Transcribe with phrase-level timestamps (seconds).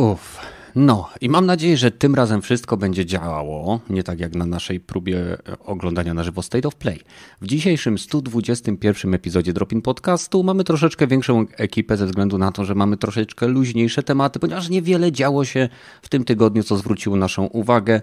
[0.00, 0.38] Uff.
[0.74, 4.80] No i mam nadzieję, że tym razem wszystko będzie działało, nie tak jak na naszej
[4.80, 7.00] próbie oglądania na żywo State of Play.
[7.40, 12.74] W dzisiejszym 121 epizodzie Dropin Podcastu mamy troszeczkę większą ekipę ze względu na to, że
[12.74, 15.68] mamy troszeczkę luźniejsze tematy, ponieważ niewiele działo się
[16.02, 18.00] w tym tygodniu, co zwróciło naszą uwagę,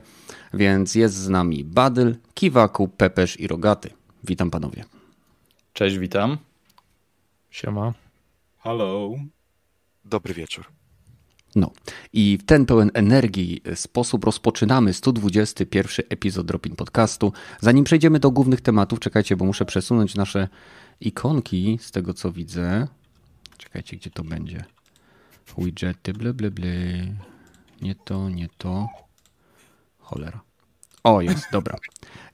[0.53, 3.89] więc jest z nami Badyl, Kiwaku, Pepesz i Rogaty.
[4.23, 4.85] Witam panowie.
[5.73, 6.37] Cześć, witam.
[7.49, 7.93] Siema.
[8.57, 9.09] Hello.
[10.05, 10.76] Dobry wieczór.
[11.57, 11.71] No
[12.13, 17.33] i w ten pełen energii sposób rozpoczynamy 121 epizod Dropin Podcastu.
[17.59, 20.47] Zanim przejdziemy do głównych tematów, czekajcie, bo muszę przesunąć nasze
[21.01, 22.87] ikonki z tego co widzę.
[23.57, 24.65] Czekajcie, gdzie to będzie.
[25.57, 26.69] Widgety, ble, ble, ble.
[27.81, 28.87] Nie to, nie to.
[29.99, 30.41] Cholera.
[31.03, 31.77] O, jest, dobra.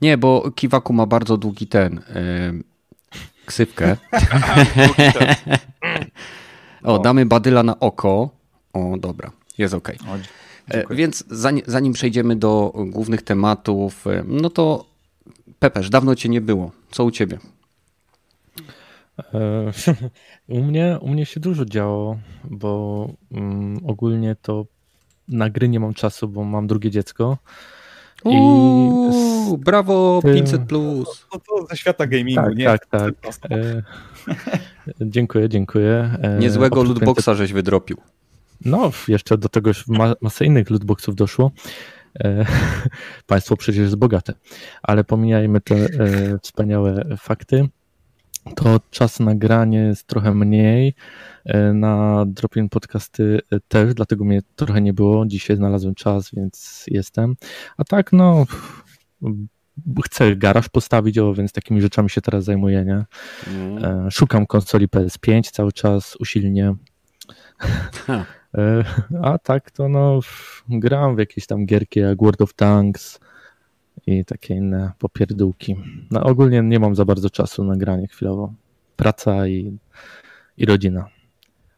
[0.02, 1.94] Nie, bo Kiwaku ma bardzo długi ten.
[1.94, 2.64] Yy,
[3.46, 3.98] ksywkę.
[6.84, 8.43] o, damy badyla na oko.
[8.74, 9.92] O, dobra, jest ok.
[10.08, 14.94] O, Więc zanim, zanim przejdziemy do głównych tematów, no to
[15.64, 16.72] Pepeż, dawno cię nie było.
[16.92, 17.38] Co u ciebie?
[20.48, 24.66] U mnie, u mnie się dużo działo, bo um, ogólnie to
[25.28, 27.38] na gry nie mam czasu, bo mam drugie dziecko.
[28.24, 31.28] Uuu, brawo, 500 plus.
[31.32, 32.66] To, to ze świata gamingu, tak, nie?
[32.66, 33.14] Tak, tak.
[33.52, 33.84] E,
[35.16, 36.18] dziękuję, dziękuję.
[36.22, 37.98] E, Niezłego lootboxa żeś wydropił.
[38.66, 41.52] No, jeszcze do tego ma, masę innych lootboxów doszło.
[42.20, 42.46] E,
[43.28, 44.34] państwo przecież jest bogate,
[44.84, 45.90] ale pomijajmy te e,
[46.42, 47.70] wspaniałe fakty.
[48.56, 50.94] To czas na granie jest trochę mniej.
[51.46, 55.26] E, na Dropin podcasty też, dlatego mnie trochę nie było.
[55.26, 57.36] Dzisiaj znalazłem czas, więc jestem.
[57.78, 58.46] A tak, no,
[60.06, 63.06] chcę garaż postawić, o, więc takimi rzeczami się teraz zajmuję, nie?
[63.48, 64.12] Mm.
[64.12, 66.76] Szukam konsoli PS5 cały czas usilnie.
[69.22, 70.20] A tak to no
[70.70, 73.20] gram w jakieś tam gierki jak World of Tanks
[74.08, 75.76] i takie inne popierdółki.
[76.12, 78.54] No ogólnie nie mam za bardzo czasu na granie chwilowo.
[78.96, 79.78] Praca i,
[80.58, 81.00] i rodzina.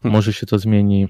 [0.02, 0.12] Hmm.
[0.16, 1.08] Może się to zmieni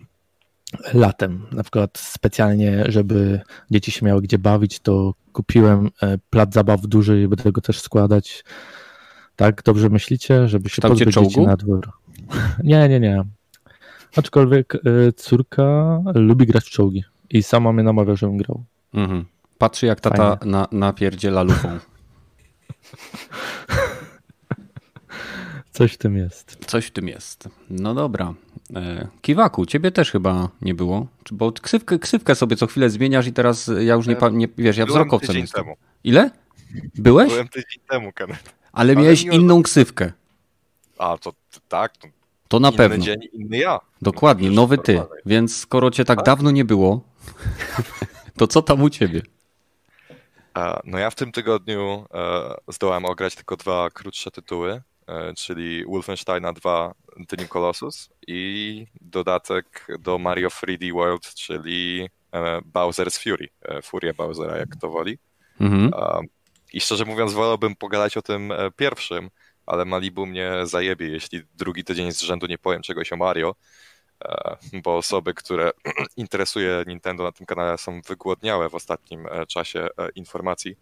[0.95, 1.47] latem.
[1.53, 3.41] Na przykład specjalnie, żeby
[3.71, 7.81] dzieci się miały gdzie bawić, to kupiłem e, plac zabaw duży i będę go też
[7.81, 8.45] składać.
[9.37, 11.91] Tak, dobrze myślicie, żeby się pozbyć dzieci na dwór?
[12.65, 13.25] Nie, nie, nie.
[14.17, 14.79] Aczkolwiek e,
[15.13, 18.65] córka lubi grać w czołgi i sama mnie namawia, żebym grał.
[18.95, 19.25] Mhm.
[19.59, 21.79] Patrzy jak tata na, napierdziela lufą.
[25.71, 26.59] Coś w tym jest.
[26.67, 27.49] Coś w tym jest.
[27.71, 28.35] No dobra.
[28.77, 33.33] E, Kiwaku, ciebie też chyba nie było, bo ksywkę, ksywkę sobie co chwilę zmieniasz i
[33.33, 35.65] teraz ja już nie, nie wiesz, ja wzrokowcem jestem.
[35.65, 35.77] Temu.
[36.05, 36.31] Ile?
[36.95, 37.33] Byłeś?
[37.33, 38.55] Byłem tydzień temu, Kenneth.
[38.73, 40.13] Ale, Ale miałeś inną ksywkę.
[40.99, 41.33] A, to
[41.69, 42.09] tak, to
[42.49, 43.05] to na inny pewno.
[43.05, 43.81] dzień, inny ja.
[44.03, 45.03] Dokładnie, nowy ty.
[45.27, 46.27] Więc skoro cię tak, tak?
[46.27, 47.01] dawno nie było,
[48.37, 49.23] to co tam u ciebie?
[50.85, 56.53] No ja w tym tygodniu e, zdołałem ograć tylko dwa krótsze tytuły, e, czyli Wolfensteina
[56.53, 56.95] 2
[57.29, 63.49] The New Colossus i dodatek do Mario 3D World, czyli e, Bowser's Fury,
[63.83, 65.19] Furia Bowsera, jak to woli.
[65.61, 65.91] Mhm.
[66.73, 69.31] I szczerze mówiąc, wolałbym pogadać o tym pierwszym,
[69.67, 73.55] ale Malibu mnie zajebie, jeśli drugi tydzień z rzędu nie powiem czegoś o Mario,
[74.25, 75.71] e, bo osoby, które
[76.17, 80.77] interesuje Nintendo na tym kanale są wygłodniałe w ostatnim e, czasie e, informacji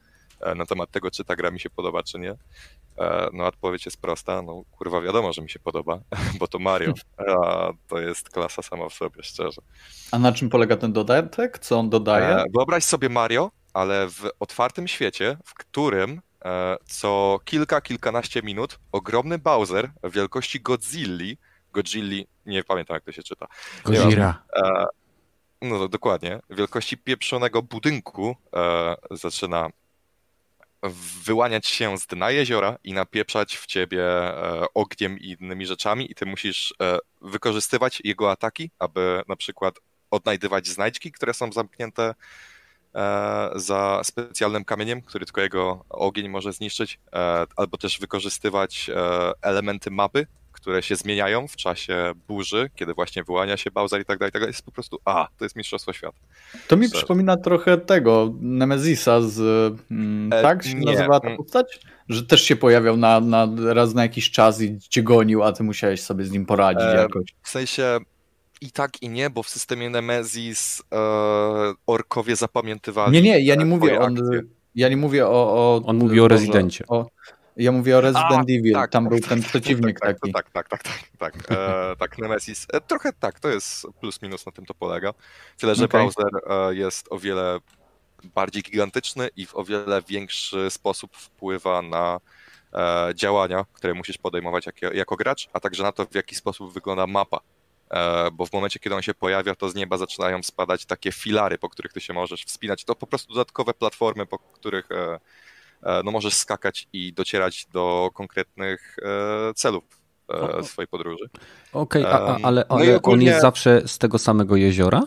[0.56, 2.34] na temat tego, czy ta gra mi się podoba, czy nie.
[3.32, 6.00] No odpowiedź jest prosta, no kurwa wiadomo, że mi się podoba,
[6.38, 9.62] bo to Mario, a to jest klasa sama w sobie, szczerze.
[10.10, 11.58] A na czym polega ten dodatek?
[11.58, 12.44] Co on dodaje?
[12.54, 16.20] Wyobraź sobie Mario, ale w otwartym świecie, w którym
[16.86, 21.38] co kilka, kilkanaście minut ogromny Bowser wielkości Godzilli,
[21.72, 23.46] Godzilli, nie pamiętam jak to się czyta.
[23.84, 24.42] Godzilla.
[24.56, 24.86] E,
[25.62, 29.68] no to dokładnie, wielkości pieprzonego budynku e, zaczyna
[31.24, 34.04] wyłaniać się z dna jeziora i napieprzać w ciebie
[34.74, 36.74] ogniem i innymi rzeczami i ty musisz
[37.22, 39.74] wykorzystywać jego ataki, aby na przykład
[40.10, 42.14] odnajdywać znajdźki, które są zamknięte E,
[43.56, 49.90] za specjalnym kamieniem, który tylko jego ogień może zniszczyć, e, albo też wykorzystywać e, elementy
[49.90, 54.32] mapy, które się zmieniają w czasie burzy, kiedy właśnie wyłania się Bowser i tak dalej,
[54.32, 54.52] tak dalej.
[54.52, 56.18] Jest po prostu, a, to jest Mistrzostwo Świata.
[56.68, 59.40] To mi przypomina trochę tego, Nemezisa z,
[59.90, 60.92] mm, tak się nie.
[60.92, 61.38] nazywa ta mm.
[61.38, 61.80] postać?
[62.08, 65.62] Że też się pojawiał na, na, raz na jakiś czas i cię gonił, a ty
[65.62, 67.24] musiałeś sobie z nim poradzić e, jakoś.
[67.42, 67.98] W sensie
[68.64, 70.96] i tak i nie, bo w systemie Nemesis e,
[71.86, 73.12] orkowie zapamiętywali.
[73.12, 74.16] Nie, nie, ja nie mówię on,
[74.74, 76.84] ja nie mówię o, o On mówi o rezydencie.
[76.88, 77.06] O,
[77.56, 80.32] Ja mówię o Resident A, Evil, tak, tam był ten przeciwnik tak, taki.
[80.32, 82.66] Tak, tak, tak, tak, tak, e, tak, Nemesis.
[82.72, 85.14] E, trochę tak, to jest plus minus na tym to polega.
[85.56, 86.04] Tyle, że okay.
[86.04, 87.58] Bowser e, jest o wiele
[88.34, 92.20] bardziej gigantyczny i w o wiele większy sposób wpływa na
[92.72, 96.72] e, działania, które musisz podejmować jak, jako gracz, a także na to, w jaki sposób
[96.72, 97.40] wygląda mapa.
[97.90, 101.58] E, bo w momencie, kiedy on się pojawia, to z nieba zaczynają spadać takie filary,
[101.58, 102.84] po których ty się możesz wspinać.
[102.84, 105.20] To po prostu dodatkowe platformy, po których e,
[105.82, 108.96] e, no, możesz skakać i docierać do konkretnych
[109.54, 109.84] celów
[110.62, 111.28] swojej podróży.
[111.72, 113.14] Okej, okay, ale, ale no ogólnie...
[113.14, 115.02] on jest zawsze z tego samego jeziora?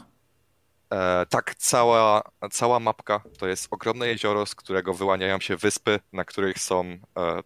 [0.94, 6.25] E, tak, cała, cała mapka to jest ogromne jezioro, z którego wyłaniają się wyspy, na
[6.25, 7.00] których są e,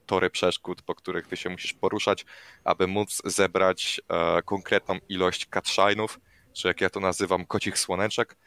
[0.05, 2.25] tory przeszkód, po których ty się musisz poruszać,
[2.63, 6.17] aby móc zebrać e, konkretną ilość catshine'ów,
[6.53, 8.37] czy jak ja to nazywam, kocich słoneczek,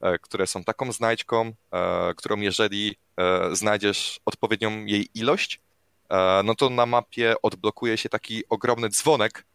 [0.00, 5.60] e, które są taką znajdźką, e, którą jeżeli e, znajdziesz odpowiednią jej ilość,
[6.44, 9.46] no to na mapie odblokuje się taki ogromny dzwonek,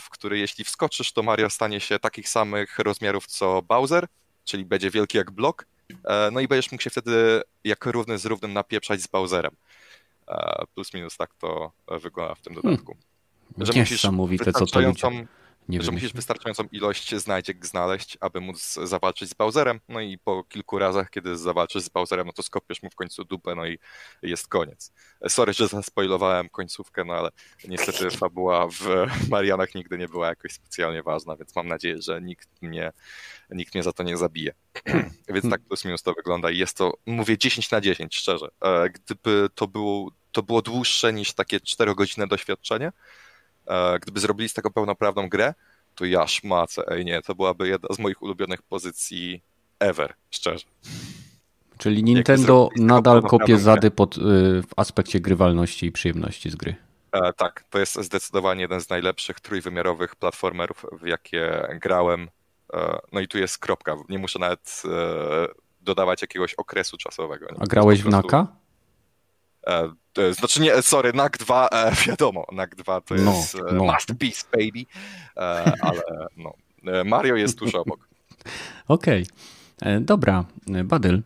[0.00, 4.06] w który jeśli wskoczysz, to Mario stanie się takich samych rozmiarów co Bowser,
[4.50, 5.66] czyli będzie wielki jak blok,
[6.04, 9.56] e, no i będziesz mógł się wtedy jak równy z równym napieprzać z Bowserem.
[10.28, 12.96] E, plus minus tak to wygląda w tym dodatku.
[13.54, 13.66] Hmm.
[13.66, 15.26] Że Niesamowite, co to ludzie
[15.70, 20.44] nie że musisz wystarczającą ilość znajdziek znaleźć, aby móc zawalczyć z Bowserem, no i po
[20.44, 23.78] kilku razach, kiedy zawalczysz z Bowserem, no to skopiesz mu w końcu dupę, no i
[24.22, 24.92] jest koniec.
[25.28, 27.30] Sorry, że zaspoilowałem końcówkę, no ale
[27.68, 32.62] niestety fabuła w Marianach nigdy nie była jakoś specjalnie ważna, więc mam nadzieję, że nikt
[32.62, 32.92] mnie,
[33.50, 34.52] nikt mnie za to nie zabije.
[35.34, 38.48] więc tak plus minus to wygląda i jest to, mówię 10 na 10, szczerze.
[38.64, 42.92] E, gdyby to było, to było dłuższe niż takie 4-godzinne doświadczenie,
[44.02, 45.54] gdyby zrobili z tego pełnoprawną grę,
[45.94, 49.42] to ja szmacę, ej nie, to byłaby jedna z moich ulubionych pozycji
[49.80, 50.64] ever, szczerze.
[51.78, 54.20] Czyli Nintendo nadal kopie zady pod, y,
[54.62, 56.76] w aspekcie grywalności i przyjemności z gry.
[57.12, 62.28] E, tak, to jest zdecydowanie jeden z najlepszych trójwymiarowych platformerów, w jakie grałem.
[62.74, 65.46] E, no i tu jest kropka, nie muszę nawet e,
[65.80, 67.46] dodawać jakiegoś okresu czasowego.
[67.46, 67.60] Nie?
[67.60, 68.46] A grałeś w Naka?
[69.66, 73.84] E, znaczy nie, sorry, NAC 2, e, wiadomo, NAC 2 to no, jest no.
[73.84, 74.86] masterpiece, baby,
[75.80, 76.02] ale
[76.36, 76.52] no,
[77.04, 78.08] Mario jest tuż obok.
[78.88, 79.26] Okej,
[79.80, 80.00] okay.
[80.00, 80.44] dobra,
[80.84, 81.22] Badyl,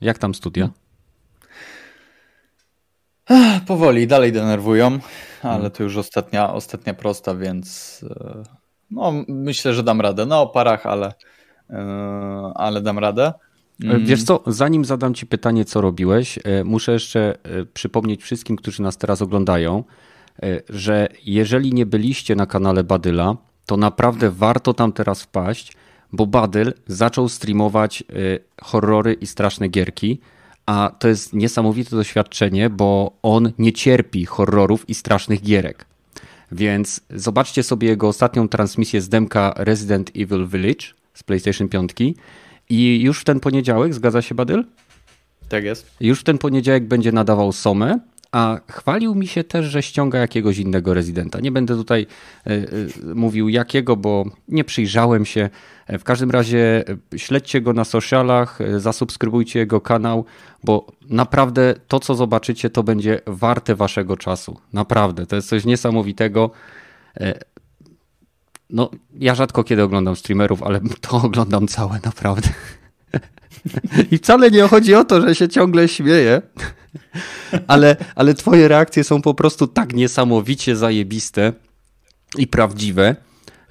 [0.00, 0.70] jak tam studia?
[3.66, 4.86] Powoli, dalej denerwują,
[5.42, 5.70] ale hmm.
[5.70, 8.00] to już ostatnia, ostatnia prosta, więc
[8.90, 10.26] no, myślę, że dam radę.
[10.26, 11.14] No, o parach, ale,
[12.54, 13.32] ale dam radę.
[13.84, 14.06] Mm.
[14.06, 18.82] Wiesz co, zanim zadam Ci pytanie, co robiłeś, e, muszę jeszcze e, przypomnieć wszystkim, którzy
[18.82, 19.84] nas teraz oglądają,
[20.68, 23.36] że jeżeli nie byliście na kanale Badyla,
[23.66, 25.72] to naprawdę warto tam teraz wpaść,
[26.12, 28.04] bo Badyl zaczął streamować
[28.62, 30.20] horrory i straszne gierki,
[30.66, 35.86] a to jest niesamowite doświadczenie, bo on nie cierpi horrorów i strasznych gierek.
[36.52, 41.90] Więc zobaczcie sobie jego ostatnią transmisję z demka Resident Evil Village z PlayStation 5
[42.70, 44.64] i już w ten poniedziałek, zgadza się Badyl?
[45.48, 45.90] Tak jest.
[46.00, 47.98] Już w ten poniedziałek będzie nadawał Somę,
[48.32, 51.40] a chwalił mi się też, że ściąga jakiegoś innego rezydenta.
[51.40, 52.06] Nie będę tutaj
[52.46, 55.50] y, y, mówił jakiego, bo nie przyjrzałem się.
[55.88, 56.84] W każdym razie
[57.16, 60.24] śledźcie go na socialach, zasubskrybujcie jego kanał,
[60.64, 64.56] bo naprawdę to, co zobaczycie, to będzie warte waszego czasu.
[64.72, 66.50] Naprawdę, to jest coś niesamowitego.
[68.72, 72.48] No, ja rzadko kiedy oglądam streamerów, ale to oglądam całe naprawdę.
[74.10, 76.42] I wcale nie chodzi o to, że się ciągle śmieję,
[77.66, 81.52] ale, ale twoje reakcje są po prostu tak niesamowicie zajebiste
[82.38, 83.16] i prawdziwe,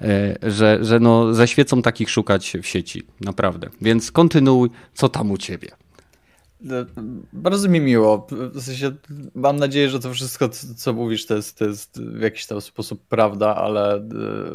[0.00, 3.70] e, że, że no, ze świecą takich szukać w sieci, naprawdę.
[3.80, 5.68] Więc kontynuuj, co tam u ciebie.
[7.32, 8.26] Bardzo mi miło.
[8.30, 8.92] W sensie,
[9.34, 13.02] mam nadzieję, że to wszystko, co mówisz, to jest, to jest w jakiś tam sposób
[13.08, 14.02] prawda, ale e,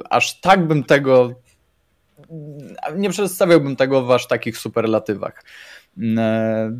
[0.09, 1.33] aż tak bym tego.
[2.95, 5.43] Nie przedstawiałbym tego w aż takich superlatywach.
[6.17, 6.71] E,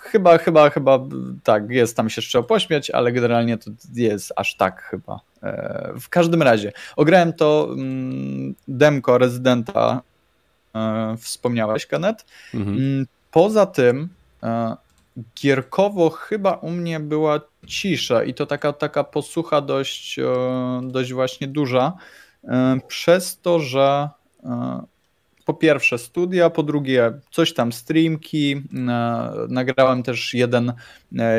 [0.00, 0.98] chyba, chyba, chyba
[1.44, 5.20] tak, jest tam się jeszcze pośmiać, ale generalnie to jest aż tak chyba.
[5.42, 10.02] E, w każdym razie, ograłem to mm, demko rezydenta,
[11.18, 12.24] wspomniałeś, Kanet.
[12.54, 14.08] Mhm mm, Poza tym
[14.42, 14.76] e,
[15.40, 20.24] gierkowo chyba u mnie była cisza i to taka, taka posłucha dość, e,
[20.82, 21.92] dość właśnie duża,
[22.44, 24.08] e, przez to, że
[25.44, 28.62] po pierwsze studia, po drugie coś tam streamki,
[29.48, 30.72] nagrałem też jeden,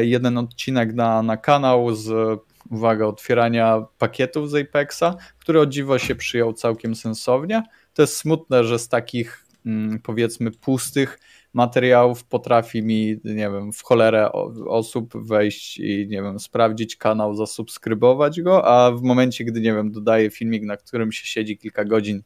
[0.02, 6.16] jeden odcinek na, na kanał z uwaga, otwierania pakietów z Apexa, który o dziwo się
[6.16, 7.64] przyjął całkiem sensownie.
[7.94, 11.20] To jest smutne, że z takich mm, powiedzmy pustych
[11.54, 14.32] materiałów potrafi mi, nie wiem, w cholerę
[14.68, 19.92] osób wejść i, nie wiem, sprawdzić kanał, zasubskrybować go, a w momencie, gdy, nie wiem,
[19.92, 22.22] dodaję filmik, na którym się siedzi kilka godzin,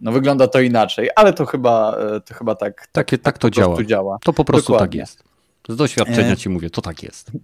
[0.00, 3.38] no wygląda to inaczej, ale to chyba, e, to chyba tak, tak, Takie, tak, tak
[3.38, 3.84] to działa.
[3.84, 4.18] działa.
[4.24, 5.00] To po prostu tak Dokładnie.
[5.00, 5.24] tak jest.
[5.68, 7.30] Z doświadczenia e, ci mówię, to tak jest.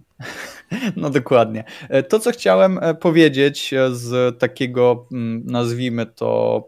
[0.95, 1.63] No dokładnie.
[1.89, 6.63] E, to, co chciałem powiedzieć z takiego, mm, nazwijmy to,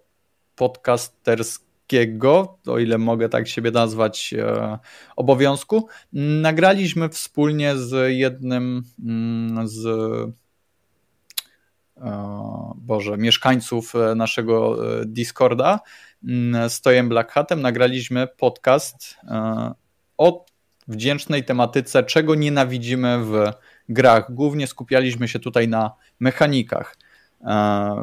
[0.56, 1.71] podcasterskiego,
[2.68, 4.34] o ile mogę tak siebie nazwać,
[5.16, 9.88] obowiązku, nagraliśmy wspólnie z jednym mm, z
[12.02, 15.80] E, Boże, mieszkańców e, naszego e, Discorda
[16.70, 19.18] z Tojem Black Hatem nagraliśmy podcast
[20.18, 20.46] o
[20.88, 23.54] wdzięcznej tematyce, czego nienawidzimy w
[23.90, 24.34] grach.
[24.34, 26.98] Głównie skupialiśmy się tutaj na mechanikach.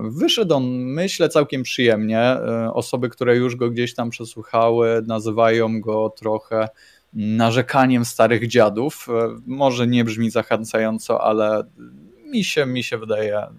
[0.03, 2.37] Wyszedł on, myślę, całkiem przyjemnie.
[2.73, 6.69] Osoby, które już go gdzieś tam przesłuchały, nazywają go trochę
[7.13, 9.07] narzekaniem starych dziadów.
[9.47, 11.65] Może nie brzmi zachęcająco, ale
[12.29, 13.51] mi się, mi się wydaje e,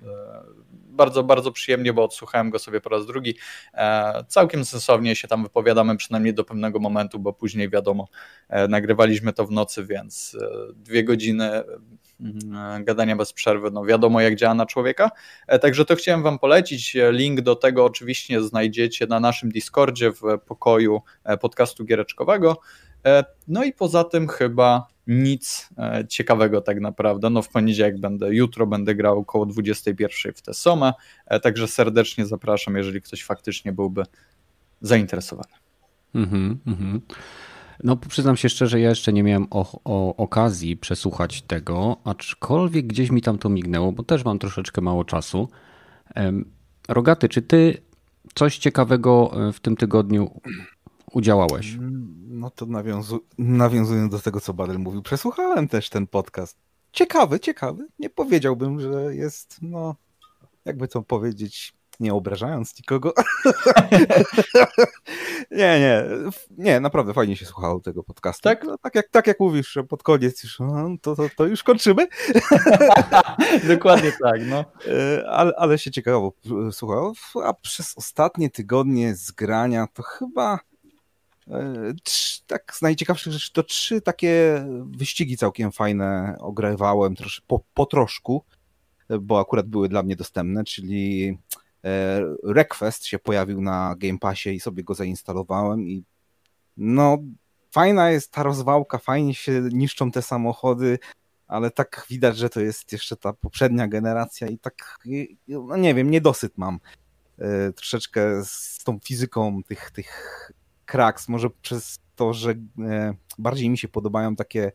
[0.73, 3.35] bardzo, bardzo przyjemnie, bo odsłuchałem go sobie po raz drugi.
[3.73, 8.07] E, całkiem sensownie się tam wypowiadamy, przynajmniej do pewnego momentu, bo później wiadomo,
[8.49, 10.37] e, nagrywaliśmy to w nocy, więc
[10.73, 11.63] dwie godziny
[12.81, 15.11] gadania bez przerwy, no wiadomo jak działa na człowieka.
[15.61, 16.97] Także to chciałem Wam polecić.
[17.11, 21.01] Link do tego oczywiście znajdziecie na naszym Discordzie w pokoju
[21.41, 22.57] podcastu giereczkowego.
[23.47, 27.29] No i poza tym chyba nic e, ciekawego tak naprawdę.
[27.29, 30.93] No w poniedziałek będę, jutro będę grał około 21 w tę somę,
[31.25, 34.03] e, także serdecznie zapraszam, jeżeli ktoś faktycznie byłby
[34.81, 35.53] zainteresowany.
[36.15, 37.01] Mhm, mhm.
[37.83, 43.11] No, przyznam się szczerze, ja jeszcze nie miałem o, o, okazji przesłuchać tego, aczkolwiek gdzieś
[43.11, 45.49] mi tam to mignęło, bo też mam troszeczkę mało czasu.
[46.87, 47.77] Rogaty, czy ty
[48.35, 50.41] coś ciekawego e, w tym tygodniu
[51.11, 51.77] udziałałeś?
[52.27, 56.57] No to nawiązu nawiązując do tego, co Badel mówił, przesłuchałem też ten podcast.
[56.91, 57.87] Ciekawy, ciekawy.
[57.99, 59.95] Nie powiedziałbym, że jest, no,
[60.65, 63.13] jakby to powiedzieć, nie obrażając nikogo.
[65.51, 66.03] nie, nie,
[66.57, 68.43] nie, naprawdę fajnie się słuchało tego podcastu.
[68.43, 68.63] Tak?
[68.63, 71.63] No, tak, jak, tak jak mówisz, że pod koniec już, no, to, to, to już
[71.63, 72.07] kończymy.
[73.67, 74.65] Dokładnie tak, no.
[74.87, 76.33] E, ale, ale się ciekawo
[76.71, 77.13] słuchało,
[77.43, 80.59] a przez ostatnie tygodnie zgrania to chyba
[81.49, 81.93] E,
[82.47, 88.43] tak z najciekawszych rzeczy to trzy takie wyścigi całkiem fajne ogrywałem trosz, po, po troszku,
[89.21, 91.37] bo akurat były dla mnie dostępne, czyli e,
[92.43, 96.03] Request się pojawił na Game Passie i sobie go zainstalowałem i
[96.77, 97.17] no
[97.71, 100.99] fajna jest ta rozwałka, fajnie się niszczą te samochody,
[101.47, 104.99] ale tak widać, że to jest jeszcze ta poprzednia generacja i tak,
[105.47, 106.79] no nie wiem, niedosyt mam
[107.39, 110.51] e, troszeczkę z tą fizyką tych, tych
[110.85, 114.71] kraks, może przez to, że e, bardziej mi się podobają takie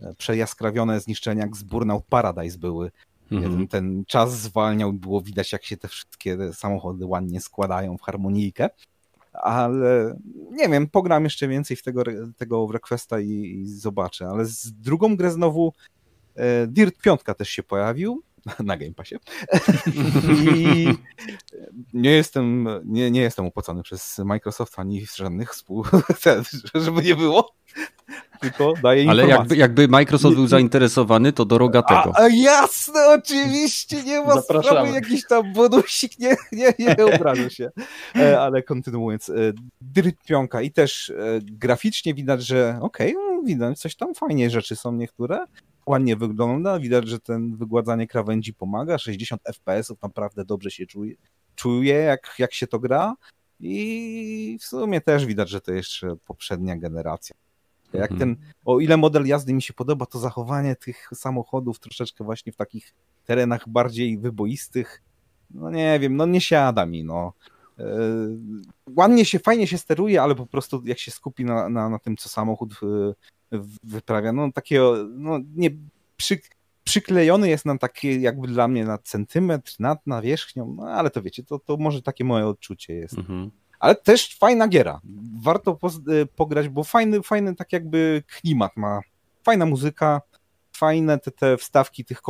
[0.00, 2.90] e, przejaskrawione zniszczenia jak z Burnout Paradise były.
[3.30, 3.68] Mhm.
[3.68, 8.68] Ten, czas zwalniał, było widać jak się te wszystkie samochody ładnie składają w harmonijkę.
[9.32, 10.18] Ale
[10.50, 12.02] nie wiem, pogram jeszcze więcej w tego,
[12.36, 14.28] tego Requesta i, i zobaczę.
[14.28, 15.72] Ale z drugą grę znowu
[16.34, 18.22] e, Dirt 5 też się pojawił
[18.64, 19.16] na Game Passie.
[20.56, 20.88] I
[21.92, 25.84] nie jestem, nie, nie jestem opłacony przez Microsoft ani żadnych współ,
[26.74, 27.54] żeby nie było.
[28.40, 32.12] Tylko daję Ale jakby, jakby Microsoft był zainteresowany, to do rogatego.
[32.14, 37.70] A, a jasne, oczywiście, nie ma sprawy, jakiś tam bonusik, nie, nie, nie obrażę się.
[38.16, 40.16] E, ale kontynuując, e, Dirt
[40.62, 45.44] i też e, graficznie widać, że okej, okay, widać, coś tam fajnie rzeczy są niektóre,
[45.86, 51.14] ładnie wygląda, widać, że ten wygładzanie krawędzi pomaga, 60 FPS-ów naprawdę dobrze się czuje,
[51.54, 53.14] czuje jak, jak się to gra
[53.60, 57.36] i w sumie też widać, że to jeszcze poprzednia generacja.
[57.92, 58.18] Jak mhm.
[58.18, 62.56] ten, o ile model jazdy mi się podoba, to zachowanie tych samochodów troszeczkę właśnie w
[62.56, 65.02] takich terenach bardziej wyboistych,
[65.50, 67.32] no nie wiem, no nie siada mi, no.
[67.78, 67.84] Yy,
[68.96, 72.16] ładnie się, fajnie się steruje, ale po prostu jak się skupi na, na, na tym,
[72.16, 75.70] co samochód yy, wyprawia, no takiego, no nie,
[76.16, 76.40] przy,
[76.84, 81.44] przyklejony jest nam taki jakby dla mnie na centymetr nad nawierzchnią, no ale to wiecie,
[81.44, 83.18] to, to może takie moje odczucie jest.
[83.18, 83.50] Mhm.
[83.78, 85.00] Ale też fajna giera.
[85.42, 89.00] Warto po, y, pograć, bo fajny, fajny tak jakby klimat ma.
[89.42, 90.20] Fajna muzyka,
[90.72, 92.22] fajne te, te wstawki tych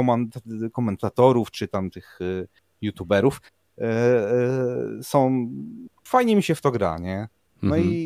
[0.73, 2.19] komentatorów, czy tam tych
[2.81, 3.41] youtuberów
[5.03, 5.51] są,
[6.05, 7.29] fajnie mi się w to gra, nie?
[7.63, 7.95] No mhm.
[7.95, 7.97] i,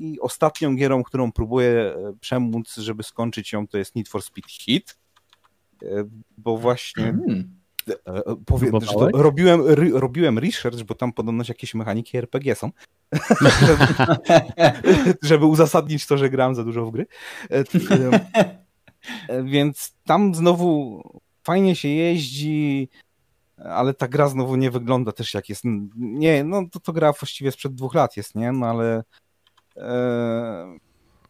[0.00, 4.48] i, ostatnią gierą, którą próbuję e, przemóc, żeby skończyć ją, to jest Need for Speed
[4.48, 4.98] Hit,
[5.82, 5.86] e,
[6.38, 7.04] bo właśnie...
[7.04, 7.58] Mhm.
[8.46, 8.70] Powie,
[9.12, 12.70] robiłem, robiłem research, bo tam podobno jakieś mechaniki RPG są,
[15.22, 17.06] żeby uzasadnić to, że gram za dużo w gry.
[19.44, 21.02] Więc tam znowu
[21.42, 22.88] fajnie się jeździ,
[23.64, 25.62] ale ta gra znowu nie wygląda też jak jest.
[25.96, 28.52] Nie, no to, to gra właściwie sprzed dwóch lat jest, nie?
[28.52, 29.04] No ale
[29.76, 30.78] e,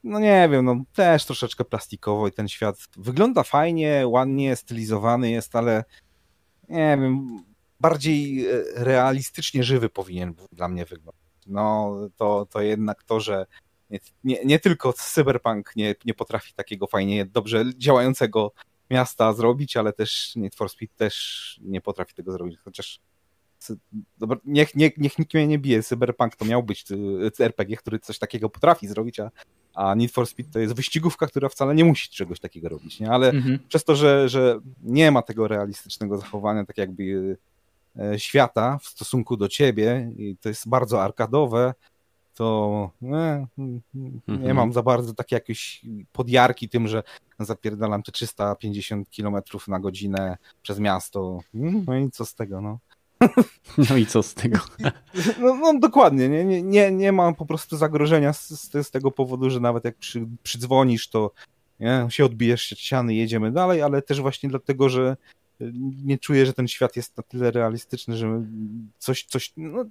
[0.04, 5.56] no nie wiem, no też troszeczkę plastikowo i ten świat wygląda fajnie, ładnie, stylizowany jest,
[5.56, 5.84] ale
[6.68, 7.44] nie wiem,
[7.80, 11.28] bardziej e, realistycznie żywy powinien dla mnie wyglądać.
[11.46, 13.46] No to, to jednak to, że
[13.90, 18.52] nie, nie, nie tylko Cyberpunk nie, nie potrafi takiego fajnie, dobrze działającego
[18.90, 23.00] miasta zrobić, ale też Need for Speed też nie potrafi tego zrobić, chociaż
[24.44, 26.84] niech, niech, niech nikt mnie nie bije, Cyberpunk to miał być
[27.40, 29.30] y, RPG, który coś takiego potrafi zrobić, a,
[29.74, 33.10] a Need for Speed to jest wyścigówka, która wcale nie musi czegoś takiego robić, nie?
[33.10, 33.58] ale mhm.
[33.68, 37.36] przez to, że, że nie ma tego realistycznego zachowania, tak jakby y,
[38.14, 41.74] y, świata w stosunku do ciebie i to jest bardzo arkadowe,
[42.38, 44.56] to nie, nie mhm.
[44.56, 47.02] mam za bardzo takie jakieś podjarki tym, że
[47.38, 49.36] zapierdalam te 350 km
[49.68, 51.40] na godzinę przez miasto.
[51.54, 52.78] No i co z tego, no.
[53.90, 54.58] No i co z tego?
[55.40, 59.10] No, no dokładnie, nie, nie, nie, nie mam po prostu zagrożenia z, z, z tego
[59.10, 61.32] powodu, że nawet jak przy, przydzwonisz, to
[61.80, 65.16] nie, się odbijesz się ściany, jedziemy dalej, ale też właśnie dlatego, że
[66.04, 68.44] nie czuję, że ten świat jest na tyle realistyczny, że
[68.98, 69.84] coś, coś, no,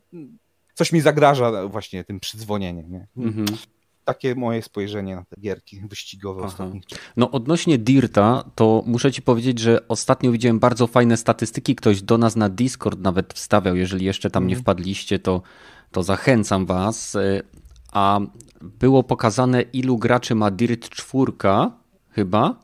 [0.77, 2.91] coś mi zagraża właśnie tym przydzwonieniem.
[2.91, 3.07] Nie?
[3.17, 3.47] Mhm.
[4.05, 6.47] Takie moje spojrzenie na te gierki wyścigowe Aha.
[6.47, 6.83] ostatnich
[7.17, 11.75] No odnośnie Dirta, to muszę ci powiedzieć, że ostatnio widziałem bardzo fajne statystyki.
[11.75, 13.75] Ktoś do nas na Discord nawet wstawiał.
[13.75, 14.49] Jeżeli jeszcze tam mhm.
[14.49, 15.41] nie wpadliście, to,
[15.91, 17.15] to zachęcam was.
[17.15, 17.41] Y,
[17.91, 18.19] a
[18.61, 21.31] było pokazane, ilu graczy ma Dirt 4
[22.09, 22.59] chyba,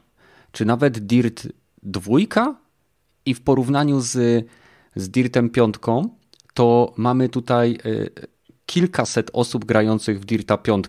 [0.52, 1.48] czy nawet Dirt
[1.84, 2.18] 2
[3.26, 4.46] i w porównaniu z,
[4.96, 5.76] z Dirtem 5
[6.54, 8.10] to mamy tutaj y,
[8.66, 10.86] kilkaset osób grających w Dirta 5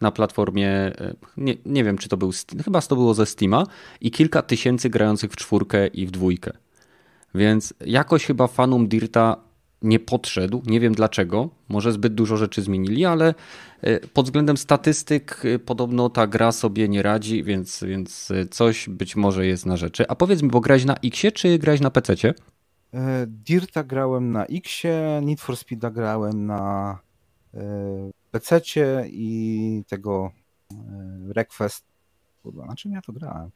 [0.00, 2.32] na platformie, y, nie, nie wiem czy to był,
[2.64, 3.66] chyba to było ze Steama
[4.00, 6.52] i kilka tysięcy grających w czwórkę i w dwójkę.
[7.34, 9.36] Więc jakoś chyba fanom Dirta
[9.82, 13.34] nie podszedł, nie wiem dlaczego, może zbyt dużo rzeczy zmienili, ale
[13.86, 19.46] y, pod względem statystyk podobno ta gra sobie nie radzi, więc, więc coś być może
[19.46, 20.08] jest na rzeczy.
[20.08, 22.14] A powiedz mi, bo grałeś na X czy grałeś na PC?
[22.28, 22.55] E,
[23.26, 26.98] Dirta grałem na Xie, Need for Speeda grałem na
[27.54, 27.60] e,
[28.30, 28.60] PC
[29.06, 30.30] i tego
[30.72, 30.76] e,
[31.32, 31.84] Request.
[32.42, 33.50] Kurwa, na czym ja to grałem?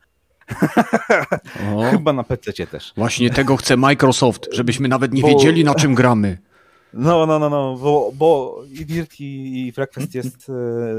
[1.90, 2.92] Chyba na PC też.
[2.96, 5.28] Właśnie tego chce Microsoft, żebyśmy nawet nie Bo...
[5.28, 6.38] wiedzieli na czym gramy.
[6.94, 10.52] No, no, no, no, bo, bo i Dirt i Breakfast jest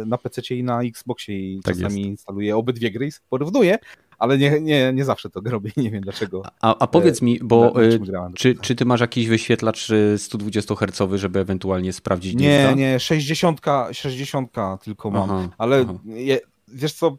[0.05, 2.09] na PC i na Xboxie i tak czasami jest.
[2.09, 3.79] instaluję obydwie gry i porównuję,
[4.21, 6.43] ale nie, nie, nie zawsze to robię, nie wiem dlaczego.
[6.61, 7.99] A, a powiedz mi, bo y,
[8.35, 14.51] czy, czy ty masz jakiś wyświetlacz 120 Hz, żeby ewentualnie sprawdzić Nie, nie, 60, 60
[14.83, 15.93] tylko mam, aha, ale aha.
[16.05, 17.17] Je, wiesz co,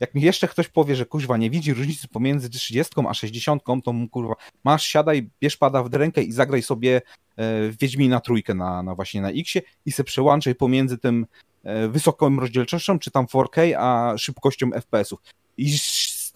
[0.00, 3.92] jak mi jeszcze ktoś powie, że kuźwa nie widzi różnicy pomiędzy 30 a 60, to
[3.92, 4.34] mu kurwa,
[4.64, 7.02] masz, siadaj, bierz pada w rękę i zagraj sobie
[7.36, 9.54] e, Wiedźmina trójkę na, na właśnie na X
[9.86, 11.26] i se przełączaj pomiędzy tym
[11.64, 15.20] e, wysoką rozdzielczością, czy tam 4K, a szybkością FPS-ów.
[15.56, 15.78] I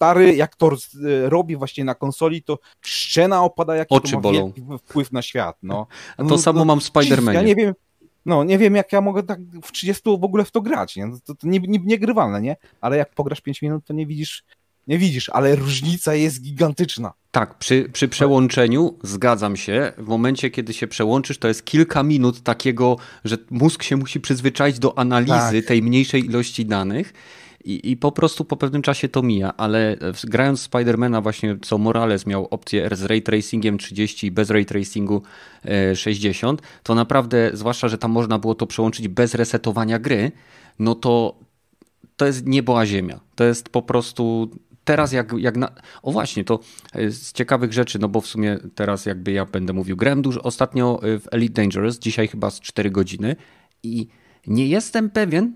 [0.03, 0.71] stary, jak to
[1.25, 4.53] robi właśnie na konsoli, to szczena opada, jaki Oczy to ma bolą.
[4.79, 5.57] wpływ na świat.
[5.63, 5.87] No.
[6.17, 7.33] A to no, samo no, mam w Spider-Manie.
[7.33, 7.73] Ja nie wiem,
[8.25, 11.11] no nie wiem, jak ja mogę tak w 30 w ogóle w to grać, nie?
[11.25, 12.55] To, to nie, nie, niegrywalne, nie?
[12.81, 14.43] Ale jak pograsz 5 minut, to nie widzisz,
[14.87, 17.13] nie widzisz, ale różnica jest gigantyczna.
[17.31, 19.93] Tak, przy, przy przełączeniu zgadzam się.
[19.97, 24.79] W momencie, kiedy się przełączysz, to jest kilka minut takiego, że mózg się musi przyzwyczaić
[24.79, 25.65] do analizy tak.
[25.67, 27.13] tej mniejszej ilości danych
[27.65, 32.25] i, I po prostu po pewnym czasie to mija, ale grając Spidermana właśnie, co Morales
[32.25, 35.21] miał opcję z ray tracingiem 30 i bez ray tracingu
[35.95, 40.31] 60, e, to naprawdę, zwłaszcza, że tam można było to przełączyć bez resetowania gry,
[40.79, 41.35] no to
[42.17, 43.19] to jest niebo a ziemia.
[43.35, 44.49] To jest po prostu
[44.83, 45.71] teraz jak, jak na...
[46.01, 46.59] O właśnie, to
[46.93, 50.99] z ciekawych rzeczy, no bo w sumie teraz jakby ja będę mówił, grałem dużo ostatnio
[51.03, 53.35] w Elite Dangerous, dzisiaj chyba z 4 godziny
[53.83, 54.07] i
[54.47, 55.53] nie jestem pewien,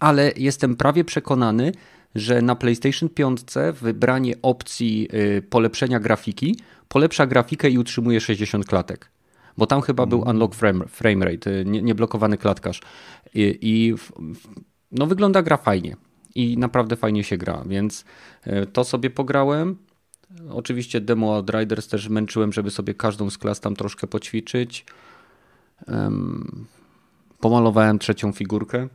[0.00, 1.72] ale jestem prawie przekonany,
[2.14, 3.40] że na PlayStation 5
[3.80, 6.56] wybranie opcji y, polepszenia grafiki
[6.88, 9.10] polepsza grafikę i utrzymuje 60 klatek.
[9.56, 10.10] Bo tam chyba mm.
[10.10, 10.36] był mhm.
[10.36, 12.80] unlock frame, frame rate, y, nieblokowany nie klatkarz.
[13.34, 13.94] I, i
[14.92, 15.96] no wygląda gra fajnie.
[16.34, 18.04] I naprawdę fajnie się gra, więc
[18.46, 19.76] y, to sobie pograłem.
[20.50, 24.86] Oczywiście demo Outriders też męczyłem, żeby sobie każdą z klas tam troszkę poćwiczyć.
[25.86, 26.66] Um,
[27.40, 28.88] pomalowałem trzecią figurkę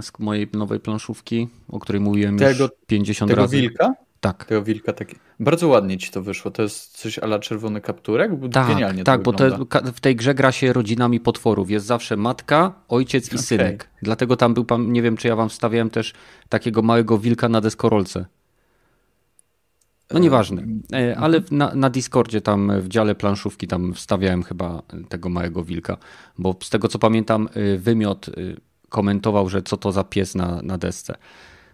[0.00, 3.56] z mojej nowej planszówki, o której mówiłem tego, już 50 tego razy.
[3.56, 3.94] Wilka?
[4.20, 4.44] Tak.
[4.44, 5.16] Tego wilka taki.
[5.40, 6.50] Bardzo ładnie ci to wyszło.
[6.50, 8.30] To jest coś ala czerwony kapturek?
[8.52, 9.44] Tak, Genialnie tak, bo to,
[9.94, 11.70] w tej grze gra się rodzinami potworów.
[11.70, 13.42] Jest zawsze matka, ojciec i okay.
[13.42, 13.90] synek.
[14.02, 16.12] Dlatego tam był pan, nie wiem czy ja wam wstawiałem też
[16.48, 18.26] takiego małego wilka na deskorolce.
[20.10, 25.28] No nieważne, e, ale na, na Discordzie tam w dziale planszówki tam wstawiałem chyba tego
[25.28, 25.96] małego wilka,
[26.38, 28.32] bo z tego co pamiętam e, wymiot e,
[28.96, 31.14] komentował, że co to za pies na, na desce.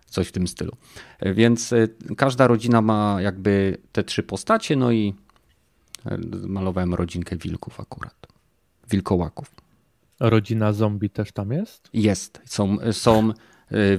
[0.06, 0.72] Coś w tym stylu.
[1.22, 1.74] Więc
[2.16, 5.14] każda rodzina ma jakby te trzy postacie, no i
[6.46, 8.26] malowałem rodzinkę wilków akurat.
[8.90, 9.50] Wilkołaków.
[10.20, 11.88] Rodzina zombie też tam jest?
[11.92, 12.40] Jest.
[12.44, 13.32] Są, są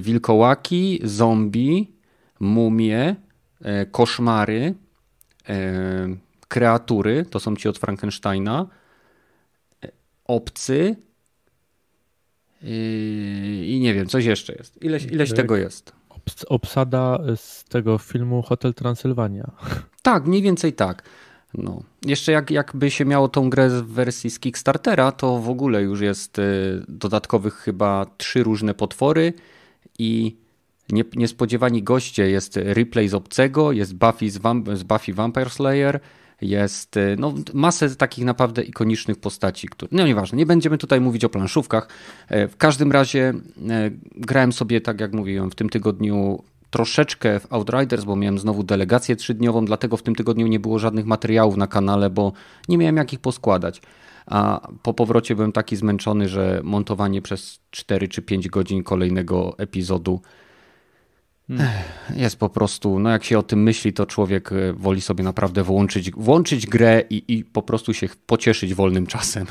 [0.00, 1.92] wilkołaki, zombie,
[2.40, 3.16] mumie,
[3.90, 4.74] koszmary,
[6.48, 8.66] kreatury, to są ci od Frankensteina,
[10.24, 10.96] obcy
[12.64, 14.82] i nie wiem, coś jeszcze jest.
[14.82, 15.92] Ileś, ileś tego jest.
[16.48, 19.50] Obsada z tego filmu Hotel Transylwania.
[20.02, 21.02] Tak, mniej więcej tak.
[21.54, 21.82] No.
[22.06, 26.00] Jeszcze jak, jakby się miało tą grę w wersji z Kickstartera, to w ogóle już
[26.00, 26.40] jest
[26.88, 29.32] dodatkowych chyba trzy różne potwory
[29.98, 30.36] i
[30.92, 34.40] nie, niespodziewani goście jest replay z Obcego, jest Buffy z,
[34.74, 36.00] z Buffy Vampire Slayer,
[36.40, 41.24] jest y, no, masę takich naprawdę ikonicznych postaci, które, no nieważne, nie będziemy tutaj mówić
[41.24, 41.88] o planszówkach.
[42.28, 43.34] E, w każdym razie
[43.68, 48.62] e, grałem sobie, tak jak mówiłem, w tym tygodniu troszeczkę w Outriders, bo miałem znowu
[48.62, 52.32] delegację trzydniową, dlatego w tym tygodniu nie było żadnych materiałów na kanale, bo
[52.68, 53.82] nie miałem jak ich poskładać.
[54.26, 60.20] A po powrocie byłem taki zmęczony, że montowanie przez 4 czy 5 godzin kolejnego epizodu.
[62.16, 65.62] Jest po prostu, no jak się o tym myśli, to człowiek e, woli sobie naprawdę
[65.62, 69.46] włączyć, włączyć grę i, i po prostu się pocieszyć wolnym czasem.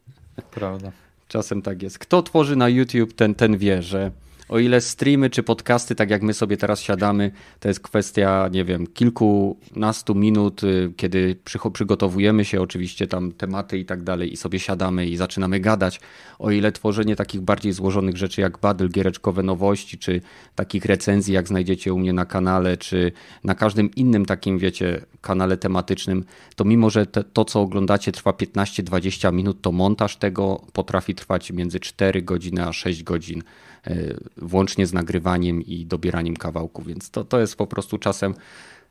[0.50, 0.92] Prawda.
[1.28, 1.98] Czasem tak jest.
[1.98, 4.10] Kto tworzy na YouTube, ten, ten wie, że
[4.48, 7.30] o ile streamy czy podcasty, tak jak my sobie teraz siadamy,
[7.60, 11.36] to jest kwestia, nie wiem, kilkunastu minut, y, kiedy
[11.72, 16.00] przygotowujemy się, oczywiście tam tematy i tak dalej, i sobie siadamy i zaczynamy gadać.
[16.38, 20.20] O ile tworzenie takich bardziej złożonych rzeczy jak Battle, giereczkowe nowości, czy
[20.54, 23.12] takich recenzji, jak znajdziecie u mnie na kanale, czy
[23.44, 26.24] na każdym innym takim, wiecie, kanale tematycznym,
[26.56, 31.52] to mimo, że te, to, co oglądacie, trwa 15-20 minut, to montaż tego potrafi trwać
[31.52, 33.42] między 4 godziny a 6 godzin.
[33.88, 33.94] E,
[34.36, 38.34] włącznie z nagrywaniem i dobieraniem kawałków, więc to, to jest po prostu czasem,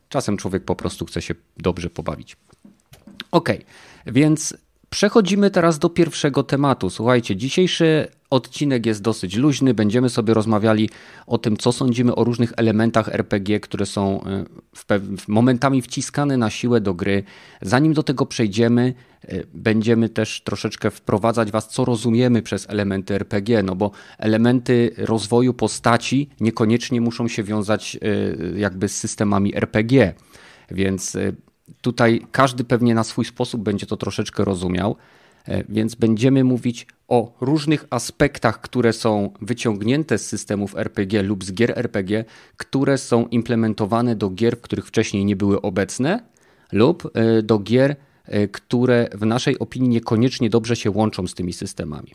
[0.08, 2.36] czasem człowiek po prostu chce się dobrze pobawić.
[3.30, 3.48] Ok,
[4.06, 4.56] więc
[4.90, 6.90] Przechodzimy teraz do pierwszego tematu.
[6.90, 9.74] Słuchajcie, dzisiejszy odcinek jest dosyć luźny.
[9.74, 10.90] Będziemy sobie rozmawiali
[11.26, 14.44] o tym, co sądzimy o różnych elementach RPG, które są e,
[15.28, 17.22] momentami wciskane na siłę do gry.
[17.62, 23.62] Zanim do tego przejdziemy, e, będziemy też troszeczkę wprowadzać Was, co rozumiemy przez elementy RPG,
[23.62, 30.14] no bo elementy rozwoju postaci niekoniecznie muszą się wiązać e, jakby z systemami RPG.
[30.70, 31.16] Więc
[31.80, 34.96] Tutaj każdy pewnie na swój sposób będzie to troszeczkę rozumiał,
[35.44, 41.52] e, więc będziemy mówić o różnych aspektach, które są wyciągnięte z systemów RPG lub z
[41.52, 42.24] gier RPG,
[42.56, 46.20] które są implementowane do gier, w których wcześniej nie były obecne,
[46.72, 51.52] lub e, do gier, e, które w naszej opinii niekoniecznie dobrze się łączą z tymi
[51.52, 52.12] systemami.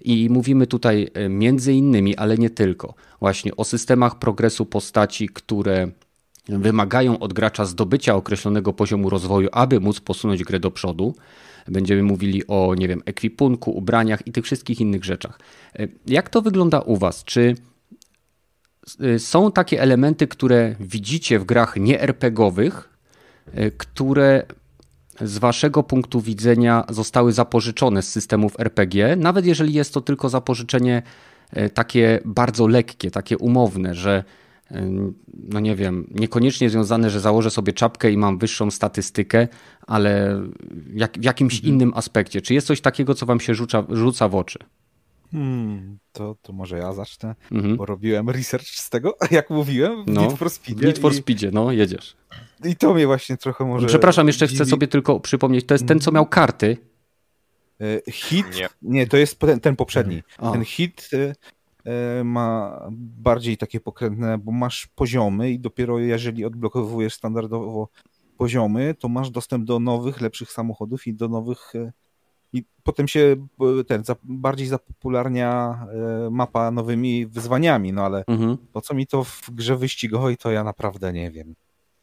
[0.00, 5.88] I mówimy tutaj między innymi, ale nie tylko, właśnie o systemach progresu postaci, które
[6.48, 11.14] wymagają od gracza zdobycia określonego poziomu rozwoju, aby móc posunąć grę do przodu.
[11.68, 15.38] Będziemy mówili o, nie wiem, ekwipunku, ubraniach i tych wszystkich innych rzeczach.
[16.06, 17.24] Jak to wygląda u Was?
[17.24, 17.54] Czy
[19.04, 22.98] y, są takie elementy, które widzicie w grach nie-RPGowych,
[23.58, 24.42] y, które
[25.20, 31.02] z Waszego punktu widzenia zostały zapożyczone z systemów RPG, nawet jeżeli jest to tylko zapożyczenie
[31.74, 34.24] takie bardzo lekkie, takie umowne, że
[35.34, 39.48] no nie wiem, niekoniecznie związane, że założę sobie czapkę i mam wyższą statystykę,
[39.86, 40.42] ale
[40.94, 41.74] jak, w jakimś mhm.
[41.74, 42.40] innym aspekcie.
[42.40, 44.58] Czy jest coś takiego, co wam się rzuca, rzuca w oczy?
[45.32, 47.76] Hmm, to, to może ja zacznę, mhm.
[47.76, 50.86] bo robiłem research z tego, jak mówiłem, w no, Need for Speedzie.
[50.86, 51.34] Need for i...
[51.52, 52.16] No jedziesz.
[52.64, 53.86] I to mnie właśnie trochę może...
[53.86, 56.76] Przepraszam, jeszcze chcę sobie tylko przypomnieć, to jest ten, co miał karty.
[57.80, 58.46] E, hit?
[58.56, 60.22] Nie, nie to jest ten, ten poprzedni.
[60.38, 60.52] A.
[60.52, 61.34] Ten hit E,
[62.24, 67.88] ma bardziej takie pokrętne, bo masz poziomy i dopiero jeżeli odblokowujesz standardowo
[68.36, 71.92] poziomy, to masz dostęp do nowych, lepszych samochodów i do nowych e,
[72.52, 73.36] i potem się
[73.80, 75.86] e, ten bardziej zapopularnia
[76.30, 78.56] mapa nowymi wyzwaniami, no ale mhm.
[78.72, 81.54] po co mi to w grze wyścigowej, to ja naprawdę nie wiem.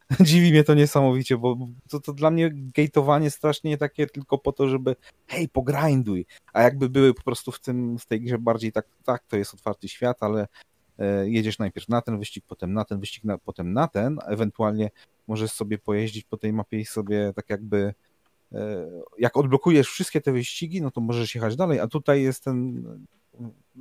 [0.19, 1.57] Dziwi mnie to niesamowicie, bo
[1.89, 4.95] to, to dla mnie gateowanie strasznie takie tylko po to, żeby
[5.27, 9.23] hej, pogrinduj, a jakby były po prostu w tym, w tej grze bardziej tak, tak,
[9.27, 10.47] to jest otwarty świat, ale
[10.99, 14.91] e, jedziesz najpierw na ten wyścig, potem na ten wyścig, na, potem na ten, ewentualnie
[15.27, 17.93] możesz sobie pojeździć po tej mapie i sobie tak jakby
[18.51, 18.87] e,
[19.19, 22.83] jak odblokujesz wszystkie te wyścigi, no to możesz jechać dalej, a tutaj jest ten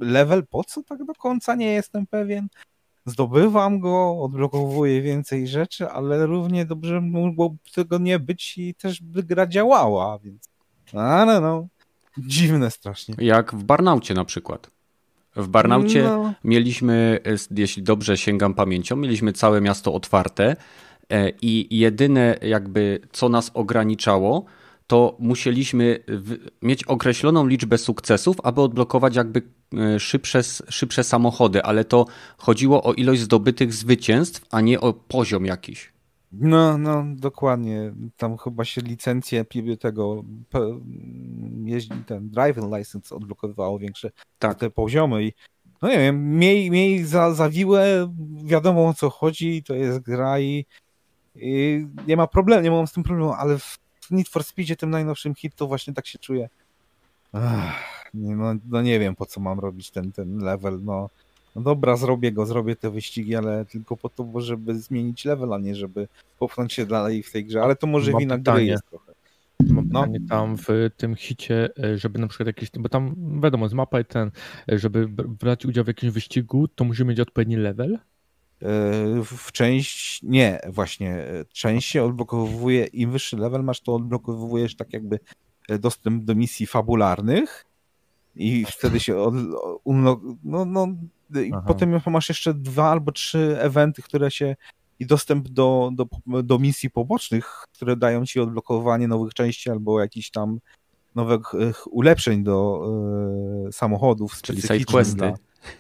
[0.01, 2.49] level, po co tak do końca, nie jestem pewien.
[3.07, 9.23] Zdobywam go, odblokowuję więcej rzeczy, ale równie dobrze mogło tego nie być i też by
[9.23, 10.53] gra działała, więc
[10.95, 11.69] ale no,
[12.19, 13.15] dziwne strasznie.
[13.19, 14.71] Jak w Barnaucie na przykład.
[15.37, 16.33] W Barnaucie no.
[16.45, 17.19] mieliśmy,
[17.51, 20.57] jeśli dobrze sięgam pamięcią, mieliśmy całe miasto otwarte
[21.11, 24.45] e, i jedyne jakby co nas ograniczało,
[24.87, 26.05] to musieliśmy
[26.63, 29.43] mieć określoną liczbę sukcesów, aby odblokować jakby
[29.79, 32.07] e, szybsze, szybsze samochody, ale to
[32.39, 35.93] chodziło o ilość zdobytych zwycięstw, a nie o poziom jakiś.
[36.33, 37.93] No, no, dokładnie.
[38.17, 39.45] Tam chyba się licencje
[39.81, 40.25] tego
[41.65, 44.59] jeździ ten driving license odblokowywało większe tak.
[44.59, 45.33] te poziomy i
[45.83, 48.13] no nie wiem, miej, miej za, zawiłe,
[48.45, 50.67] wiadomo o co chodzi, to jest gra i,
[51.37, 53.79] i nie ma problemu, nie mam z tym problemu, ale w
[54.13, 56.49] Need for Speedzie, tym najnowszym hit, to właśnie tak się czuję.
[57.33, 61.09] Ach, no, no nie wiem, po co mam robić ten, ten level, no.
[61.57, 65.59] No dobra, zrobię go, zrobię te wyścigi, ale tylko po to, żeby zmienić level, a
[65.59, 69.13] nie żeby popchnąć się dalej w tej grze, ale to może wina gry jest trochę.
[69.69, 70.03] Mam no.
[70.03, 74.01] pytanie tam w tym hicie, e, żeby na przykład jakiś, bo tam wiadomo, z mapa
[74.01, 74.31] i ten,
[74.73, 77.99] e, żeby brać udział w jakimś wyścigu, to musi mieć odpowiedni level?
[79.25, 85.19] W część, nie, właśnie, część się odblokowuje, im wyższy level masz, to odblokowujesz tak jakby
[85.81, 87.67] dostęp do misji fabularnych
[88.37, 89.35] i wtedy się od,
[89.85, 90.89] no, no,
[91.35, 94.57] i potem masz jeszcze dwa albo trzy eventy, które się
[94.99, 96.07] i dostęp do, do,
[96.43, 100.61] do misji pobocznych, które dają ci odblokowanie nowych części albo jakichś tam
[101.15, 101.43] nowych
[101.91, 102.85] ulepszeń do
[103.69, 104.43] y, samochodów.
[104.43, 105.17] Czyli sidequesty.
[105.17, 105.35] Dla,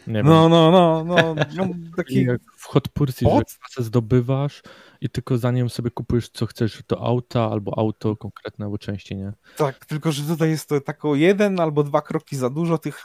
[0.07, 2.25] nie no, no, no, no, no taki...
[2.25, 4.63] Jak w Hot Pursuit, że kasę zdobywasz
[5.01, 9.33] i tylko zanim sobie kupujesz co chcesz, to auta albo auto konkretne, albo części, nie?
[9.57, 13.05] Tak, tylko że tutaj jest to tako jeden albo dwa kroki za dużo tych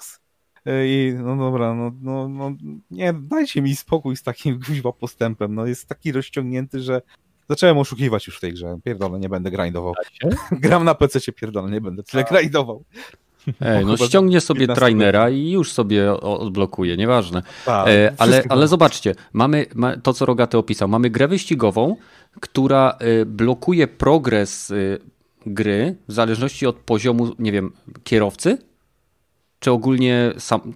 [0.85, 2.51] i no dobra, no, no, no
[2.91, 7.01] nie, dajcie mi spokój z takim kuźwa postępem, no jest taki rozciągnięty, że
[7.49, 9.93] zacząłem oszukiwać już w tej grze, pierdolę, nie będę grindował.
[10.51, 12.83] Gram na PC, pierdolę, nie będę tyle grindował.
[13.61, 17.43] Ej, no ściągnie sobie trainera i już sobie odblokuje, nieważne.
[17.65, 19.65] Tak, e, ale, ale zobaczcie, mamy
[20.03, 20.87] to, co Rogaty opisał.
[20.87, 21.95] Mamy grę wyścigową,
[22.39, 24.75] która e, blokuje progres e,
[25.45, 27.71] gry w zależności od poziomu, nie wiem,
[28.03, 28.57] kierowcy?
[29.59, 30.73] Czy ogólnie sam,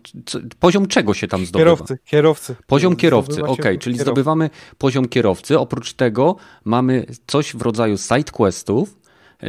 [0.59, 1.71] poziom czego się tam zdobywa?
[1.71, 2.55] Kierowcy, kierowcy.
[2.67, 4.01] Poziom kierowcy, ok, czyli kierowcy.
[4.01, 5.59] zdobywamy poziom kierowcy.
[5.59, 9.00] Oprócz tego mamy coś w rodzaju side questów,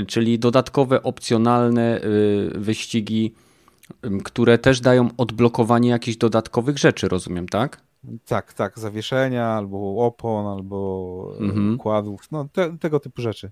[0.07, 3.35] czyli dodatkowe, opcjonalne y, wyścigi,
[4.24, 7.81] które też dają odblokowanie jakichś dodatkowych rzeczy, rozumiem, tak?
[8.26, 11.74] Tak, tak, zawieszenia, albo opon, albo mhm.
[11.74, 13.50] układów, no te, tego typu rzeczy.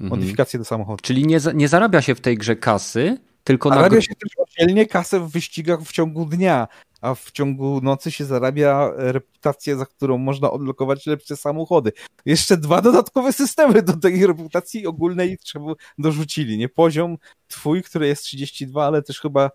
[0.00, 0.10] Mhm.
[0.10, 1.02] Modyfikacje do samochodu.
[1.02, 4.02] Czyli nie, nie zarabia się w tej grze kasy, tylko zarabia na...
[4.02, 6.68] się też oddzielnie kasę w wyścigach w ciągu dnia
[7.02, 11.92] a w ciągu nocy się zarabia reputację, za którą można odblokować lepsze samochody.
[12.24, 16.68] Jeszcze dwa dodatkowe systemy do tej reputacji ogólnej trzeba dorzucili, nie?
[16.68, 17.16] Poziom
[17.48, 19.50] twój, który jest 32, ale też chyba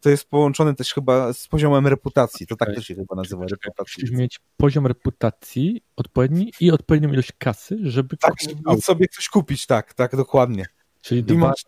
[0.00, 2.46] to jest połączone też chyba z poziomem reputacji.
[2.46, 3.44] To tak to się chyba nazywa.
[3.78, 9.66] Musisz mieć poziom reputacji odpowiedni i odpowiednią ilość kasy, żeby tak, żeby sobie coś kupić,
[9.66, 10.66] tak, tak, dokładnie.
[11.02, 11.48] Czyli dwa...
[11.48, 11.64] masz,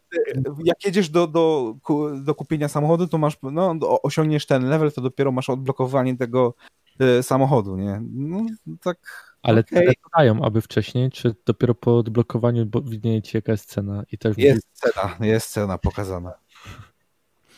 [0.64, 1.74] jak jedziesz do, do,
[2.22, 6.54] do kupienia samochodu, to masz, no, osiągniesz ten level, to dopiero masz odblokowanie tego
[7.00, 8.02] e, samochodu, nie?
[8.12, 8.46] No,
[8.82, 8.98] tak.
[9.42, 9.92] Ale okay.
[10.18, 14.04] dają, aby wcześniej, czy dopiero po odblokowaniu widnieje ci jaka jest cena?
[14.12, 16.32] I też jest cena, jest cena pokazana.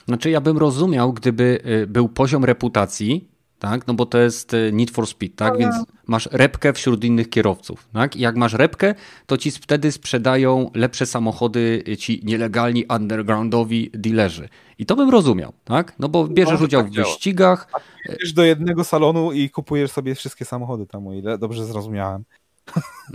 [0.08, 3.86] Znaczy ja bym rozumiał, gdyby y, był poziom reputacji, tak?
[3.86, 5.58] No bo to jest y, Need for Speed, tak?
[5.58, 5.74] Więc
[6.06, 8.16] masz repkę wśród innych kierowców, tak?
[8.16, 8.94] I jak masz repkę,
[9.26, 14.48] to ci wtedy sprzedają lepsze samochody y, ci nielegalni undergroundowi dealerzy.
[14.78, 15.94] I to bym rozumiał, tak?
[15.98, 17.68] No bo bierzesz udział tak w wyścigach.
[18.16, 22.24] Idziesz do jednego salonu i kupujesz sobie wszystkie samochody tam, o ile dobrze zrozumiałem.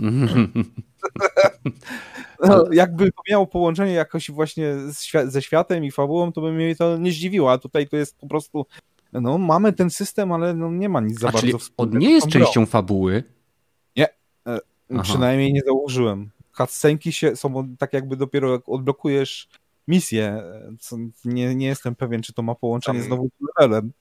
[2.48, 4.74] no, jakby to miało połączenie jakoś właśnie
[5.26, 8.26] ze światem i fabułą, to by mnie to nie zdziwiło, a tutaj to jest po
[8.26, 8.66] prostu
[9.12, 12.28] no mamy ten system, ale no, nie ma nic za a bardzo On nie jest
[12.28, 13.24] częścią fabuły?
[13.96, 14.08] Nie,
[14.46, 14.58] e,
[15.02, 16.30] przynajmniej nie założyłem.
[16.56, 19.48] Cutscenki się są tak jakby dopiero jak odblokujesz
[19.88, 20.42] misję.
[20.80, 23.92] Co nie, nie jestem pewien, czy to ma połączenie tam, znowu z levelem.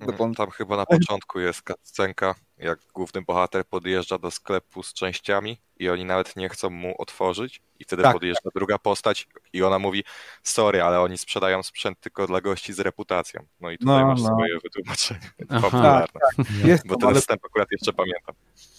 [0.00, 5.58] Mhm, tam chyba na początku jest scenka, jak główny bohater podjeżdża do sklepu z częściami
[5.78, 8.12] i oni nawet nie chcą mu otworzyć i wtedy tak.
[8.12, 10.04] podjeżdża druga postać i ona mówi
[10.42, 13.46] sorry, ale oni sprzedają sprzęt tylko dla gości z reputacją.
[13.60, 14.26] No i tutaj no, masz no.
[14.26, 16.06] swoje wytłumaczenie popularne.
[16.12, 16.46] Tak, tak.
[16.70, 17.20] Jest, bo ten ale...
[17.20, 18.34] wstęp akurat jeszcze pamiętam.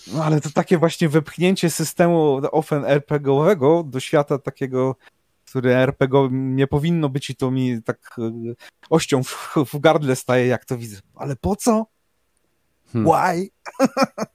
[0.08, 4.96] No ale to takie właśnie wepchnięcie systemu ofen RPGowego do świata takiego
[5.46, 8.32] który RPG nie powinno być i to mi tak e,
[8.90, 11.00] ością w, w gardle staje, jak to widzę.
[11.16, 11.86] Ale po co?
[12.94, 13.06] Hmm.
[13.06, 13.50] Why?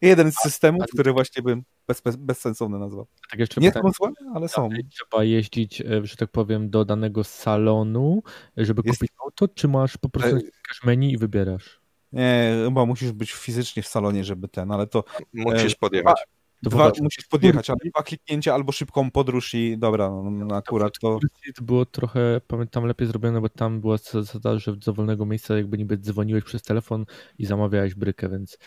[0.00, 3.06] Jeden z systemów, który właśnie bym bez, bez, bezsensowny nazwał.
[3.30, 4.68] Tak jeszcze nie pytanie, są złe, ale są.
[4.90, 8.22] Trzeba jeździć, e, że tak powiem, do danego salonu,
[8.56, 8.98] żeby Jest...
[8.98, 10.40] kupić auto, czy masz po prostu e...
[10.84, 11.80] menu i wybierasz?
[12.12, 15.04] Nie, chyba musisz być fizycznie w salonie, żeby ten, ale to...
[15.32, 16.24] Musisz e, podjechać.
[16.70, 21.18] Dwa, musisz podjechać, ale dwa kliknięcia albo szybką podróż i dobra, no, no akurat to...
[21.56, 25.78] To było trochę, pamiętam, lepiej zrobione, bo tam była zasada, że z dowolnego miejsca jakby
[25.78, 27.04] niby dzwoniłeś przez telefon
[27.38, 28.58] i zamawiałeś brykę, więc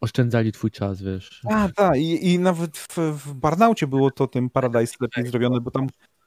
[0.00, 1.42] oszczędzali twój czas, wiesz.
[1.50, 5.70] A, tak, i, i nawet w, w Barnaucie było to tym Paradise lepiej zrobione, bo
[5.70, 5.86] tam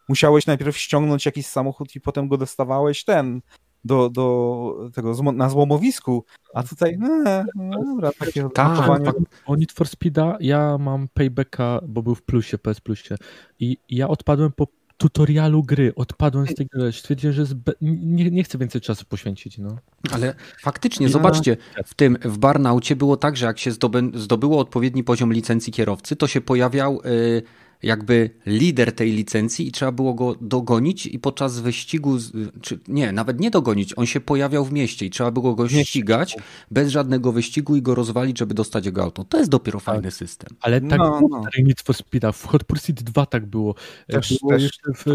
[0.10, 3.41] musiałeś najpierw ściągnąć jakiś samochód i potem go dostawałeś ten
[3.86, 9.15] do, do tego na złomowisku, a tutaj no, no dobra, takie tak,
[9.46, 13.15] O Need for Speeda ja mam paybacka, bo był w plusie, PS Plusie
[13.60, 17.72] i ja odpadłem po tutorialu gry, odpadłem z tej gry, stwierdziłem, że zbe...
[17.82, 19.58] nie, nie chcę więcej czasu poświęcić.
[19.58, 19.78] No.
[20.12, 21.12] Ale faktycznie, ja...
[21.12, 23.72] zobaczcie, w tym, w Barnaucie było tak, że jak się
[24.13, 27.02] zdobyło odpowiedni poziom licencji kierowcy, to się pojawiał...
[27.06, 27.42] Yy
[27.84, 32.18] jakby lider tej licencji i trzeba było go dogonić i podczas wyścigu,
[32.62, 36.38] czy nie, nawet nie dogonić, on się pojawiał w mieście i trzeba było go ścigać
[36.72, 39.24] bez żadnego wyścigu i go rozwalić, żeby dostać jego auto.
[39.24, 39.86] To jest dopiero tak.
[39.86, 40.58] fajny system.
[40.62, 41.50] Ale tak no, było no.
[41.56, 43.76] w Need for Speed'a, w Hot Pursuit 2 tak było.
[44.08, 44.63] Też, było też.
[44.63, 45.06] Jeszcze, w,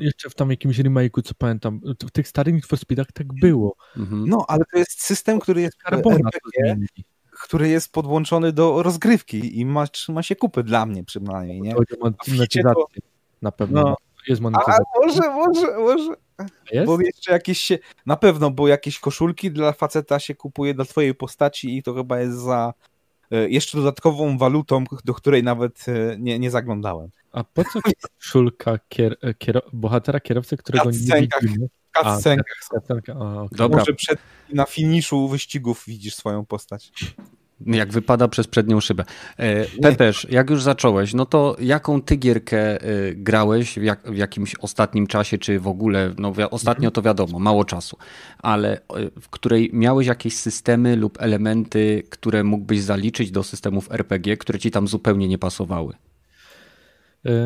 [0.00, 3.76] jeszcze w tam jakimś remake'u, co pamiętam, w tych starych Need for Speed'ach tak było.
[3.96, 4.28] Mhm.
[4.28, 6.86] No, ale to jest system, który jest Carbona RPG,
[7.42, 11.74] który jest podłączony do rozgrywki i ma, ma się kupy dla mnie przynajmniej, nie?
[11.74, 12.62] Chodzi o monetyzację
[13.42, 13.82] na pewno.
[13.82, 13.96] No.
[14.28, 14.84] Jest monetyzacja.
[14.96, 16.14] A może, może, może.
[16.72, 16.86] Jest?
[16.86, 21.14] Bo jeszcze jakieś się, na pewno, bo jakieś koszulki dla faceta się kupuje dla twojej
[21.14, 22.74] postaci i to chyba jest za
[23.30, 27.10] e, jeszcze dodatkową walutą, do której nawet e, nie, nie zaglądałem.
[27.32, 27.80] A po co
[28.18, 31.68] koszulka kier, e, kier, bohatera kierowcy, którego nie widzimy?
[31.94, 32.56] W cutscenkach.
[32.70, 33.48] Okay.
[33.52, 33.78] Dobra.
[33.78, 34.18] Może przed,
[34.52, 36.92] na finiszu wyścigów widzisz swoją postać.
[37.66, 39.04] Jak wypada przez przednią szybę.
[39.36, 44.16] E, Pepeż, jak już zacząłeś, no to jaką ty gierkę e, grałeś w, jak, w
[44.16, 47.96] jakimś ostatnim czasie, czy w ogóle, no ostatnio to wiadomo, mało czasu,
[48.38, 48.80] ale e,
[49.20, 54.70] w której miałeś jakieś systemy lub elementy, które mógłbyś zaliczyć do systemów RPG, które ci
[54.70, 55.94] tam zupełnie nie pasowały?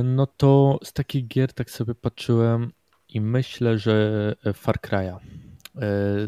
[0.05, 2.73] No to z takich gier tak sobie patrzyłem
[3.15, 5.19] i myślę, że Far Cry'a.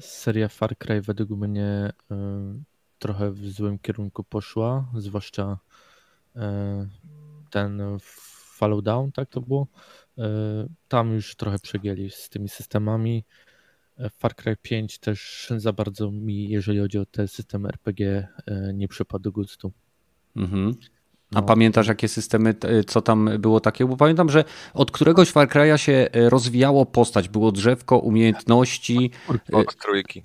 [0.01, 1.93] Seria Far Cry według mnie
[2.99, 5.59] trochę w złym kierunku poszła, zwłaszcza
[6.37, 6.89] e,
[7.51, 7.83] ten
[8.57, 9.67] Follow Down, tak to było.
[10.19, 10.23] E,
[10.89, 13.25] tam już trochę przegięli z tymi systemami.
[13.99, 18.29] E, Far Cry 5 też za bardzo mi, jeżeli chodzi o te systemy RPG,
[18.75, 19.73] nie przypadł do gustu.
[20.37, 20.75] Mhm.
[21.35, 21.43] A no.
[21.43, 22.55] pamiętasz, jakie systemy,
[22.87, 23.87] co tam było takie?
[23.87, 27.29] Bo pamiętam, że od któregoś Far Cry'a się rozwijało postać.
[27.29, 29.11] Było drzewko umiejętności.
[29.53, 30.25] Od trójki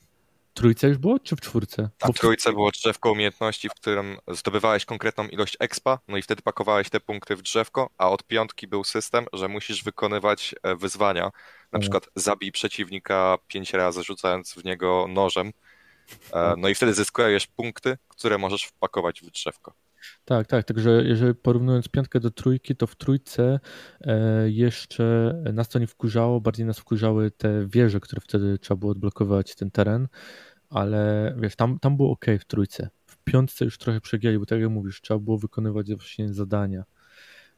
[0.53, 1.89] trójce już było, czy w czwórce?
[2.13, 6.89] w trójce było drzewko umiejętności, w którym zdobywałeś konkretną ilość expa, no i wtedy pakowałeś
[6.89, 11.77] te punkty w drzewko, a od piątki był system, że musisz wykonywać e, wyzwania, na
[11.77, 11.81] mhm.
[11.81, 15.51] przykład zabij przeciwnika pięć razy, rzucając w niego nożem,
[16.33, 19.73] e, no i wtedy zyskujesz punkty, które możesz wpakować w drzewko.
[20.25, 20.65] Tak, tak.
[20.65, 23.59] Także jeżeli porównując piątkę do trójki, to w trójce
[24.01, 28.91] e, jeszcze nas to nie wkurzało, bardziej nas wkurzały te wieże, które wtedy trzeba było
[28.91, 30.07] odblokować ten teren,
[30.69, 32.89] ale wiesz, tam, tam było ok w trójce.
[33.05, 36.83] W piątce już trochę przegięli, bo tak jak mówisz, trzeba było wykonywać właśnie zadania.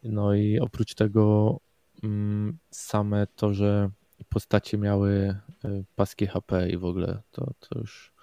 [0.03, 1.57] No i oprócz tego
[2.03, 3.89] mm, same to, że
[4.29, 8.13] postacie miały e, paski HP i w ogóle to, to już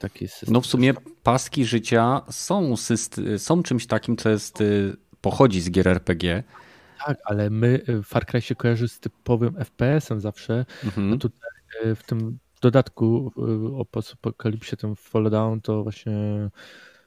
[0.00, 0.52] Taki system.
[0.52, 2.74] No w sumie paski życia są,
[3.38, 6.42] są czymś takim, co jest, y, pochodzi z gier RPG.
[7.06, 10.66] Tak, ale my, y, Far Cry się kojarzy z typowym FPS-em zawsze.
[10.84, 11.10] Mhm.
[11.10, 11.50] No tutaj
[11.84, 13.32] y, w tym dodatku
[13.76, 16.12] o apokalipsie, tym Fall Down, to właśnie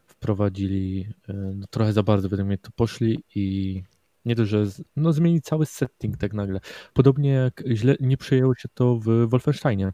[0.06, 1.08] wprowadzili
[1.56, 3.84] no, trochę za bardzo, według mnie to poszli i
[4.26, 6.60] nie to, że no, zmieni cały setting tak nagle.
[6.94, 9.94] Podobnie jak źle nie przyjęło się to w Wolfensteinie.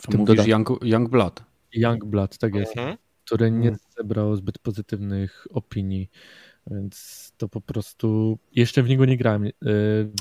[0.00, 1.42] W tym mówisz Young, Young Blood.
[1.74, 2.96] Youngblood, tak jest, mhm.
[3.24, 3.78] które nie mhm.
[3.96, 6.10] zebrało zbyt pozytywnych opinii,
[6.70, 9.44] więc to po prostu jeszcze w niego nie grałem.
[9.44, 9.50] E,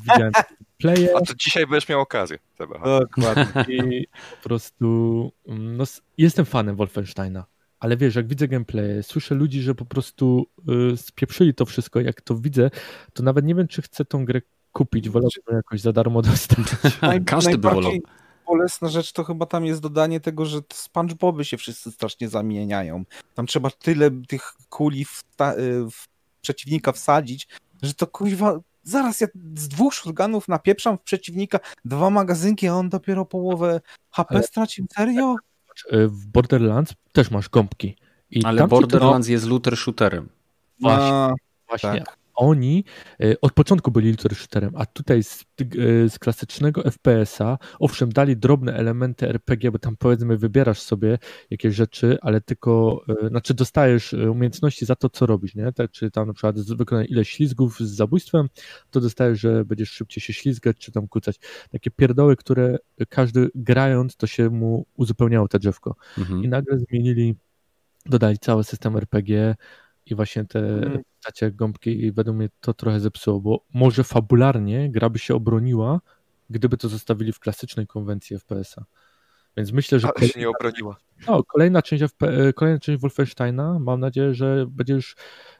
[0.02, 0.32] widziałem
[0.84, 1.18] gameplaye.
[1.18, 2.40] A to dzisiaj będziesz miał okazję.
[2.58, 3.46] Dokładnie.
[3.76, 4.08] I
[4.42, 5.84] po prostu mm, no,
[6.18, 7.46] jestem fanem Wolfensteina,
[7.80, 10.48] ale wiesz, jak widzę gameplay, słyszę ludzi, że po prostu
[10.94, 12.70] y, spieprzyli to wszystko, jak to widzę,
[13.14, 16.68] to nawet nie wiem, czy chcę tą grę kupić, wolałbym jakoś za darmo dostać.
[17.26, 17.92] Każdy by wolał
[18.48, 23.04] bolesna rzecz to chyba tam jest dodanie tego, że SpongeBoby się wszyscy strasznie zamieniają.
[23.36, 26.08] Tam trzeba tyle tych kuli w, ta, y, w
[26.42, 27.48] przeciwnika wsadzić,
[27.82, 32.90] że to kuźwa zaraz ja z dwóch shotgunów napieprzam w przeciwnika dwa magazynki, a on
[32.90, 33.82] dopiero połowę
[34.12, 34.44] HP Ale...
[34.44, 34.86] stracił.
[34.96, 35.36] Serio?
[35.94, 37.96] Y, w Borderlands też masz gąbki.
[38.32, 39.32] I Ale Borderlands to...
[39.32, 40.30] jest looter shooterem.
[40.80, 41.14] Właśnie.
[41.14, 41.34] A,
[41.68, 42.04] właśnie.
[42.06, 42.84] Tak oni
[43.20, 48.74] e, od początku byli shooterem, a tutaj z, e, z klasycznego FPS-a, owszem, dali drobne
[48.74, 51.18] elementy RPG, bo tam powiedzmy wybierasz sobie
[51.50, 55.72] jakieś rzeczy, ale tylko, e, znaczy dostajesz umiejętności za to, co robisz, nie?
[55.72, 58.50] Tak, czy tam na przykład wykonać ileś ślizgów z zabójstwem,
[58.92, 61.40] to dostajesz, że będziesz szybciej się ślizgać, czy tam kucać.
[61.72, 62.78] Takie pierdoły, które
[63.10, 65.96] każdy grając, to się mu uzupełniało te drzewko.
[66.18, 66.44] Mhm.
[66.44, 67.36] I nagle zmienili,
[68.06, 69.56] dodali cały system RPG,
[70.06, 70.92] i właśnie te
[71.24, 76.02] postacie gąbki i według mnie to trochę zepsuło, bo może fabularnie gra by się obroniła,
[76.50, 78.86] gdyby to zostawili w klasycznej konwencji FPS-a.
[79.58, 80.08] Więc myślę, że.
[80.16, 80.98] Ale się nie obroniła.
[81.28, 85.16] No, kolejna część, FP, e, kolejna część Wolfensteina, mam nadzieję, że będziesz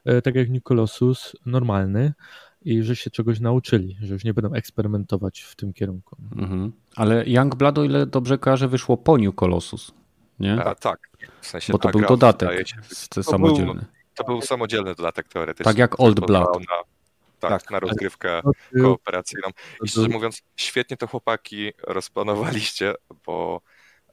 [0.06, 2.14] e, tak jak Nikolossus, normalny
[2.62, 6.18] i że się czegoś nauczyli, że już nie będą eksperymentować w tym kierunku.
[6.36, 6.72] Mhm.
[6.96, 9.92] Ale Young Blood, o ile dobrze kojarzę, wyszło po New Colossus,
[10.40, 10.64] nie?
[10.64, 11.10] A, tak.
[11.42, 12.68] W sensie Bo to był dodatek
[13.22, 13.86] samodzielny.
[14.16, 15.72] To był samodzielny dodatek teoretyczny.
[15.72, 16.60] Tak jak Old Blood.
[16.60, 16.94] Na,
[17.50, 18.42] tak, tak, na rozgrywkę
[18.82, 19.50] kooperacyjną.
[19.84, 22.94] I szczerze mówiąc, świetnie to chłopaki rozplanowaliście,
[23.26, 23.62] bo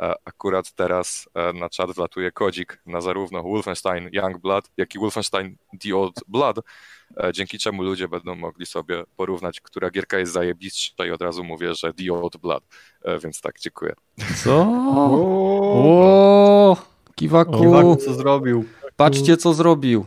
[0.01, 4.99] e, akurat teraz e, na czat wlatuje kodzik na zarówno Wolfenstein Young Blood, jak i
[4.99, 6.59] Wolfenstein The Old Blood,
[7.17, 11.45] e, dzięki czemu ludzie będą mogli sobie porównać, która gierka jest zajebistsza i od razu
[11.45, 12.65] mówię, że The Old Blood,
[13.23, 13.95] więc tak, dziękuję.
[14.45, 14.67] Co?
[15.83, 16.77] O,
[17.15, 17.61] Kiwaku.
[17.61, 18.65] Kiwaku, co zrobił?
[19.01, 20.07] Patrzcie, co zrobił.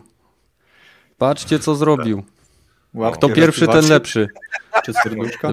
[1.18, 2.24] Patrzcie, co zrobił.
[3.14, 4.28] Kto pierwszy, ten lepszy.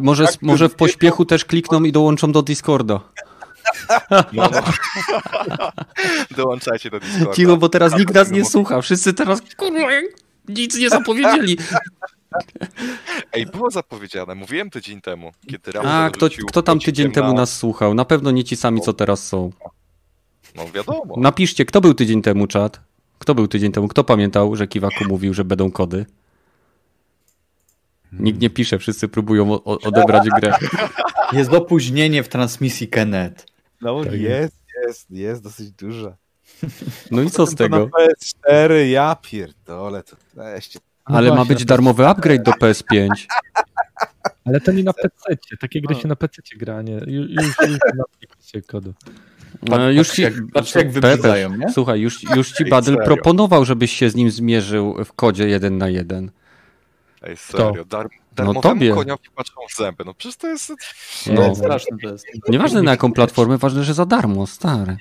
[0.00, 3.00] Może, może w pośpiechu też klikną i dołączą do Discorda.
[4.32, 4.62] No, no.
[6.36, 7.34] Dołączajcie do Discorda.
[7.34, 8.82] Cicho, bo teraz nikt nas nie słucha.
[8.82, 9.88] Wszyscy teraz kurwa,
[10.48, 11.56] nic nie zapowiedzieli.
[13.32, 14.34] Ej, było zapowiedziane.
[14.34, 17.94] Mówiłem tydzień temu, kiedy A, kto, kto tam tydzień temu nas słuchał?
[17.94, 19.50] Na pewno nie ci sami, co teraz są.
[20.54, 21.14] No wiadomo.
[21.16, 22.89] Napiszcie, kto był tydzień temu, czat?
[23.20, 23.88] Kto był tydzień temu?
[23.88, 26.06] Kto pamiętał, że Kiwaku mówił, że będą kody?
[28.12, 30.54] Nikt nie pisze, wszyscy próbują odebrać grę.
[31.32, 33.46] Jest opóźnienie w transmisji Kenet.
[33.80, 34.54] No tak jest,
[34.86, 36.16] jest, jest dosyć duże.
[37.10, 37.76] No i co z tego?
[37.76, 40.78] To na PS4, ja pierdolę, to weźcie.
[41.08, 43.08] No Ale ma być darmowy upgrade do PS5.
[44.44, 45.36] Ale to nie na PC.
[45.60, 46.94] Takie gry się na PC gra, nie.
[47.06, 47.78] Już, już, już
[48.54, 48.94] na kodu.
[49.62, 50.88] No, już ci, jak, patrz jak
[51.58, 51.72] nie?
[51.72, 55.88] Słuchaj, już, już ci Badyl proponował, żebyś się z nim zmierzył w kodzie jeden na
[55.88, 56.30] jeden.
[57.22, 58.94] Ej, serio, dar, no tobie.
[58.94, 60.72] koniowi patrzą w zęby, no przecież to jest...
[61.26, 62.26] No, straszne to jest.
[62.48, 64.96] Nieważne na jaką platformę, ważne, że za darmo, stary.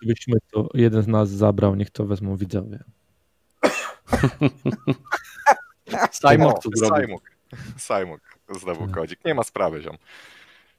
[0.00, 2.84] Gdybyśmy to jeden z nas zabrał, niech to wezmą widzowie.
[6.12, 7.20] Simon to zrobił.
[7.78, 8.18] Simon
[8.60, 9.96] znowu kodzik, nie ma sprawy, ziom.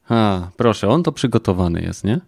[0.10, 2.20] A, proszę, on to przygotowany jest, nie?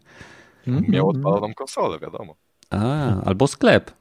[0.68, 0.92] Mhm.
[0.92, 2.36] Miał odpaloną konsolę, wiadomo.
[2.70, 3.92] A, albo sklep.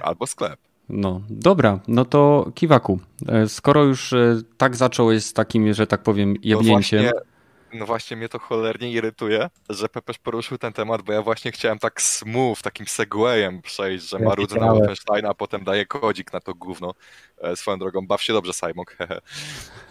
[0.00, 0.60] Albo sklep.
[0.88, 6.02] No, dobra, no to Kiwaku, e, skoro już e, tak zacząłeś z takim, że tak
[6.02, 7.02] powiem, jebnięciem...
[7.02, 7.32] No właśnie,
[7.72, 11.78] no właśnie mnie to cholernie irytuje, że Pepeż poruszył ten temat, bo ja właśnie chciałem
[11.78, 16.40] tak smooth, takim segwayem przejść, że ja marudzę na Wolfensteina, a potem daję kodzik na
[16.40, 16.94] to gówno.
[17.38, 19.20] E, swoją drogą, baw się dobrze, Simon, hehe.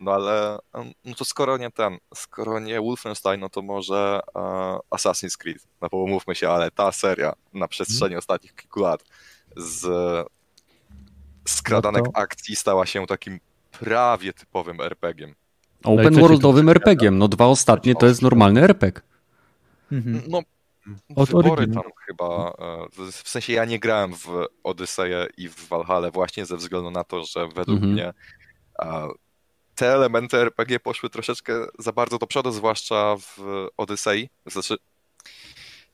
[0.00, 0.58] No ale
[1.04, 5.66] no to skoro nie ten, skoro nie Wolfenstein, no to może uh, Assassin's Creed.
[5.80, 8.18] No bo umówmy się, ale ta seria na przestrzeni hmm.
[8.18, 9.04] ostatnich kilku lat
[9.56, 9.86] z
[11.48, 12.18] skradanek no to...
[12.18, 13.40] akcji stała się takim
[13.70, 15.34] prawie typowym RPG-iem.
[15.84, 17.18] Open no worldowym RPG-iem.
[17.18, 19.02] No dwa ostatnie to jest normalny RPG.
[19.92, 20.22] Mhm.
[20.28, 20.40] No
[21.16, 26.10] Od wybory tam chyba, e, w sensie ja nie grałem w Odyseję i w Valhalla
[26.10, 27.92] właśnie ze względu na to, że według mhm.
[27.92, 28.12] mnie
[29.76, 33.38] te elementy RPG poszły troszeczkę za bardzo do przodu, zwłaszcza w
[33.76, 34.28] Odyssey.
[34.46, 34.76] Znaczy,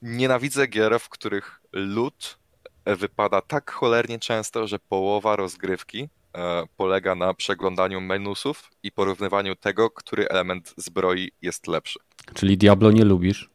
[0.02, 2.38] nienawidzę gier, w których lód
[2.86, 9.90] wypada tak cholernie często, że połowa rozgrywki e, polega na przeglądaniu menusów i porównywaniu tego,
[9.90, 11.98] który element zbroi jest lepszy.
[12.34, 13.50] Czyli Diablo nie lubisz?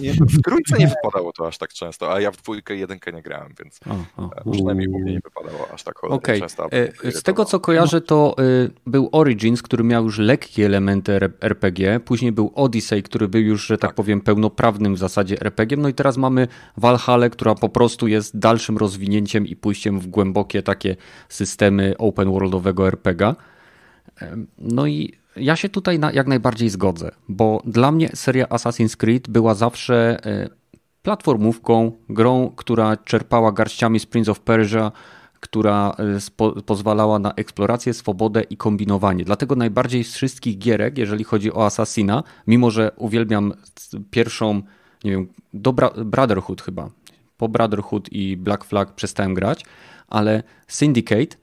[0.00, 3.12] Nie, w trójce nie wypadało to aż tak często, a ja w dwójkę i jedynkę
[3.12, 4.30] nie grałem, więc o, o.
[4.36, 6.40] E, przynajmniej u mnie nie wypadało aż tak okay.
[6.40, 6.68] często.
[6.72, 12.00] E, z tego co kojarzę, to y, był Origins, który miał już lekkie elementy RPG,
[12.00, 15.88] później był Odyssey, który był już, że tak, tak powiem, pełnoprawnym w zasadzie RPG, no
[15.88, 20.96] i teraz mamy Valhalla, która po prostu jest dalszym rozwinięciem i pójściem w głębokie takie
[21.28, 23.34] systemy open worldowego RPG.
[24.58, 29.28] No i ja się tutaj na, jak najbardziej zgodzę, bo dla mnie seria Assassin's Creed
[29.28, 30.48] była zawsze e,
[31.02, 34.92] platformówką, grą, która czerpała garściami z Prince of Persia,
[35.40, 39.24] która e, spo, pozwalała na eksplorację, swobodę i kombinowanie.
[39.24, 43.52] Dlatego najbardziej z wszystkich gierek, jeżeli chodzi o Assassina, mimo że uwielbiam
[44.10, 44.62] pierwszą,
[45.04, 45.72] nie wiem, do
[46.04, 46.90] Brotherhood chyba.
[47.36, 49.64] Po Brotherhood i Black Flag przestałem grać,
[50.08, 51.36] ale Syndicate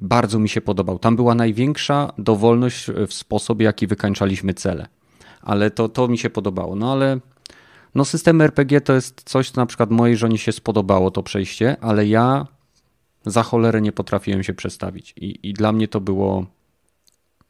[0.00, 0.98] bardzo mi się podobał.
[0.98, 4.86] Tam była największa dowolność w sposób, jaki wykańczaliśmy cele.
[5.42, 6.76] Ale to, to mi się podobało.
[6.76, 7.20] No ale
[7.94, 11.76] no system RPG to jest coś, co na przykład mojej żonie się spodobało, to przejście,
[11.80, 12.46] ale ja
[13.26, 15.14] za cholerę nie potrafiłem się przestawić.
[15.16, 16.46] I, i dla mnie to było...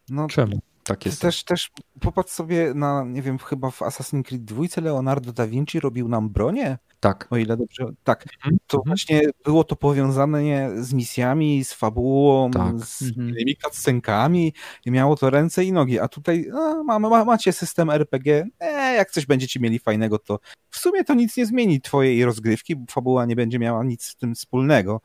[0.09, 0.61] No, Czemu?
[0.91, 1.23] Tak jest.
[1.23, 1.71] Też, też
[2.01, 6.31] popatrz sobie na, nie wiem, chyba w Assassin's Creed 2 Leonardo da Vinci robił nam
[6.31, 6.79] bronię.
[7.01, 7.27] Tak.
[7.31, 7.87] O ile dobrze.
[8.05, 8.27] Tak.
[8.37, 8.59] Mhm.
[8.67, 8.91] To mhm.
[8.91, 12.79] właśnie było to powiązane z misjami, z fabułą, tak.
[12.79, 13.35] z mhm.
[13.35, 14.55] tymi cutscenkami
[14.87, 15.99] i miało to ręce i nogi.
[15.99, 18.47] A tutaj no, ma, ma, macie system RPG.
[18.61, 20.39] E, jak coś będziecie mieli fajnego, to
[20.71, 24.17] w sumie to nic nie zmieni twojej rozgrywki, bo fabuła nie będzie miała nic z
[24.17, 25.01] tym wspólnego.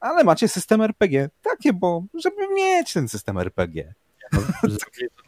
[0.00, 1.30] Ale macie system RPG.
[1.42, 3.94] Takie, bo żeby mieć ten system RPG.
[4.32, 4.40] No,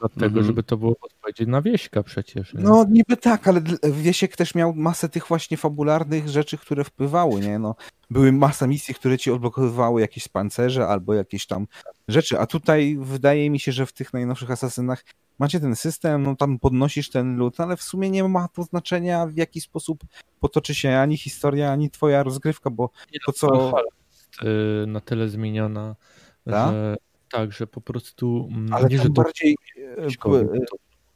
[0.01, 0.46] dlatego, mhm.
[0.46, 2.55] żeby to było odpowiedzieć na Wieśka przecież.
[2.55, 2.62] Nie?
[2.62, 3.61] No niby tak, ale
[3.92, 7.59] Wiesiek też miał masę tych właśnie fabularnych rzeczy, które wpływały, nie?
[7.59, 7.74] No,
[8.11, 11.66] były masa misji, które ci odblokowywały jakieś pancerze albo jakieś tam
[12.09, 15.05] rzeczy, a tutaj wydaje mi się, że w tych najnowszych asasynach
[15.38, 19.26] macie ten system, no tam podnosisz ten lód, ale w sumie nie ma to znaczenia
[19.26, 20.05] w jaki sposób
[20.40, 22.90] potoczy się ani historia, ani twoja rozgrywka, bo
[23.26, 23.72] to co...
[23.76, 25.96] Jest y, na tyle zmieniona,
[26.44, 26.70] Ta?
[26.70, 26.96] że
[27.30, 28.48] tak, że po prostu.
[28.52, 29.56] Mm, ale nie, że bardziej.
[29.98, 30.46] E, e,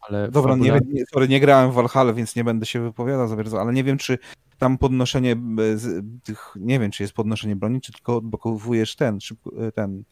[0.01, 3.37] ale Dobra, nie, nie, sorry, nie grałem w Valhalla, więc nie będę się wypowiadał za
[3.37, 4.19] bardzo, ale nie wiem, czy
[4.59, 5.37] tam podnoszenie e,
[6.25, 10.05] tych, nie wiem, czy jest podnoszenie broni, czy tylko odblokowujesz ten, szybko, ten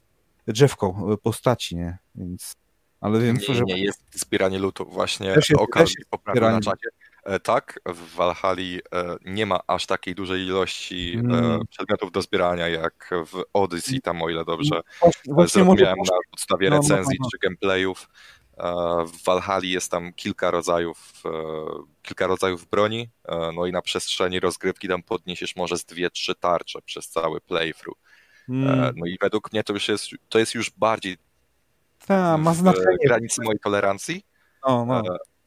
[0.47, 1.99] drzewko postaci, nie?
[2.15, 2.57] Więc.
[3.01, 3.63] Ale wiem, nie, że.
[3.65, 4.85] Nie, jest zbieranie lutu.
[4.85, 6.89] Właśnie okazji poprawił na czacie.
[7.25, 8.81] E, tak, w Valhalla e,
[9.25, 11.67] nie ma aż takiej dużej ilości mm.
[11.71, 16.13] przedmiotów do zbierania jak w Odyssey, tam o ile dobrze Właśnie zrozumiałem może...
[16.13, 18.09] na podstawie no, no, recenzji no, no, czy gameplayów.
[19.07, 21.23] W Valhalla jest tam kilka rodzajów,
[22.03, 23.11] kilka rodzajów broni,
[23.55, 27.99] no i na przestrzeni rozgrywki tam podniesiesz może z dwie, trzy tarcze przez cały playthrough.
[28.49, 28.95] Mm.
[28.97, 31.17] No i według mnie to już jest, to jest już bardziej
[32.07, 32.97] Ta, ma znaczenie.
[33.05, 34.25] granicy mojej tolerancji,
[34.69, 35.03] no, no.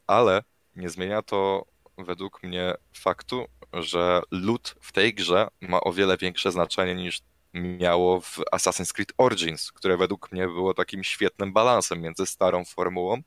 [0.07, 0.41] ale
[0.76, 1.65] nie zmienia to
[1.97, 7.21] według mnie faktu, że loot w tej grze ma o wiele większe znaczenie niż
[7.53, 13.21] miało w Assassin's Creed Origins, które według mnie było takim świetnym balansem między starą formułą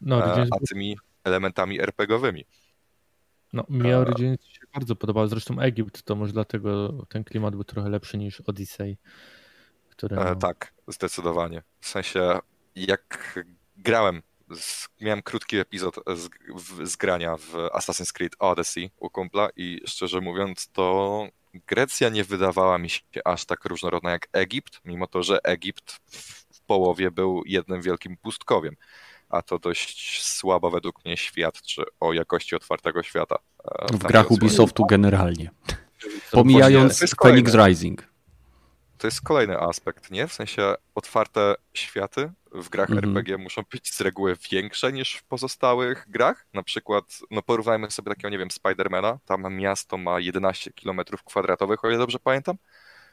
[0.00, 2.44] no, e, a tymi elementami RPGowymi.
[3.52, 5.28] No, mi e, Origins się bardzo podobał.
[5.28, 8.98] Zresztą Egipt, to może dlatego ten klimat był trochę lepszy niż Odyssey.
[9.90, 10.16] Które...
[10.16, 11.62] E, tak, zdecydowanie.
[11.80, 12.38] W sensie,
[12.76, 13.38] jak
[13.76, 14.22] grałem
[14.56, 19.80] z, miałem krótki epizod z, w, z grania w Assassin's Creed Odyssey u kumpla i
[19.86, 21.26] szczerze mówiąc to
[21.66, 26.00] Grecja nie wydawała mi się aż tak różnorodna jak Egipt, mimo to, że Egipt
[26.52, 28.76] w połowie był jednym wielkim pustkowiem,
[29.28, 33.36] a to dość słabo według mnie świadczy o jakości otwartego świata.
[33.64, 35.50] E, w grach Ubisoftu generalnie.
[36.30, 38.11] Pomijając Phoenix Rising
[39.02, 40.26] to jest kolejny aspekt, nie?
[40.26, 42.98] W sensie otwarte światy w grach -hmm.
[42.98, 46.46] RPG muszą być z reguły większe niż w pozostałych grach.
[46.54, 49.18] Na przykład, no porównajmy sobie takiego, nie wiem, Spidermana.
[49.24, 52.56] Tam miasto ma 11 km kwadratowych, o ile dobrze pamiętam.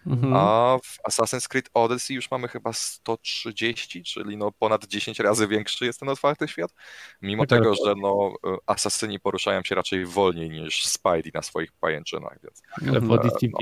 [0.08, 0.34] -hmm.
[0.36, 5.86] A w Assassin's Creed Odyssey już mamy chyba 130, czyli no ponad 10 razy większy
[5.86, 6.74] jest ten otwarty świat.
[7.22, 7.60] Mimo tak.
[7.60, 8.34] tego, że no
[8.66, 12.38] asasyni poruszają się raczej wolniej niż Spidey na swoich pajęczynach.
[12.44, 13.60] Więc, Ale w Odyssey no.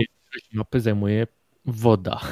[0.54, 1.28] mapy zajmuje
[1.68, 2.20] woda.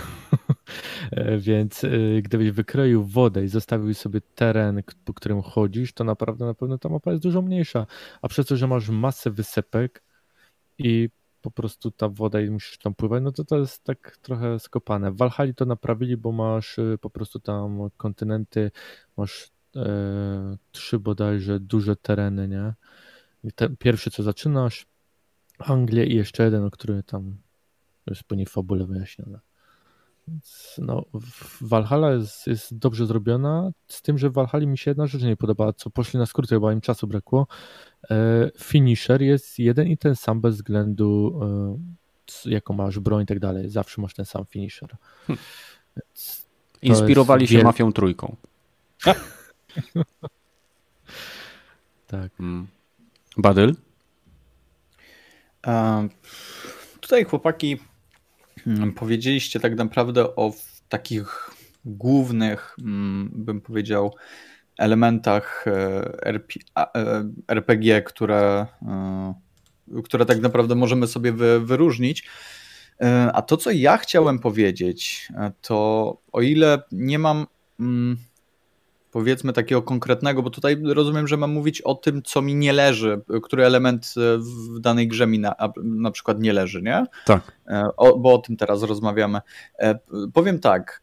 [1.11, 1.89] E, więc e,
[2.21, 6.89] gdybyś wykroił wodę i zostawił sobie teren, po którym chodzisz, to naprawdę na pewno ta
[6.89, 7.87] mapa jest dużo mniejsza.
[8.21, 10.03] A przez to, że masz masę wysepek
[10.77, 11.09] i
[11.41, 15.11] po prostu ta woda i musisz tam pływać, no to to jest tak trochę skopane.
[15.11, 18.71] W Valhalla to naprawili, bo masz e, po prostu tam kontynenty,
[19.17, 22.73] masz e, trzy bodajże duże tereny, nie?
[23.55, 24.85] Ten pierwszy co zaczynasz,
[25.59, 27.37] Anglię i jeszcze jeden, który tam
[28.07, 29.39] jest niej fabule wyjaśnione.
[30.77, 31.05] no,
[31.61, 35.37] Valhalla jest, jest, dobrze zrobiona, z tym, że w Valhalla mi się jedna rzecz nie
[35.37, 37.47] podobała, co poszli na skróty, bo im czasu brakło.
[38.11, 41.39] E, finisher jest jeden i ten sam bez względu
[42.45, 43.69] e, jaką masz broń i tak dalej.
[43.69, 44.97] Zawsze masz ten sam finisher.
[45.27, 45.37] Hm.
[46.81, 47.63] Inspirowali się wiel...
[47.63, 48.35] mafią trójką.
[52.07, 52.35] tak.
[52.37, 52.67] Hmm.
[53.37, 53.75] Badyl?
[57.01, 57.94] tutaj chłopaki hmm,
[58.95, 60.53] powiedzieliście tak naprawdę o
[60.89, 61.49] takich
[61.85, 64.13] głównych, hmm, bym powiedział,
[64.77, 66.25] elementach e,
[67.47, 72.27] RPG, e, które, e, które tak naprawdę możemy sobie wyróżnić.
[73.33, 75.27] A to, co ja chciałem powiedzieć,
[75.61, 77.47] to o ile nie mam
[77.79, 78.17] mm,
[79.15, 83.21] powiedzmy takiego konkretnego, bo tutaj rozumiem, że mam mówić o tym, co mi nie leży,
[83.43, 87.05] który element w danej grze mi na, na przykład nie leży, nie?
[87.25, 87.51] Tak.
[87.97, 89.41] O, bo o tym teraz rozmawiamy.
[90.33, 91.01] Powiem tak.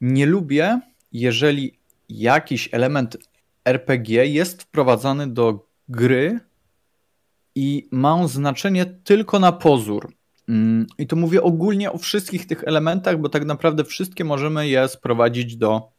[0.00, 0.80] Nie lubię,
[1.12, 3.16] jeżeli jakiś element
[3.64, 6.40] RPG jest wprowadzany do gry
[7.54, 10.12] i ma on znaczenie tylko na pozór.
[10.48, 14.88] Mm, I to mówię ogólnie o wszystkich tych elementach, bo tak naprawdę wszystkie możemy je
[14.88, 15.97] sprowadzić do,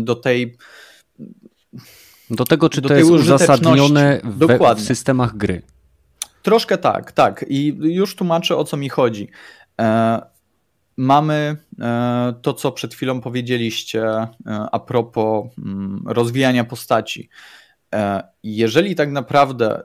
[0.00, 0.56] do tej.
[2.30, 5.62] Do tego, czy do to jest uzasadnione w, w systemach gry.
[6.42, 7.44] Troszkę tak, tak.
[7.48, 9.28] I już tłumaczę o co mi chodzi.
[9.80, 10.20] E,
[10.96, 14.28] mamy e, to, co przed chwilą powiedzieliście e,
[14.72, 17.28] a propos mm, rozwijania postaci.
[17.94, 19.82] E, jeżeli tak naprawdę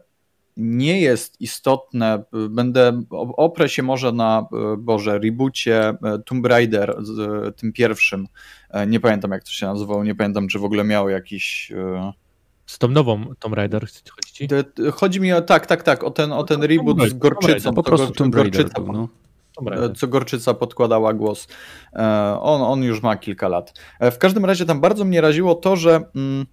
[0.57, 3.03] nie jest istotne, będę
[3.37, 4.45] oprę się może na
[4.77, 5.93] Boże, reboocie
[6.25, 6.95] Tomb Raider
[7.55, 8.27] tym pierwszym.
[8.87, 11.71] Nie pamiętam jak to się nazywało, nie pamiętam czy w ogóle miał jakiś
[12.65, 14.47] z tą nową Tomb Raider chodzi ci?
[14.93, 17.73] Chodzi mi o tak, tak, tak, o ten, o ten reboot z gorczycą.
[17.73, 19.07] Po prostu Tomb Raider był, no.
[19.71, 21.47] E, co Gorczyca podkładała głos.
[21.93, 23.73] E, on, on już ma kilka lat.
[23.99, 26.45] E, w każdym razie tam bardzo mnie raziło to, że mm,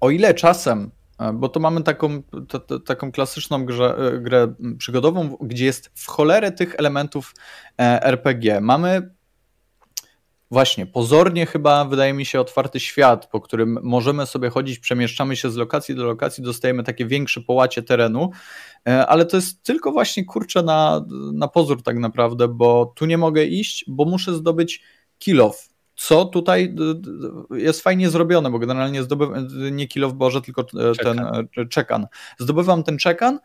[0.00, 0.90] o ile czasem,
[1.34, 6.52] bo to mamy taką, to, to, taką klasyczną grze, grę przygodową, gdzie jest w cholerę
[6.52, 7.34] tych elementów
[7.78, 8.60] RPG.
[8.60, 9.16] Mamy
[10.50, 15.50] Właśnie, pozornie chyba wydaje mi się otwarty świat, po którym możemy sobie chodzić, przemieszczamy się
[15.50, 18.30] z lokacji do lokacji, dostajemy takie większe połacie terenu,
[18.88, 23.18] e, ale to jest tylko właśnie kurczę na, na pozór tak naprawdę, bo tu nie
[23.18, 24.82] mogę iść, bo muszę zdobyć
[25.18, 25.68] kilof.
[25.96, 26.74] Co tutaj
[27.50, 32.06] jest fajnie zrobione, bo generalnie zdobywam nie kilof Boże, tylko e, ten e, czekan.
[32.38, 33.38] Zdobywam ten czekan,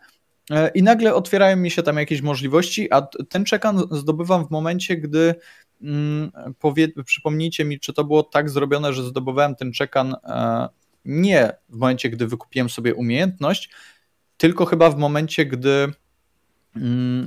[0.74, 5.34] i nagle otwierają mi się tam jakieś możliwości, a ten czekan zdobywam w momencie, gdy
[5.82, 10.68] Mm, powie, przypomnijcie mi, czy to było tak zrobione, że zdobywałem ten czekan e,
[11.04, 13.70] nie w momencie, gdy wykupiłem sobie umiejętność,
[14.36, 15.92] tylko chyba w momencie, gdy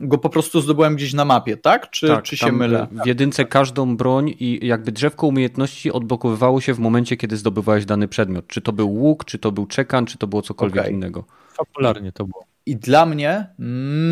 [0.01, 1.89] go po prostu zdobyłem gdzieś na mapie, tak?
[1.89, 2.87] Czy, tak, czy się mylę?
[3.03, 8.07] W jedynce każdą broń i jakby drzewko umiejętności odblokowywało się w momencie, kiedy zdobywałeś dany
[8.07, 8.47] przedmiot.
[8.47, 10.93] Czy to był łuk, czy to był czekan, czy to było cokolwiek okay.
[10.93, 11.23] innego.
[11.57, 12.45] Popularnie to było.
[12.65, 13.47] I dla mnie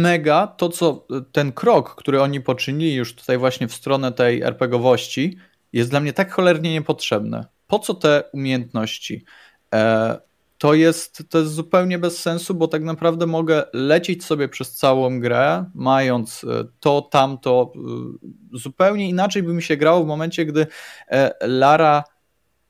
[0.01, 5.37] mega to, co ten krok, który oni poczynili już tutaj właśnie w stronę tej RPGowości,
[5.73, 7.45] jest dla mnie tak cholernie niepotrzebny.
[7.67, 9.25] Po co te umiejętności?
[9.73, 10.19] E,
[10.57, 15.19] to jest, to jest zupełnie bez sensu, bo tak naprawdę mogę lecieć sobie przez całą
[15.19, 17.73] grę, mając e, to, tamto.
[17.75, 20.67] E, zupełnie inaczej by mi się grało w momencie, gdy
[21.11, 22.03] e, Lara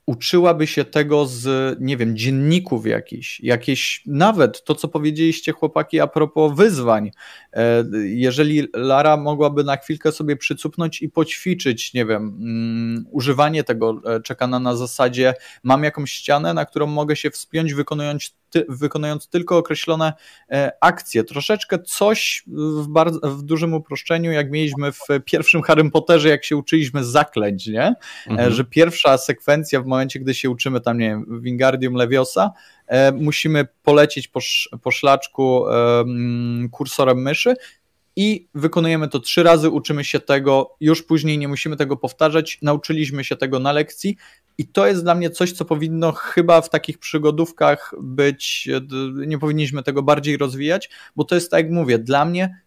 [0.05, 6.07] uczyłaby się tego z, nie wiem, dzienników jakichś, jakieś, nawet to, co powiedzieliście chłopaki a
[6.07, 7.11] propos wyzwań.
[7.53, 14.01] E, jeżeli Lara mogłaby na chwilkę sobie przycupnąć i poćwiczyć, nie wiem, um, używanie tego
[14.05, 15.33] e, czekana na zasadzie,
[15.63, 20.13] mam jakąś ścianę, na którą mogę się wspiąć, wykonując ty, wykonując tylko określone
[20.51, 21.23] e, akcje.
[21.23, 26.57] Troszeczkę coś w, bardzo, w dużym uproszczeniu, jak mieliśmy w pierwszym Harry Potterze, jak się
[26.57, 27.83] uczyliśmy zaklęć, nie?
[27.83, 27.95] E,
[28.27, 28.53] mhm.
[28.53, 32.51] Że pierwsza sekwencja w momencie, gdy się uczymy tam, nie wiem, Wingardium Leviosa,
[32.87, 34.39] e, musimy polecieć po,
[34.81, 35.65] po szlaczku
[36.71, 37.55] kursorem myszy
[38.15, 43.23] i wykonujemy to trzy razy, uczymy się tego, już później nie musimy tego powtarzać, nauczyliśmy
[43.23, 44.17] się tego na lekcji.
[44.57, 48.69] I to jest dla mnie coś, co powinno chyba w takich przygodówkach być,
[49.27, 52.61] nie powinniśmy tego bardziej rozwijać, bo to jest tak jak mówię, dla mnie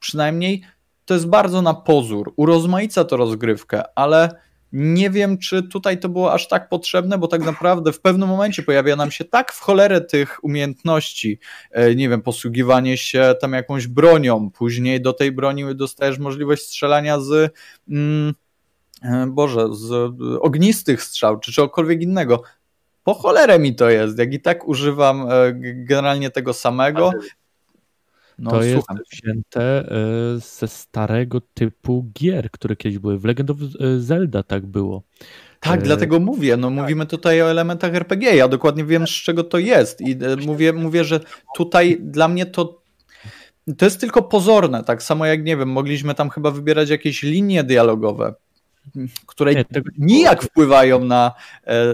[0.00, 0.62] przynajmniej
[1.04, 4.40] to jest bardzo na pozór, urozmaica to rozgrywkę, ale
[4.74, 8.62] nie wiem, czy tutaj to było aż tak potrzebne, bo tak naprawdę w pewnym momencie
[8.62, 11.38] pojawia nam się tak w cholerę tych umiejętności,
[11.70, 17.20] e, nie wiem, posługiwanie się tam jakąś bronią, później do tej broni dostajesz możliwość strzelania
[17.20, 17.54] z.
[17.88, 18.34] Mm,
[19.02, 22.42] e, Boże, z ognistych strzał, czy czegokolwiek innego.
[23.04, 27.10] Po cholerę mi to jest, jak i tak używam e, generalnie tego samego.
[28.38, 33.18] No, to jest wzięte e, ze starego typu gier, które kiedyś były.
[33.18, 35.02] W Legend of e, Zelda tak było.
[35.60, 35.82] Tak, e...
[35.82, 36.56] dlatego mówię.
[36.56, 36.76] No, tak.
[36.76, 38.36] Mówimy tutaj o elementach RPG.
[38.36, 40.00] Ja dokładnie wiem, z czego to jest.
[40.00, 40.16] I
[40.46, 41.20] mówię, mówię, że
[41.54, 42.84] tutaj dla mnie to
[43.78, 47.64] to jest tylko pozorne, tak samo jak, nie wiem, mogliśmy tam chyba wybierać jakieś linie
[47.64, 48.34] dialogowe,
[49.26, 49.90] które nie, tego...
[49.98, 51.32] nijak wpływają na,
[51.64, 51.84] e,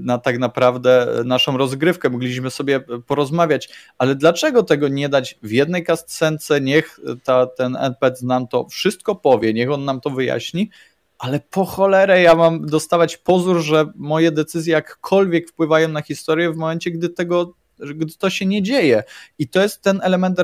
[0.00, 2.10] na tak naprawdę naszą rozgrywkę.
[2.10, 6.60] Mogliśmy sobie porozmawiać, ale dlaczego tego nie dać w jednej kascence?
[6.60, 10.70] Niech ta, ten NPC nam to wszystko powie, niech on nam to wyjaśni,
[11.18, 16.56] ale po cholerę ja mam dostawać pozór, że moje decyzje jakkolwiek wpływają na historię w
[16.56, 17.54] momencie, gdy tego
[17.94, 19.02] gdy to się nie dzieje.
[19.38, 20.38] I to jest ten element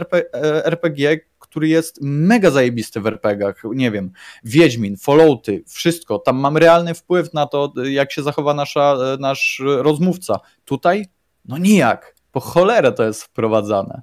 [0.65, 3.63] RPG, e, który jest mega zajebisty w RPGach.
[3.75, 4.11] Nie wiem,
[4.45, 6.19] Wiedźmin, Fallouty, wszystko.
[6.19, 10.41] Tam mam realny wpływ na to, jak się zachowa nasza, e, nasz rozmówca.
[10.65, 11.07] Tutaj?
[11.45, 12.15] No nijak.
[12.33, 14.03] Po cholerę to jest wprowadzane.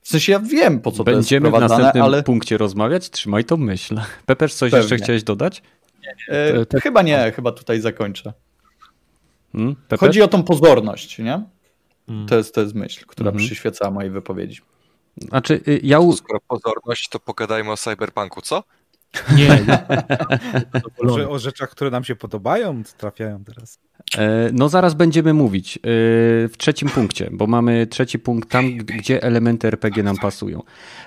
[0.00, 2.22] W sensie ja wiem, po co Będziemy to jest wprowadzane, Będziemy w następnym ale...
[2.22, 3.10] punkcie rozmawiać?
[3.10, 4.00] Trzymaj to myśl.
[4.26, 4.82] Pepesz, coś Pewnie.
[4.82, 5.62] jeszcze chciałeś dodać?
[6.28, 8.32] E, chyba nie, chyba tutaj zakończę.
[9.52, 9.76] Hmm?
[10.00, 11.42] Chodzi o tą pozorność, nie?
[12.08, 12.26] Mm.
[12.26, 13.46] To, jest, to jest myśl, która mm -hmm.
[13.46, 14.60] przyświecała mojej wypowiedzi.
[15.16, 15.98] Znaczy, y, ja...
[16.16, 18.64] Skoro pozorność, to pogadajmy o cyberpunku, co?
[19.36, 19.64] Nie.
[21.02, 23.78] Może o rzeczach, które nam się podobają, trafiają teraz.
[24.18, 25.80] E, no zaraz będziemy mówić e,
[26.48, 30.62] w trzecim punkcie, bo mamy trzeci punkt tam, gdzie elementy RPG nam pasują.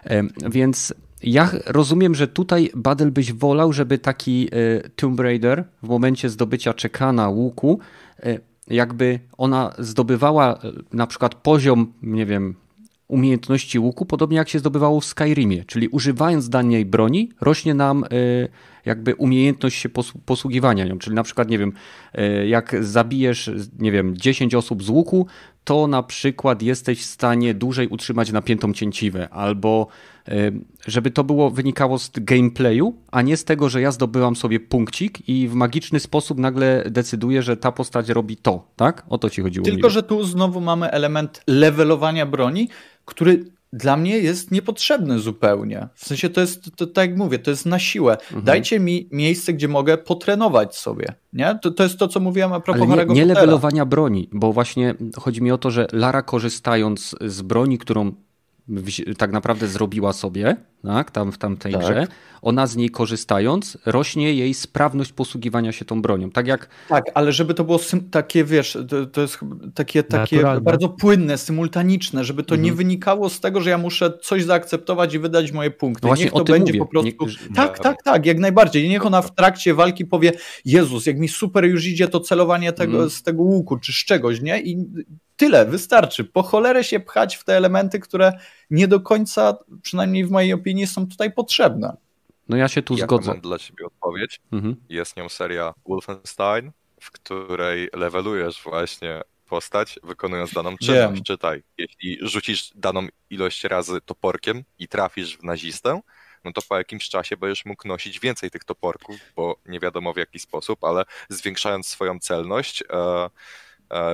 [0.06, 0.94] E, więc
[1.24, 4.50] ja rozumiem, że tutaj Badel byś wolał, żeby taki
[4.96, 7.80] Tomb Raider w momencie zdobycia czekana łuku
[8.72, 10.58] jakby ona zdobywała e,
[10.94, 12.56] na przykład poziom, nie wiem,
[13.08, 18.08] umiejętności łuku, podobnie jak się zdobywało w Skyrimie, czyli używając danej broni rośnie nam e,
[18.86, 19.90] jakby umiejętność się
[20.26, 21.74] posługiwania nią, czyli na przykład, nie wiem,
[22.14, 25.28] e, jak zabijesz, nie wiem, 10 osób z łuku,
[25.64, 29.88] to na przykład jesteś w stanie dłużej utrzymać napiętą cięciwę, albo
[30.88, 35.30] żeby to było wynikało z gameplayu, a nie z tego, że ja zdobyłam sobie punkcik
[35.30, 39.04] i w magiczny sposób nagle decyduję, że ta postać robi to, tak?
[39.10, 39.66] O to ci chodziło.
[39.66, 42.70] Tylko, że tu znowu mamy element levelowania broni,
[43.06, 45.88] który dla mnie jest niepotrzebny zupełnie.
[45.96, 48.14] W sensie to jest, to, tak jak mówię, to jest na siłę.
[48.14, 48.44] Mhm.
[48.44, 51.14] Dajcie mi miejsce, gdzie mogę potrenować sobie.
[51.34, 51.60] Nie?
[51.62, 54.96] To, to jest to, co mówiłem a propos Ale nie, nie levelowania broni, bo właśnie
[55.18, 58.14] chodzi mi o to, że Lara korzystając z broni, którą
[59.18, 61.82] tak naprawdę zrobiła sobie, tak, tam w tamtej tak.
[61.82, 62.08] grze,
[62.42, 66.32] ona z niej korzystając, rośnie jej sprawność posługiwania się tą bronią.
[66.32, 66.70] Tak jak.
[66.90, 67.80] Tak, ale żeby to było
[68.12, 69.40] takie, wiesz, to, to jest
[69.76, 72.66] takie, takie bardzo płynne, symultaniczne, żeby to mhm.
[72.66, 76.00] nie wynikało z tego, że ja muszę coś zaakceptować i wydać moje punkty.
[76.04, 76.80] No właśnie Niech to będzie mówię.
[76.80, 77.26] po prostu.
[77.50, 77.56] Nie...
[77.56, 78.90] Tak, tak, tak, jak najbardziej.
[78.90, 80.32] Niech ona w trakcie walki powie:
[80.66, 83.10] Jezus, jak mi super już idzie to celowanie tego, mhm.
[83.10, 84.62] z tego łuku czy z czegoś, nie?
[84.62, 84.86] I
[85.42, 86.24] tyle, wystarczy.
[86.24, 88.34] Po cholerę się pchać w te elementy, które
[88.70, 91.98] nie do końca, przynajmniej w mojej opinii, są tutaj potrzebne.
[92.50, 93.32] No ja się tu ja zgodzę.
[93.32, 94.40] mam dla ciebie odpowiedź.
[94.52, 94.76] Mhm.
[94.90, 101.14] Jest nią seria Wolfenstein, w której levelujesz właśnie postać, wykonując daną czynność.
[101.14, 101.24] Wiem.
[101.24, 106.02] Czytaj, jeśli rzucisz daną ilość razy toporkiem i trafisz w nazistę,
[106.44, 110.18] no to po jakimś czasie będziesz mógł nosić więcej tych toporków, bo nie wiadomo w
[110.18, 113.30] jaki sposób, ale zwiększając swoją celność, e,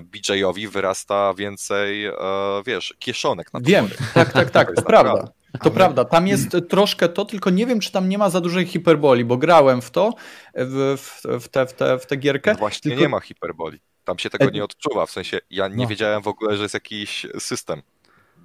[0.01, 2.13] BJ-owi wyrasta więcej, e,
[2.65, 5.27] wiesz, kieszonek na Wiem, tak, tak, tak, to, to prawda.
[5.63, 8.65] To prawda, tam jest troszkę to, tylko nie wiem, czy tam nie ma za dużej
[8.65, 10.13] hiperboli, bo grałem w to,
[10.53, 12.51] w, w, w, te, w, te, w tę gierkę.
[12.51, 13.01] No właśnie tylko...
[13.01, 13.79] nie ma hiperboli.
[14.03, 15.87] Tam się tego e- nie odczuwa, w sensie ja nie no.
[15.87, 17.81] wiedziałem w ogóle, że jest jakiś system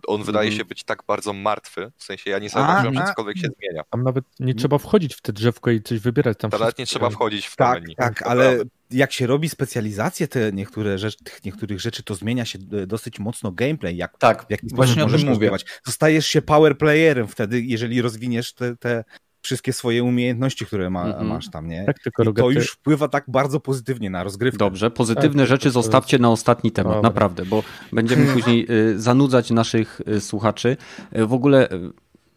[0.07, 0.59] on wydaje mhm.
[0.59, 3.83] się być tak bardzo martwy, w sensie ja nie zauważyłem, że cokolwiek się zmienia.
[3.91, 6.39] Tam nawet nie trzeba wchodzić w te drzewko i coś wybierać.
[6.39, 7.97] Tam nawet nie trzeba wchodzić w tak, menu.
[7.97, 8.59] Tak, ale
[8.91, 13.19] jak się robi specjalizację te niektóre rzeczy, tych niektórych rzeczy, to zmienia się e, dosyć
[13.19, 13.97] mocno gameplay.
[13.97, 15.51] Jak, tak, w jaki właśnie o tym mówię.
[15.85, 19.05] Zostajesz się power playerem wtedy, jeżeli rozwiniesz te, te
[19.43, 21.25] wszystkie swoje umiejętności, które ma, mm -hmm.
[21.25, 21.85] masz tam, nie?
[21.85, 24.59] Tak, tylko I to już wpływa tak bardzo pozytywnie na rozgrywkę.
[24.59, 27.09] Dobrze, pozytywne tak, rzeczy to, to zostawcie na ostatni temat, Dobra.
[27.09, 27.63] naprawdę, bo
[27.93, 30.77] będziemy później y, zanudzać naszych y, słuchaczy.
[31.17, 31.69] Y, w ogóle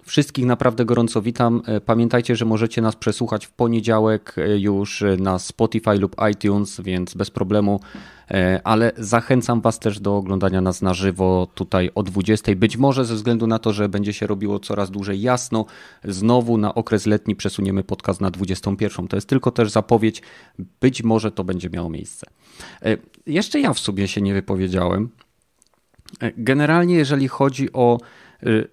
[0.06, 1.62] Wszystkich naprawdę gorąco witam.
[1.86, 7.80] Pamiętajcie, że możecie nas przesłuchać w poniedziałek już na Spotify lub iTunes, więc bez problemu
[8.32, 12.56] E, ale zachęcam Was też do oglądania nas na żywo tutaj o 20.
[12.56, 15.66] Być może ze względu na to, że będzie się robiło coraz dłużej jasno,
[16.04, 19.08] znowu na okres letni przesuniemy podcast na 21.
[19.08, 20.22] To jest tylko też zapowiedź,
[20.82, 22.28] być może to będzie miało miejsce.
[22.82, 22.98] E,
[23.28, 25.10] jeszcze ja w sobie się nie wypowiedziałem.
[26.22, 27.98] E, generalnie, jeżeli chodzi o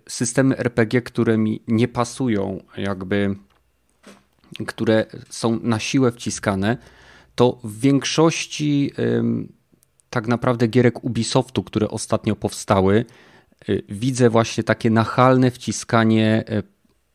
[0.09, 3.37] systemy RPG, które mi nie pasują, jakby
[4.67, 6.77] które są na siłę wciskane,
[7.35, 8.93] to w większości
[10.11, 13.05] tak naprawdę gierek Ubisoftu, które ostatnio powstały,
[13.89, 16.45] widzę właśnie takie nachalne wciskanie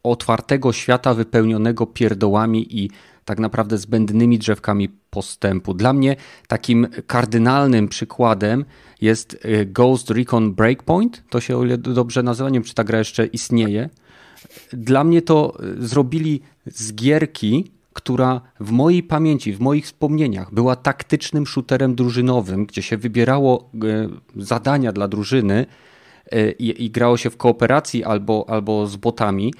[0.04, 2.90] otwartego świata wypełnionego pierdołami i
[3.28, 5.74] tak naprawdę zbędnymi drzewkami postępu.
[5.74, 6.16] Dla mnie
[6.48, 8.66] takim kardynalnym przykładem
[9.02, 11.24] jest y, Ghost Recon Breakpoint.
[11.30, 13.90] To się o ile dobrze nazywa, nie wiem czy ta gra jeszcze istnieje.
[14.74, 20.76] Dla mnie to y, zrobili z gierki, która w mojej pamięci, w moich wspomnieniach była
[20.76, 23.70] taktycznym shooterem drużynowym, gdzie się wybierało
[24.38, 25.66] y, zadania dla drużyny
[26.60, 29.54] i, i grało się w kooperacji albo, albo z botami.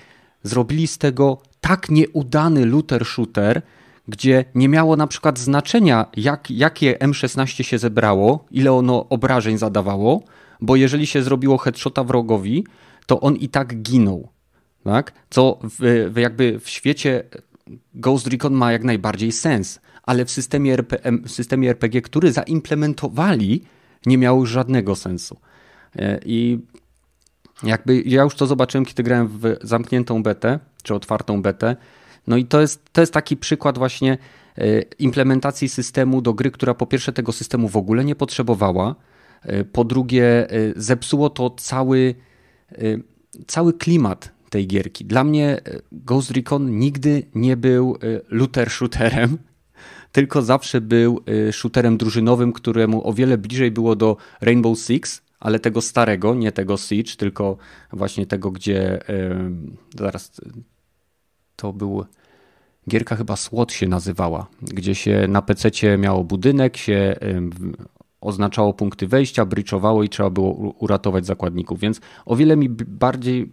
[0.44, 3.62] Zrobili z tego tak nieudany looter shooter,
[4.08, 10.24] gdzie nie miało na przykład znaczenia, jak, jakie M16 się zebrało, ile ono obrażeń zadawało,
[10.62, 12.66] bo jeżeli się zrobiło headshota wrogowi,
[13.06, 14.30] to on i tak ginął.
[14.84, 15.14] Tak?
[15.30, 17.24] Co w, jakby w świecie
[17.94, 20.78] Ghost Recon ma jak najbardziej sens, ale w systemie,
[21.24, 23.64] w systemie RPG, który zaimplementowali,
[24.06, 25.38] nie miał żadnego sensu.
[25.96, 26.60] E, I
[27.64, 31.76] jakby ja już to zobaczyłem, kiedy grałem w zamkniętą betę, czy otwartą betę.
[32.28, 34.18] No i to jest, to jest taki przykład właśnie
[34.58, 38.96] e, implementacji systemu do gry, która po pierwsze tego systemu w ogóle nie potrzebowała,
[39.42, 42.16] e, po drugie e, zepsuło to cały,
[43.48, 45.06] cały klimat tej gierki.
[45.06, 47.98] Dla mnie Ghost Recon nigdy nie był
[48.30, 49.38] looter shooterem,
[50.12, 51.20] tylko zawsze był
[51.52, 56.78] shooterem drużynowym, któremu o wiele bliżej było do Rainbow Six, ale tego starego, nie tego
[56.78, 57.58] Siege, tylko
[57.94, 59.00] właśnie tego, gdzie
[60.00, 60.42] zaraz
[61.56, 62.06] to był
[62.90, 67.16] gierka chyba SWOT się nazywała, gdzie się na PC miało budynek, się
[68.22, 73.52] oznaczało punkty wejścia, bryczowało i trzeba było uratować zakładników, więc o wiele mi bardziej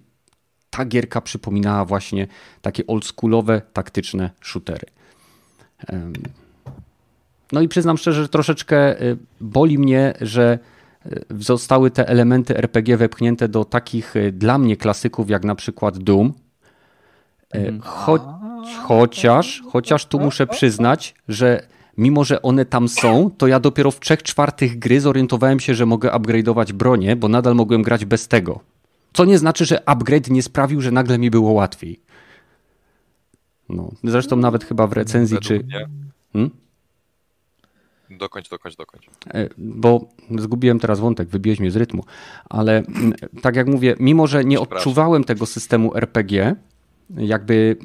[0.70, 2.26] ta gierka przypominała właśnie
[2.62, 4.87] takie oldschoolowe, taktyczne shootery.
[7.53, 10.59] No i przyznam szczerze, że troszeczkę y, boli mnie, że
[11.41, 16.33] zostały te elementy RPG wepchnięte do takich y, dla mnie klasyków jak na przykład Doom,
[17.55, 17.81] Mhm.
[17.81, 18.39] Cho
[18.83, 24.01] chociaż, chociaż tu muszę przyznać, że mimo, że one tam są, to ja dopiero w
[24.01, 28.61] trzech czwartych gry zorientowałem się, że mogę upgrade'ować bronię, bo nadal mogłem grać bez tego.
[29.13, 32.01] Co nie znaczy, że upgrade nie sprawił, że nagle mi było łatwiej.
[33.69, 35.79] No, zresztą nawet chyba w recenzji Według czy...
[36.33, 36.51] Hmm?
[38.11, 39.07] Dokończ, dokończ, dokończ.
[39.35, 42.05] E, bo zgubiłem teraz wątek, wybiłeś mnie z rytmu,
[42.51, 46.57] ale mm, tak jak mówię, mimo że nie odczuwałem tego systemu RPG,
[47.17, 47.77] jakby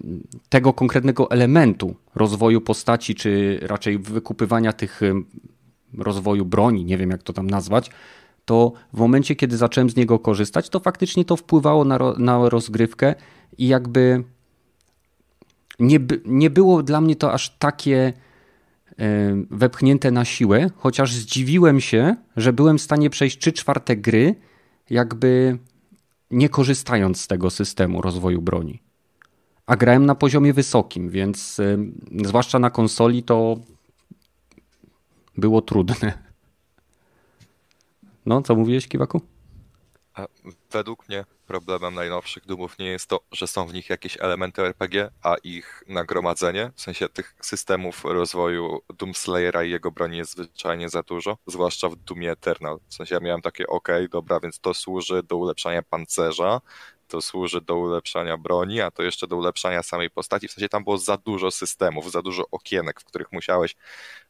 [0.50, 5.02] tego konkretnego elementu rozwoju postaci, czy raczej wykupywania tych
[5.98, 7.92] rozwoju broni, nie wiem jak to tam nazwać,
[8.46, 13.16] to w momencie, kiedy zacząłem z niego korzystać, to faktycznie to wpływało na, na rozgrywkę
[13.58, 14.24] i jakby
[15.80, 18.14] nie, nie było dla mnie to aż takie
[19.52, 24.36] wepchnięte na siłę, chociaż zdziwiłem się, że byłem w stanie przejść 3 czwarte gry,
[24.90, 25.58] jakby
[26.32, 28.80] nie korzystając z tego systemu rozwoju broni
[29.70, 31.62] a grałem na poziomie wysokim, więc
[32.26, 33.58] zwłaszcza na konsoli to
[35.38, 36.30] było trudne.
[38.26, 39.22] No, co mówiłeś, Kiwaku?
[40.72, 45.10] Według mnie problemem najnowszych Doomów nie jest to, że są w nich jakieś elementy RPG,
[45.24, 51.04] a ich nagromadzenie, w sensie tych systemów rozwoju Doomslayera i jego broni jest zwyczajnie za
[51.04, 52.80] dużo, zwłaszcza w Doomie Eternal.
[52.88, 56.62] W sensie ja miałem takie, ok, dobra, więc to służy do ulepszania pancerza,
[57.08, 60.48] to służy do ulepszania broni, a to jeszcze do ulepszania samej postaci.
[60.48, 63.76] W sensie tam było za dużo systemów, za dużo okienek, w których musiałeś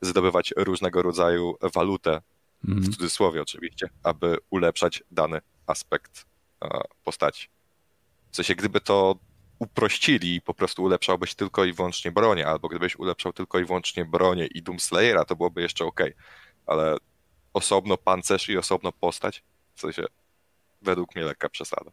[0.02, 2.22] zdobywać różnego rodzaju walutę,
[2.64, 2.94] w mhm.
[2.94, 6.26] cudzysłowie oczywiście, aby ulepszać dany aspekt
[7.04, 7.48] postaci.
[8.32, 9.16] W sensie, gdyby to
[9.60, 14.06] uprościli i po prostu ulepszałbyś tylko i wyłącznie bronię, albo gdybyś ulepszał tylko i wyłącznie
[14.06, 16.02] bronię i Doomslayera, to byłoby jeszcze ok.
[16.66, 16.98] Ale
[17.54, 19.44] osobno pancerz i osobno postać,
[19.76, 20.04] w sensie
[20.82, 21.92] według mnie lekka przesada.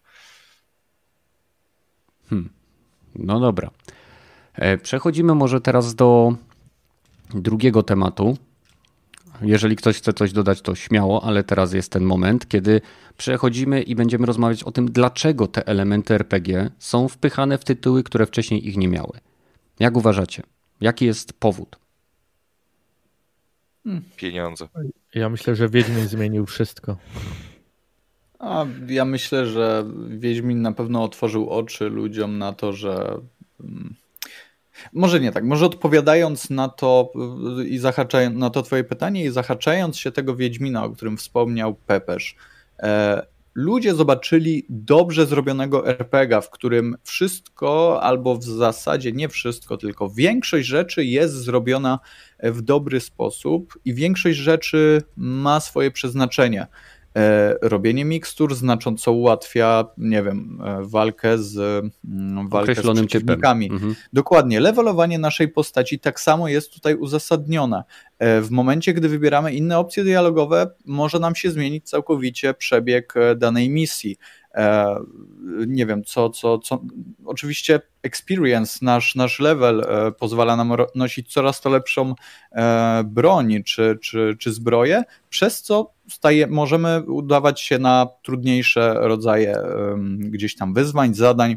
[2.30, 2.50] Hmm.
[3.14, 3.70] No dobra.
[4.54, 6.32] E, przechodzimy może teraz do
[7.30, 8.36] drugiego tematu.
[9.42, 12.80] Jeżeli ktoś chce coś dodać, to śmiało, ale teraz jest ten moment, kiedy
[13.16, 18.26] przechodzimy i będziemy rozmawiać o tym, dlaczego te elementy RPG są wpychane w tytuły, które
[18.26, 19.20] wcześniej ich nie miały.
[19.80, 20.42] Jak uważacie?
[20.80, 21.76] Jaki jest powód?
[23.84, 24.04] Hmm.
[24.16, 24.68] Pieniądze.
[25.14, 26.96] Ja myślę, że Wiedźmin zmienił wszystko.
[28.38, 33.20] A ja myślę, że Wiedźmin na pewno otworzył oczy ludziom na to, że.
[34.92, 37.12] Może nie tak, może odpowiadając na to
[37.68, 42.36] i zahaczając na to twoje pytanie i zahaczając się tego Wiedźmina, o którym wspomniał Pepesz,
[42.78, 50.10] e, ludzie zobaczyli dobrze zrobionego RPGa, w którym wszystko, albo w zasadzie nie wszystko, tylko
[50.10, 51.98] większość rzeczy jest zrobiona
[52.42, 56.66] w dobry sposób i większość rzeczy ma swoje przeznaczenie.
[57.16, 61.56] E, robienie mikstur znacząco ułatwia, nie wiem, e, walkę z,
[62.04, 63.70] mm, walkę z przeciwnikami.
[63.70, 63.94] Mhm.
[64.12, 67.82] Dokładnie, levelowanie naszej postaci tak samo jest tutaj uzasadnione.
[68.18, 73.70] E, w momencie, gdy wybieramy inne opcje dialogowe, może nam się zmienić całkowicie przebieg danej
[73.70, 74.16] misji.
[74.56, 74.96] E,
[75.66, 76.82] nie wiem, co, co, co.
[77.24, 82.14] Oczywiście experience, nasz, nasz level e, pozwala nam nosić coraz to lepszą
[82.52, 89.56] e, broń czy, czy, czy zbroję, przez co staje, możemy udawać się na trudniejsze rodzaje
[90.18, 91.56] gdzieś tam wyzwań, zadań.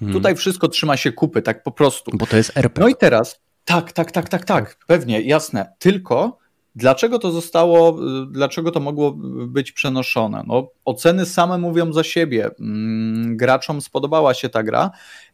[0.00, 0.12] Hmm.
[0.12, 2.10] Tutaj wszystko trzyma się kupy, tak po prostu.
[2.14, 2.80] Bo to jest RP.
[2.80, 5.72] No i teraz, tak, tak, tak, tak, tak, pewnie, jasne.
[5.78, 6.38] Tylko
[6.76, 9.12] Dlaczego to zostało, dlaczego to mogło
[9.46, 10.44] być przenoszone?
[10.46, 12.50] No, oceny same mówią za siebie.
[12.60, 14.90] Mm, graczom spodobała się ta gra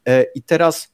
[0.06, 0.92] e, i teraz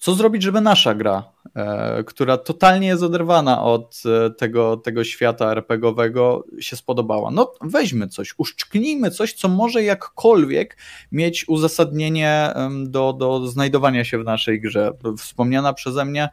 [0.00, 1.24] co zrobić, żeby nasza gra,
[1.56, 7.30] e, która totalnie jest oderwana od e, tego, tego świata RPGowego, się spodobała?
[7.30, 10.76] No, weźmy coś, uszczknijmy coś, co może jakkolwiek
[11.12, 12.52] mieć uzasadnienie
[12.86, 14.92] do, do znajdowania się w naszej grze.
[15.18, 16.28] Wspomniana przeze mnie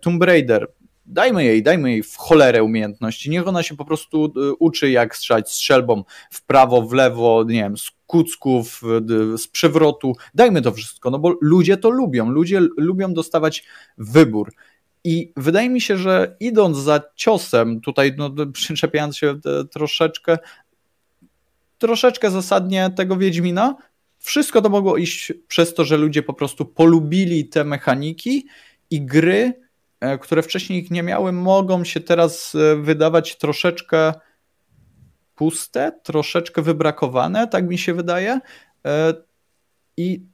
[0.00, 0.68] Tomb Raider
[1.06, 5.16] dajmy jej, dajmy jej w cholerę umiejętności, niech ona się po prostu y, uczy jak
[5.16, 8.82] strzelać strzelbą w prawo, w lewo, nie wiem, z kucków,
[9.36, 13.64] z przewrotu, dajmy to wszystko, no bo ludzie to lubią, ludzie lubią dostawać
[13.98, 14.52] wybór.
[15.04, 19.40] I wydaje mi się, że idąc za ciosem, tutaj no, przyczepiając się
[19.70, 20.38] troszeczkę,
[21.78, 23.76] troszeczkę zasadnie tego Wiedźmina,
[24.18, 28.46] wszystko to mogło iść przez to, że ludzie po prostu polubili te mechaniki
[28.90, 29.61] i gry
[30.20, 34.12] które wcześniej ich nie miały, mogą się teraz e, wydawać troszeczkę
[35.34, 38.40] puste, troszeczkę wybrakowane, tak mi się wydaje.
[38.86, 39.14] E,
[39.96, 40.26] I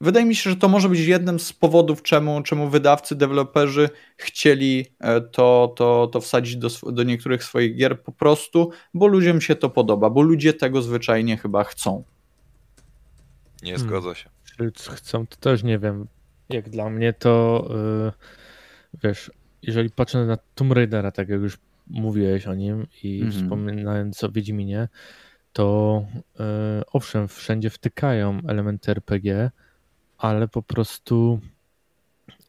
[0.00, 4.86] wydaje mi się, że to może być jednym z powodów, czemu, czemu wydawcy, deweloperzy chcieli
[5.32, 9.70] to, to, to wsadzić do, do niektórych swoich gier po prostu, bo ludziom się to
[9.70, 12.04] podoba, bo ludzie tego zwyczajnie chyba chcą.
[13.62, 14.30] Nie zgodzę się.
[14.58, 14.72] Hmm.
[14.96, 16.06] Chcą, to też nie wiem.
[16.48, 17.64] Jak dla mnie to.
[17.70, 18.39] Yy
[19.04, 19.30] wiesz,
[19.62, 23.42] jeżeli patrzę na Tomb Raidera, tak jak już mówiłeś o nim i mm -hmm.
[23.42, 24.88] wspominając o Wiedźminie,
[25.52, 26.04] to
[26.38, 26.44] yy,
[26.92, 29.50] owszem, wszędzie wtykają elementy RPG,
[30.18, 31.40] ale po prostu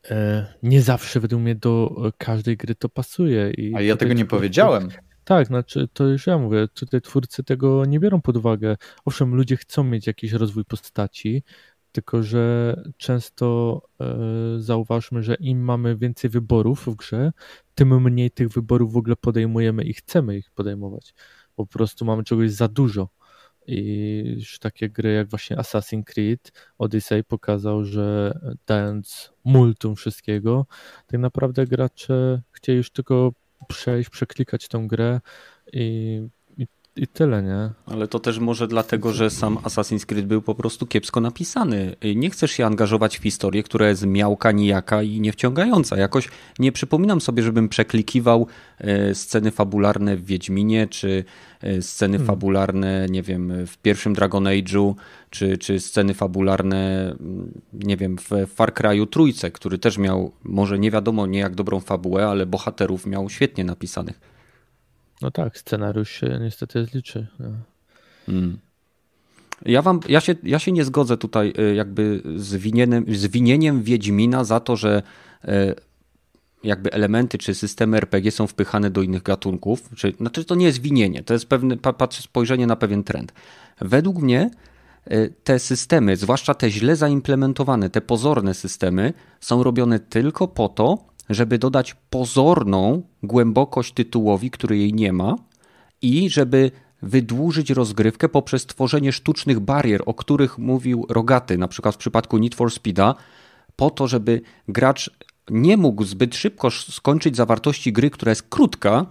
[0.09, 0.15] yy,
[0.63, 3.51] nie zawsze według mnie do każdej gry to pasuje.
[3.51, 4.89] I A ja tego nie powiedziałem.
[5.23, 8.77] Tak, znaczy to już ja mówię, tutaj twórcy tego nie biorą pod uwagę.
[9.05, 11.43] Owszem, ludzie chcą mieć jakiś rozwój postaci,
[11.91, 14.15] tylko że często e,
[14.57, 17.31] zauważmy, że im mamy więcej wyborów w grze,
[17.75, 21.13] tym mniej tych wyborów w ogóle podejmujemy i chcemy ich podejmować.
[21.55, 23.09] Po prostu mamy czegoś za dużo.
[23.67, 30.65] I już takie gry jak właśnie Assassin's Creed Odyssey pokazał, że dając multum wszystkiego,
[31.07, 33.33] tak naprawdę gracze chcieli już tylko
[33.67, 35.21] przejść, przeklikać tę grę
[35.73, 36.21] i
[36.95, 37.69] i tyle, nie?
[37.85, 41.95] Ale to też może dlatego, że sam Assassin's Creed był po prostu kiepsko napisany.
[42.15, 45.97] Nie chcesz się angażować w historię, która jest miałka, nijaka i niewciągająca.
[45.97, 46.29] Jakoś
[46.59, 51.23] nie przypominam sobie, żebym przeklikiwał e, sceny fabularne w Wiedźminie, czy
[51.61, 52.27] e, sceny hmm.
[52.27, 54.93] fabularne, nie wiem, w pierwszym Dragon Age'u,
[55.29, 60.79] czy, czy sceny fabularne, mm, nie wiem, w Far Cry'u Trójce, który też miał, może
[60.79, 64.30] nie wiadomo nie jak dobrą fabułę, ale bohaterów miał świetnie napisanych.
[65.21, 67.27] No tak, scenariusz się niestety zliczy.
[67.39, 67.49] No.
[68.25, 68.57] Hmm.
[69.65, 73.83] Ja, wam, ja, się, ja się nie zgodzę tutaj y, jakby z, winien, z winieniem
[73.83, 75.03] Wiedźmina za to, że
[75.45, 75.75] y,
[76.63, 79.89] jakby elementy czy systemy RPG są wpychane do innych gatunków.
[79.95, 81.75] Czy, znaczy to nie jest winienie, to jest pewne
[82.11, 83.33] spojrzenie na pewien trend.
[83.81, 84.51] Według mnie
[85.11, 90.97] y, te systemy, zwłaszcza te źle zaimplementowane, te pozorne systemy, są robione tylko po to,
[91.31, 95.35] żeby dodać pozorną głębokość tytułowi, który jej nie ma,
[96.01, 96.71] i żeby
[97.01, 102.55] wydłużyć rozgrywkę poprzez tworzenie sztucznych barier, o których mówił Rogaty, na przykład w przypadku Need
[102.55, 103.15] for Speeda,
[103.75, 105.11] po to, żeby gracz
[105.49, 109.05] nie mógł zbyt szybko skończyć zawartości gry, która jest krótka,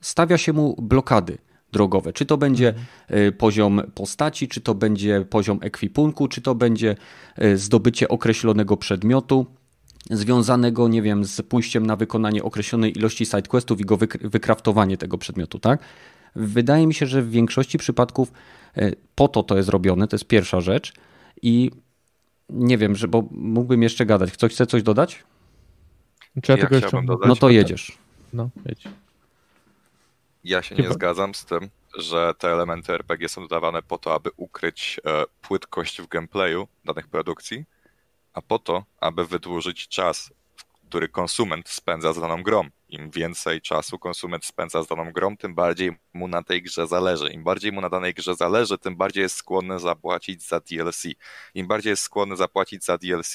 [0.00, 1.38] stawia się mu blokady
[1.72, 2.12] drogowe.
[2.12, 3.32] Czy to będzie mhm.
[3.32, 6.96] poziom postaci, czy to będzie poziom ekwipunku, czy to będzie
[7.42, 9.46] y, zdobycie określonego przedmiotu
[10.10, 15.58] związanego, nie wiem, z pójściem na wykonanie określonej ilości sidequestów i go wykraftowanie tego przedmiotu,
[15.58, 15.80] tak?
[16.36, 18.32] Wydaje mi się, że w większości przypadków
[18.76, 20.92] e, po to to jest robione, to jest pierwsza rzecz
[21.42, 21.70] i
[22.48, 24.32] nie wiem, że, bo mógłbym jeszcze gadać.
[24.32, 25.24] Ktoś chce coś dodać?
[26.42, 27.02] Czy ja, ja jeszcze...
[27.02, 27.28] dodać?
[27.28, 27.98] No to jedziesz.
[28.32, 28.84] No, jedź.
[30.44, 30.88] Ja się Chyba.
[30.88, 35.24] nie zgadzam z tym, że te elementy RPG są dodawane po to, aby ukryć e,
[35.42, 37.64] płytkość w gameplayu danych produkcji,
[38.32, 40.32] a po to, aby wydłużyć czas,
[40.88, 42.68] który konsument spędza z daną grą.
[42.88, 47.30] Im więcej czasu konsument spędza z daną grą, tym bardziej mu na tej grze zależy.
[47.30, 51.02] Im bardziej mu na danej grze zależy, tym bardziej jest skłonny zapłacić za DLC.
[51.54, 53.34] Im bardziej jest skłonny zapłacić za DLC,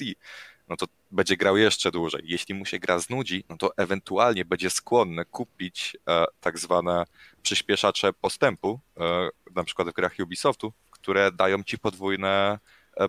[0.68, 2.22] no to będzie grał jeszcze dłużej.
[2.26, 7.06] Jeśli mu się gra znudzi, no to ewentualnie będzie skłonny kupić e, tak zwane
[7.42, 12.60] przyspieszacze postępu, e, na przykład w grach Ubisoftu, które dają ci podwójne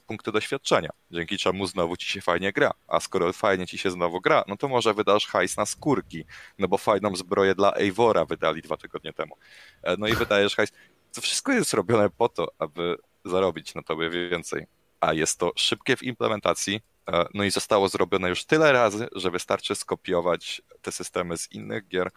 [0.07, 2.71] punkty doświadczenia, dzięki czemu znowu ci się fajnie gra.
[2.89, 6.25] A skoro fajnie ci się znowu gra, no to może wydasz hajs na skórki,
[6.59, 9.37] no bo fajną zbroję dla Eivora wydali dwa tygodnie temu.
[9.83, 10.73] E, no i wydajesz hajs.
[11.15, 14.67] To wszystko jest robione po to, aby zarobić na tobie więcej.
[15.01, 19.31] A jest to szybkie w implementacji, e, no i zostało zrobione już tyle razy, że
[19.31, 22.11] wystarczy skopiować te systemy z innych gier,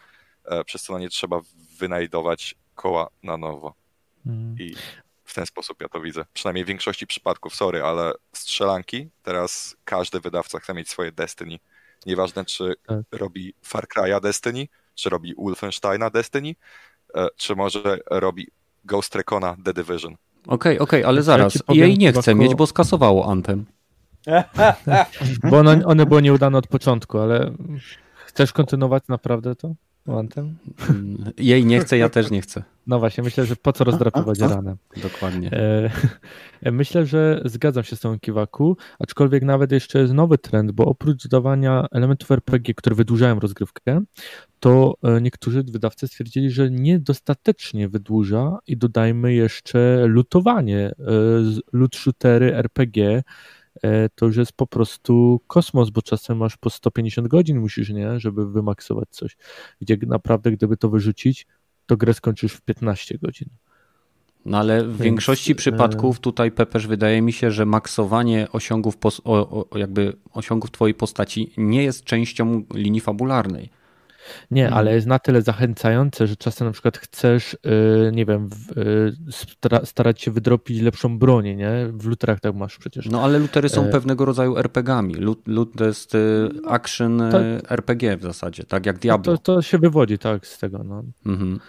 [0.66, 1.40] przez co nie trzeba
[1.80, 3.74] wynajdować koła na nowo.
[4.26, 4.56] Mm.
[4.60, 4.76] I
[5.30, 6.26] w ten sposób ja to widzę.
[6.34, 11.60] Przynajmniej w większości przypadków, sorry, ale strzelanki, teraz każdy wydawca chce mieć swoje Destiny.
[12.06, 13.00] Nieważne, czy tak.
[13.12, 16.56] robi Far Cry'a Destiny, czy robi Wolfensteina Destiny,
[17.16, 18.48] e, czy może robi
[18.86, 20.14] Ghost Recona The Division.
[20.14, 21.64] Okej, okay, okej, okay, ale zaraz.
[21.70, 23.66] Ja jej nie chce mieć, bo skasowało Anthem.
[25.50, 27.52] bo one, one były nieudane od początku, ale
[28.26, 29.74] chcesz kontynuować naprawdę to?
[30.08, 30.58] Anthem?
[31.38, 32.64] Jej nie chcę, ja też nie chcę.
[32.88, 34.76] No właśnie, myślę, że po co rozdrapywać ranę.
[35.04, 35.52] Dokładnie.
[35.52, 35.92] E,
[36.62, 40.86] e, myślę, że zgadzam się z tą Kiwaku, aczkolwiek nawet jeszcze jest nowy trend, bo
[40.86, 44.02] oprócz dodawania elementów RPG, które wydłużają rozgrywkę,
[44.60, 50.92] to e, niektórzy wydawcy stwierdzili, że niedostatecznie wydłuża i dodajmy jeszcze lutowanie,
[51.74, 53.24] loot shootery RPG, E,
[54.16, 58.52] to już jest po prostu kosmos, bo czasem masz po 150 godzin musisz, nie, żeby
[58.52, 59.38] wymaksować coś,
[59.82, 61.48] gdzie naprawdę gdyby to wyrzucić,
[61.86, 63.50] to grę skończysz w 15 godzin.
[64.46, 68.98] No ale w Więc, większości e, przypadków tutaj Pepeż wydaje mi się, że maksowanie osiągów,
[69.76, 73.70] jakby osiągów twojej postaci nie jest częścią linii fabularnej.
[74.52, 74.80] Nie, mhm.
[74.80, 77.58] ale jest na tyle zachęcające, że czasem na przykład chcesz, y,
[78.14, 81.72] nie wiem, y, starać się wydropić lepszą bronię, nie?
[81.94, 83.06] W luterach tak masz przecież.
[83.06, 83.90] No ale lutery są e...
[83.90, 85.14] pewnego rodzaju RPGami.
[85.14, 87.72] Lut, lut to jest y, action tak.
[87.72, 89.32] RPG w zasadzie, tak jak Diablo.
[89.32, 90.84] No to, to się wywodzi, tak, z tego.
[90.84, 91.04] No.
[91.26, 91.60] Mhm.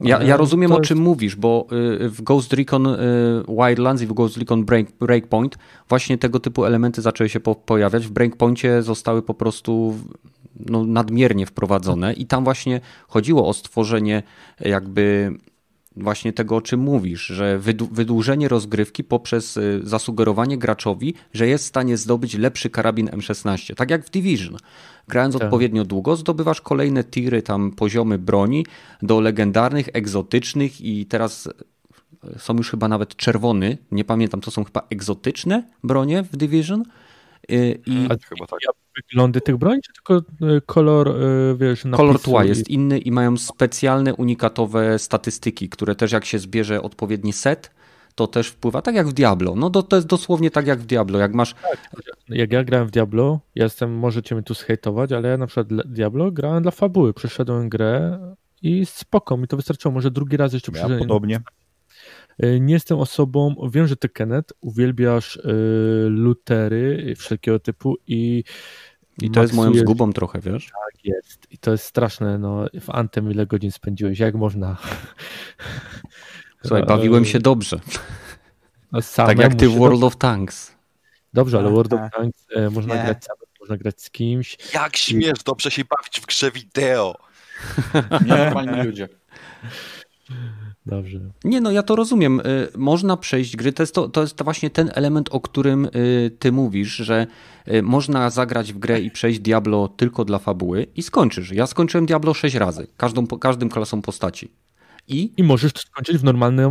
[0.00, 1.66] Ja, ja rozumiem, o czym mówisz, bo
[2.00, 2.88] w Ghost Recon
[3.48, 8.06] Wildlands i w Ghost Recon Break, Breakpoint właśnie tego typu elementy zaczęły się po, pojawiać.
[8.06, 9.94] W Breakpointie zostały po prostu
[10.66, 14.22] no, nadmiernie wprowadzone i tam właśnie chodziło o stworzenie
[14.60, 15.32] jakby
[15.96, 17.58] właśnie tego, o czym mówisz, że
[17.90, 23.90] wydłużenie rozgrywki poprzez y, zasugerowanie graczowi, że jest w stanie zdobyć lepszy karabin M16, tak
[23.90, 24.56] jak w Division.
[25.08, 25.42] Grając tak.
[25.42, 28.66] odpowiednio długo, zdobywasz kolejne tiry, tam poziomy broni
[29.02, 34.64] do legendarnych, egzotycznych i teraz y, są już chyba nawet czerwony, nie pamiętam, to są
[34.64, 36.84] chyba egzotyczne bronie w Division.
[37.52, 38.58] Y, I, chyba tak
[38.96, 43.36] wyglądy tych broni, czy tylko e, kolor, e, wiesz, Kolor tła jest inny i mają
[43.36, 47.70] specjalne, unikatowe statystyki, które też jak się zbierze odpowiedni set,
[48.14, 49.54] to też wpływa, tak jak w Diablo.
[49.56, 51.18] No to, to jest dosłownie tak jak w Diablo.
[51.18, 51.54] Jak masz.
[51.54, 51.78] Tak,
[52.28, 55.66] jak ja grałem w Diablo, ja jestem, możecie mnie tu zhejtować, ale ja na przykład
[55.86, 57.14] Diablo grałem dla fabuły.
[57.14, 58.18] Przeszedłem grę
[58.62, 59.94] i spoko, mi to wystarczyło.
[59.94, 61.40] Może drugi raz jeszcze ja podobnie.
[62.38, 65.42] E, nie jestem osobą, wiem, że ty Kenneth uwielbiasz y,
[66.08, 68.44] lutery wszelkiego typu i
[69.22, 70.66] i to jest moją zgubą trochę, wiesz?
[70.66, 71.46] Tak jest.
[71.50, 72.38] I to jest straszne.
[72.38, 74.18] No, w Antem ile godzin spędziłeś?
[74.18, 74.76] Jak można?
[76.62, 77.80] Słuchaj, bawiłem się dobrze.
[78.92, 80.76] No, tak jak ty w World of Tanks.
[81.34, 83.04] Dobrze, ale World of Tanks e, można nie.
[83.04, 84.56] grać samym, można grać z kimś.
[84.74, 87.14] Jak śmiesz dobrze się bawić w grze wideo?
[88.26, 89.08] Normalni ludzie.
[90.90, 91.20] Dobrze.
[91.44, 92.40] Nie, no ja to rozumiem.
[92.40, 93.72] Y, można przejść gry.
[93.72, 97.26] To jest, to, to jest właśnie ten element, o którym y, ty mówisz, że
[97.68, 101.52] y, można zagrać w grę i przejść Diablo tylko dla fabuły i skończysz.
[101.52, 104.50] Ja skończyłem Diablo 6 razy, każdą, każdym klasą postaci.
[105.10, 106.66] I, I możesz to skończyć w normalnej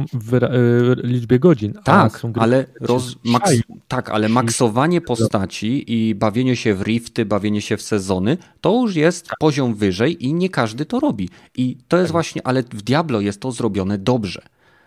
[1.03, 1.73] liczbie godzin.
[1.83, 3.51] Tak, ale, roz, maks,
[3.87, 8.95] tak, ale maksowanie postaci i bawienie się w rifty, bawienie się w sezony, to już
[8.95, 9.37] jest tak.
[9.39, 11.29] poziom wyżej i nie każdy to robi.
[11.55, 12.11] I to jest tak.
[12.11, 14.41] właśnie, ale w Diablo jest to zrobione dobrze.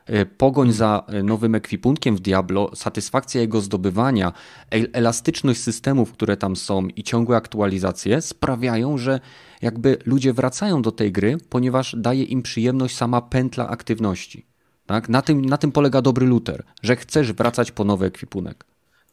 [0.06, 0.78] E, pogoń mhm.
[0.78, 4.32] za e, nowym ekwipunkiem w Diablo, satysfakcja jego zdobywania,
[4.70, 9.20] elastyczność systemów, które tam są i ciągłe aktualizacje sprawiają, że
[9.62, 14.46] jakby ludzie wracają do tej gry, ponieważ daje im przyjemność sama pętla aktywności.
[14.86, 15.08] Tak?
[15.08, 18.64] Na, tym, na tym polega dobry looter, że chcesz wracać po nowy ekwipunek.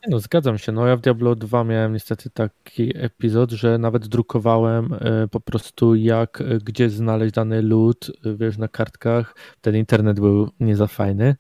[0.08, 0.72] No, zgadzam się.
[0.72, 5.96] No ja w Diablo 2 miałem niestety taki epizod, że nawet drukowałem e, po prostu
[5.96, 9.36] jak, e, gdzie znaleźć dany loot, e, wiesz, na kartkach.
[9.62, 11.36] Ten internet był nie za fajny.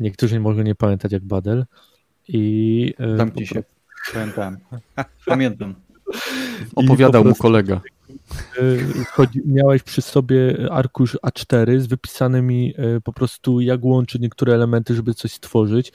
[0.00, 1.66] Niektórzy mogą nie pamiętać jak Badel.
[2.28, 3.62] I Zamknij się.
[4.12, 4.56] Pamiętam.
[5.26, 5.74] Pamiętam.
[6.74, 7.80] Opowiadał mu kolega.
[9.12, 12.74] chodzi, miałeś przy sobie arkusz A4 z wypisanymi
[13.04, 15.92] po prostu jak łączyć niektóre elementy, żeby coś stworzyć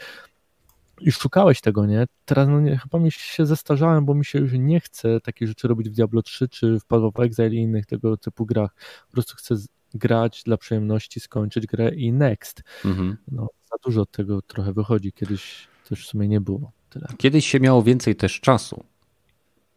[1.01, 2.05] i szukałeś tego, nie?
[2.25, 5.67] Teraz no nie, chyba mi się zestarzałem, bo mi się już nie chce takich rzeczy
[5.67, 8.75] robić w Diablo 3 czy w Path of Exile i innych tego typu grach.
[9.07, 9.55] Po prostu chcę
[9.93, 12.63] grać dla przyjemności, skończyć grę i next.
[12.85, 13.17] Mhm.
[13.31, 15.11] No, za dużo od tego trochę wychodzi.
[15.11, 16.71] Kiedyś też w sumie nie było.
[16.89, 17.07] Tyle.
[17.17, 18.83] Kiedyś się miało więcej też czasu.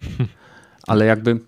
[0.88, 1.40] Ale jakby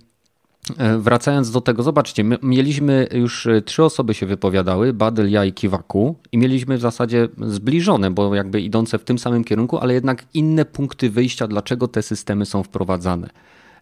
[0.76, 5.52] E, wracając do tego, zobaczcie, mieliśmy już e, trzy osoby się wypowiadały, Badel, ja i
[5.52, 10.24] Kiwaku i mieliśmy w zasadzie zbliżone, bo jakby idące w tym samym kierunku, ale jednak
[10.34, 13.30] inne punkty wyjścia, dlaczego te systemy są wprowadzane.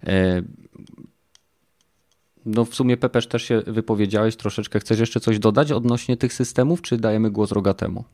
[0.06, 0.42] E,
[2.46, 4.80] no w sumie Pepesz też się wypowiedziałeś troszeczkę.
[4.80, 8.04] Chcesz jeszcze coś dodać odnośnie tych systemów, czy dajemy głos Rogatemu?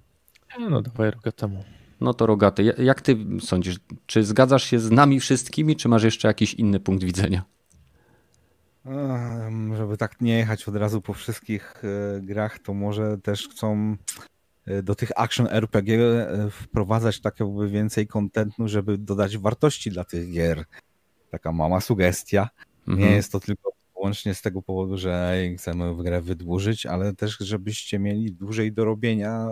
[0.61, 1.65] No dawaj Rogatemu.
[2.01, 6.28] No to Rogaty, jak ty sądzisz, czy zgadzasz się z nami wszystkimi, czy masz jeszcze
[6.28, 7.44] jakiś inny punkt widzenia?
[9.77, 13.97] Żeby tak nie jechać od razu po wszystkich e, grach, to może też chcą
[14.66, 20.05] e, do tych action RPG e, wprowadzać tak jakby więcej kontentu, żeby dodać wartości dla
[20.05, 20.64] tych gier.
[21.31, 22.48] Taka mała sugestia.
[22.89, 23.09] Mhm.
[23.09, 27.39] Nie jest to tylko wyłącznie z tego powodu, że chcemy w grę wydłużyć, ale też
[27.39, 29.47] żebyście mieli dłużej do robienia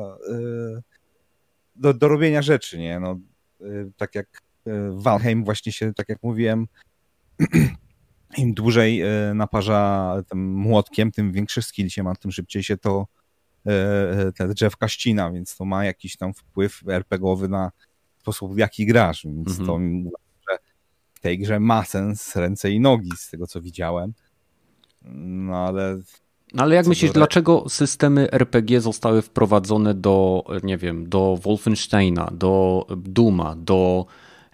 [1.81, 3.01] do, do robienia rzeczy, nie?
[3.01, 3.19] No,
[3.97, 4.43] tak jak
[4.91, 6.67] Valheim właśnie się, tak jak mówiłem,
[8.37, 13.07] im dłużej e, naparza tym młotkiem, tym większy skill się ma, tym szybciej się to
[14.37, 17.71] te drzewka ścina, więc to ma jakiś tam wpływ RPGowy na
[18.19, 19.67] sposób, w jaki grasz, więc mhm.
[19.67, 19.79] to
[20.51, 20.59] że
[21.15, 24.13] w tej grze ma sens ręce i nogi, z tego co widziałem.
[25.13, 25.99] No ale
[26.57, 33.57] ale jak myślisz, dlaczego systemy RPG zostały wprowadzone do, nie wiem, do Wolfensteina, do Duma,
[33.57, 34.07] do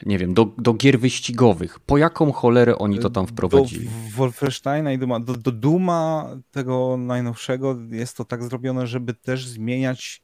[0.06, 1.80] nie wiem, do, do gier wyścigowych.
[1.80, 3.84] Po jaką cholerę oni to tam wprowadzili?
[3.84, 9.46] Do Wolfensteina i Duma, do, do Duma tego najnowszego jest to tak zrobione, żeby też
[9.46, 10.22] zmieniać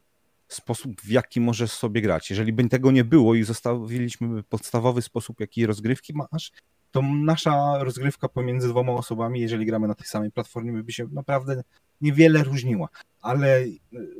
[0.49, 2.31] sposób, w jaki możesz sobie grać.
[2.31, 6.53] Jeżeli by tego nie było i zostawiliśmy podstawowy sposób, jaki rozgrywki masz,
[6.93, 11.63] to nasza rozgrywka pomiędzy dwoma osobami, jeżeli gramy na tej samej platformie, by się naprawdę
[12.01, 12.89] niewiele różniła.
[13.23, 13.65] Ale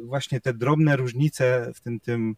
[0.05, 2.37] właśnie te drobne różnice w tym, tym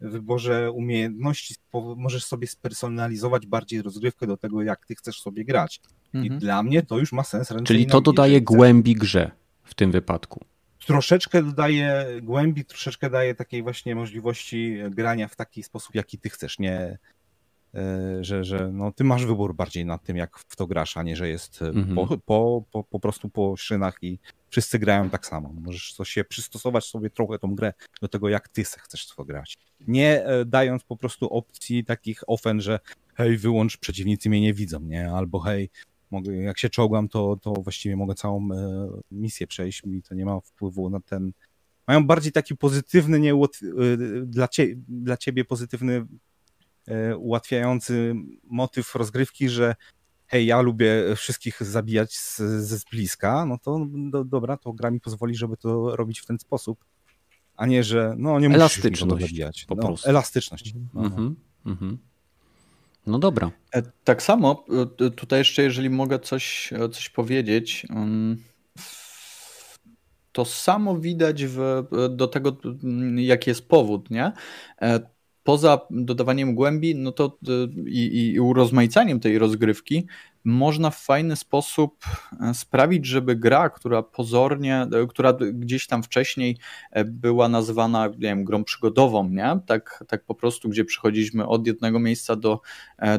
[0.00, 1.54] wyborze umiejętności
[1.96, 5.80] możesz sobie spersonalizować bardziej rozgrywkę do tego, jak ty chcesz sobie grać.
[6.14, 6.24] Mhm.
[6.24, 7.52] I dla mnie to już ma sens.
[7.64, 9.30] Czyli to dodaje głębi grze
[9.64, 10.44] w tym wypadku.
[10.86, 16.58] Troszeczkę dodaje głębi, troszeczkę daje takiej właśnie możliwości grania w taki sposób, jaki ty chcesz,
[16.58, 16.98] nie
[18.20, 21.16] że, że no, ty masz wybór bardziej nad tym, jak w to grasz, a nie,
[21.16, 21.94] że jest mhm.
[21.94, 24.18] po, po, po, po prostu po szynach i
[24.50, 25.52] wszyscy grają tak samo.
[25.60, 27.72] Możesz to się przystosować sobie trochę tą grę
[28.02, 29.58] do tego, jak ty chcesz to grać.
[29.88, 32.80] Nie e, dając po prostu opcji takich ofen, że
[33.14, 35.12] hej, wyłącz, przeciwnicy mnie nie widzą, nie?
[35.12, 35.70] Albo hej,
[36.10, 40.24] mogę, jak się czołgam, to, to właściwie mogę całą e, misję przejść, mi to nie
[40.24, 41.32] ma wpływu na ten...
[41.86, 43.36] Mają bardziej taki pozytywny, nie, e,
[44.24, 46.06] dla, cie, dla ciebie pozytywny,
[47.16, 48.14] ułatwiający
[48.44, 49.74] motyw rozgrywki, że
[50.30, 55.00] hej, ja lubię wszystkich zabijać z, z bliska, no to do, dobra, to gra mi
[55.00, 56.84] pozwoli, żeby to robić w ten sposób,
[57.56, 59.64] a nie, że no nie musisz elastyczność zabijać.
[59.64, 60.08] Po no, prostu.
[60.08, 60.74] Elastyczność.
[60.94, 61.36] No, mhm,
[61.66, 61.98] mhm.
[63.06, 63.50] no dobra.
[63.74, 64.64] E, tak samo,
[65.00, 68.42] e, tutaj jeszcze jeżeli mogę coś, e, coś powiedzieć, mm,
[70.32, 74.32] to samo widać w, do tego, mm, jaki jest powód, nie?
[75.44, 80.06] Poza dodawaniem głębi no to y, i, i urozmaicaniem tej rozgrywki,
[80.44, 82.04] można w fajny sposób
[82.40, 86.56] e, sprawić, żeby gra, która pozornie, e, która gdzieś tam wcześniej
[86.90, 89.58] e, była nazywana nie wiem, grą przygodową, nie?
[89.66, 92.60] Tak, tak po prostu, gdzie przechodziliśmy od jednego miejsca do,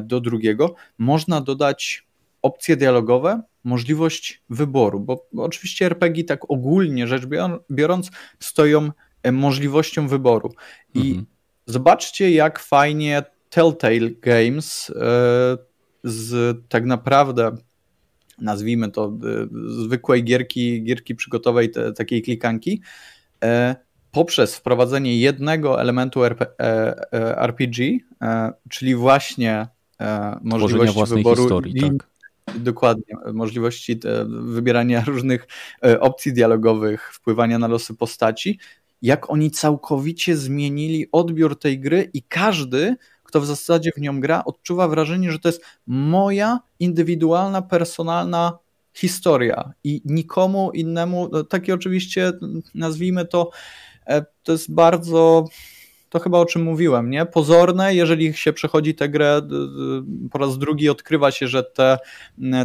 [0.00, 2.06] do drugiego, można dodać
[2.42, 7.22] opcje dialogowe, możliwość wyboru, bo oczywiście RPG tak ogólnie rzecz
[7.70, 8.90] biorąc stoją
[9.32, 10.52] możliwością wyboru.
[10.94, 11.26] I mhm.
[11.72, 14.94] Zobaczcie, jak fajnie Telltale Games e,
[16.04, 17.54] z tak naprawdę
[18.38, 19.10] nazwijmy to e,
[19.84, 22.82] zwykłej gierki, gierki przygotowej, te, takiej klikanki,
[23.44, 23.76] e,
[24.10, 26.46] poprzez wprowadzenie jednego elementu RP,
[27.36, 27.98] RPG,
[28.70, 29.66] czyli właśnie
[30.42, 32.12] możliwości wyboru historii, tak.
[32.58, 35.46] Dokładnie, możliwości wybierania różnych
[36.00, 38.58] opcji dialogowych, wpływania na losy postaci,
[39.02, 44.44] jak oni całkowicie zmienili odbiór tej gry i każdy, kto w zasadzie w nią gra,
[44.44, 48.58] odczuwa wrażenie, że to jest moja indywidualna, personalna
[48.92, 49.72] historia.
[49.84, 52.32] I nikomu innemu, no, takie oczywiście
[52.74, 53.50] nazwijmy to,
[54.06, 55.44] e, to jest bardzo
[56.12, 57.26] to chyba o czym mówiłem, nie?
[57.26, 59.42] Pozorne, jeżeli się przechodzi tę grę
[60.30, 61.98] po raz drugi, odkrywa się, że te,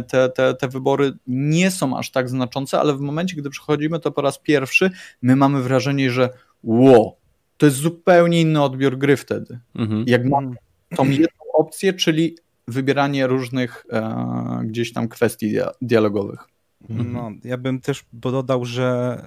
[0.08, 4.12] te, te, te wybory nie są aż tak znaczące, ale w momencie, gdy przechodzimy to
[4.12, 4.90] po raz pierwszy,
[5.22, 6.30] my mamy wrażenie, że
[6.64, 7.16] wow,
[7.56, 9.58] to jest zupełnie inny odbiór gry wtedy.
[9.74, 10.04] Mhm.
[10.06, 10.54] Jak mam
[10.96, 12.36] tą jedną opcję, czyli
[12.68, 15.52] wybieranie różnych e, gdzieś tam kwestii
[15.82, 16.48] dialogowych.
[16.90, 17.12] Mhm.
[17.12, 19.18] No, ja bym też dodał, że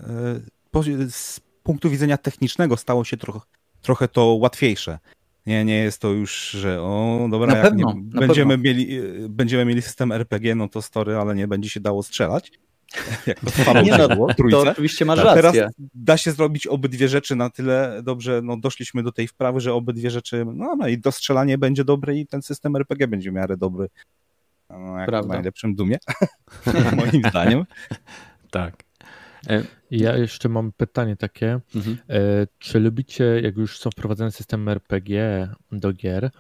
[0.73, 3.39] e, z punktu widzenia technicznego stało się trochę,
[3.81, 4.99] trochę to łatwiejsze.
[5.45, 8.99] Nie, nie jest to już, że o, dobra, na pewno, nie, będziemy, mieli,
[9.29, 12.51] będziemy mieli system RPG, no to story, ale nie będzie się dało strzelać.
[13.27, 15.51] Jak to nie, no, było, to oczywiście masz rację.
[15.51, 19.73] Teraz da się zrobić obydwie rzeczy na tyle dobrze, no doszliśmy do tej wprawy, że
[19.73, 23.57] obydwie rzeczy, no, no i dostrzelanie będzie dobre i ten system RPG będzie w miarę
[23.57, 23.87] dobry.
[24.69, 25.27] No, jak Prawda.
[25.27, 25.97] w najlepszym dumie,
[26.97, 27.65] moim zdaniem.
[28.51, 28.83] tak.
[29.49, 31.59] E, ja jeszcze mam pytanie takie.
[31.75, 31.97] Mhm.
[32.09, 36.31] E, czy lubicie, jak już są wprowadzone systemy RPG do gier,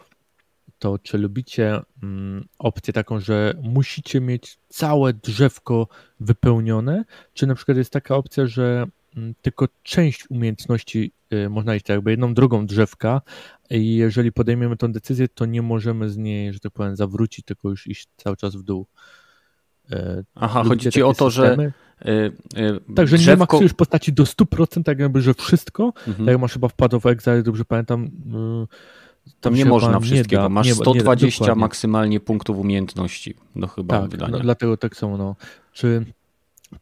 [0.79, 5.87] to czy lubicie mm, opcję taką, że musicie mieć całe drzewko
[6.19, 8.85] wypełnione, czy na przykład jest taka opcja, że
[9.17, 13.21] mm, tylko część umiejętności y, można iść tak jakby jedną drogą drzewka
[13.69, 17.69] i jeżeli podejmiemy tę decyzję, to nie możemy z niej, że tak powiem, zawrócić, tylko
[17.69, 18.87] już iść cały czas w dół.
[20.35, 21.73] Aha, chodzi ci o to, systemy?
[22.05, 23.31] że yy, Także drzewko...
[23.31, 26.17] nie maksujesz postaci do 100%, tak jakby, że wszystko, mhm.
[26.17, 28.67] tak jak masz chyba w Path of Exile, dobrze pamiętam, yy,
[29.41, 30.41] tam nie można wszystkiego.
[30.41, 33.35] Da, Masz nie, 120 nie, maksymalnie punktów umiejętności.
[33.55, 34.31] No chyba tak.
[34.31, 35.17] No, dlatego tak samo.
[35.17, 35.35] No.
[35.73, 36.05] Czy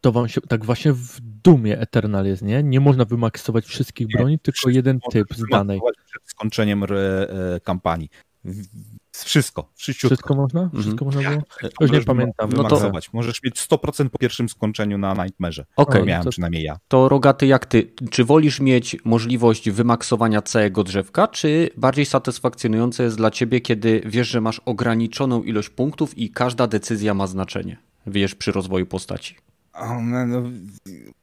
[0.02, 2.64] to wam się tak właśnie w dumie Eternal jest, nie?
[2.64, 5.80] Nie można wymaksować wszystkich broni, tylko jeden typ z danej.
[6.06, 8.10] Przed skończeniem re, e, kampanii.
[9.24, 10.62] Wszystko, Wszystko można?
[10.62, 10.84] Mhm.
[10.84, 11.42] Wszystko można było?
[11.82, 12.50] Już nie pamiętam.
[12.54, 12.92] No to...
[13.14, 15.52] Możesz mieć 100% po pierwszym skończeniu na Nightmare.
[15.52, 15.66] Okej.
[15.76, 16.06] Okay.
[16.06, 16.80] Miałem to, przynajmniej ja.
[16.88, 17.94] To Rogaty, jak ty?
[18.12, 24.28] Czy wolisz mieć możliwość wymaksowania całego drzewka, czy bardziej satysfakcjonujące jest dla ciebie, kiedy wiesz,
[24.28, 27.78] że masz ograniczoną ilość punktów i każda decyzja ma znaczenie?
[28.08, 29.36] Wiesz, przy rozwoju postaci.
[30.28, 30.44] No,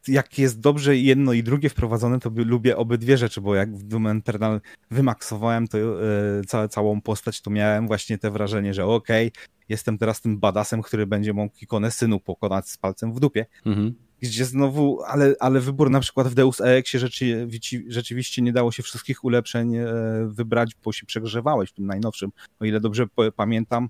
[0.09, 4.07] jak jest dobrze jedno i drugie wprowadzone, to lubię obydwie rzeczy, bo jak w Doom
[4.07, 4.61] Eternal
[4.91, 9.99] wymaksowałem to, e, całe, całą postać, to miałem właśnie te wrażenie, że okej, okay, jestem
[9.99, 13.47] teraz tym badasem, który będzie mógł ikonę synu pokonać z palcem w dupie.
[13.67, 13.95] Mhm.
[14.21, 18.83] Gdzie znowu, ale, ale wybór na przykład w Deus Exie rzeczywiście, rzeczywiście nie dało się
[18.83, 19.87] wszystkich ulepszeń e,
[20.27, 22.31] wybrać, bo się przegrzewałeś w tym najnowszym,
[22.61, 23.07] o ile dobrze
[23.37, 23.89] pamiętam,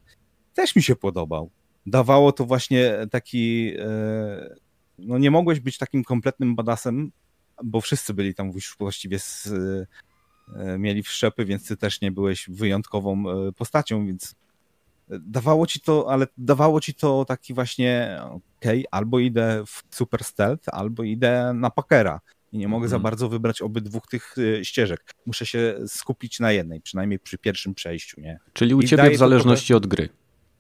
[0.55, 1.51] też mi się podobał
[1.87, 3.73] dawało to właśnie taki.
[3.79, 4.57] E,
[4.99, 7.13] no nie mogłeś być takim kompletnym badasem,
[7.65, 9.47] bo wszyscy byli tam już właściwie z,
[10.57, 14.35] e, mieli wszczepy, więc ty też nie byłeś wyjątkową e, postacią, więc
[15.09, 20.25] dawało ci to, ale dawało ci to taki właśnie, okej, okay, albo idę w super
[20.25, 22.21] stealth, albo idę na pakera
[22.53, 22.91] i nie mogę mm.
[22.91, 23.03] za mhm.
[23.03, 25.15] bardzo wybrać obydwu tych ścieżek.
[25.27, 28.39] Muszę się skupić na jednej, przynajmniej przy pierwszym przejściu, nie?
[28.53, 30.09] Czyli u I ciebie w zależności od gry.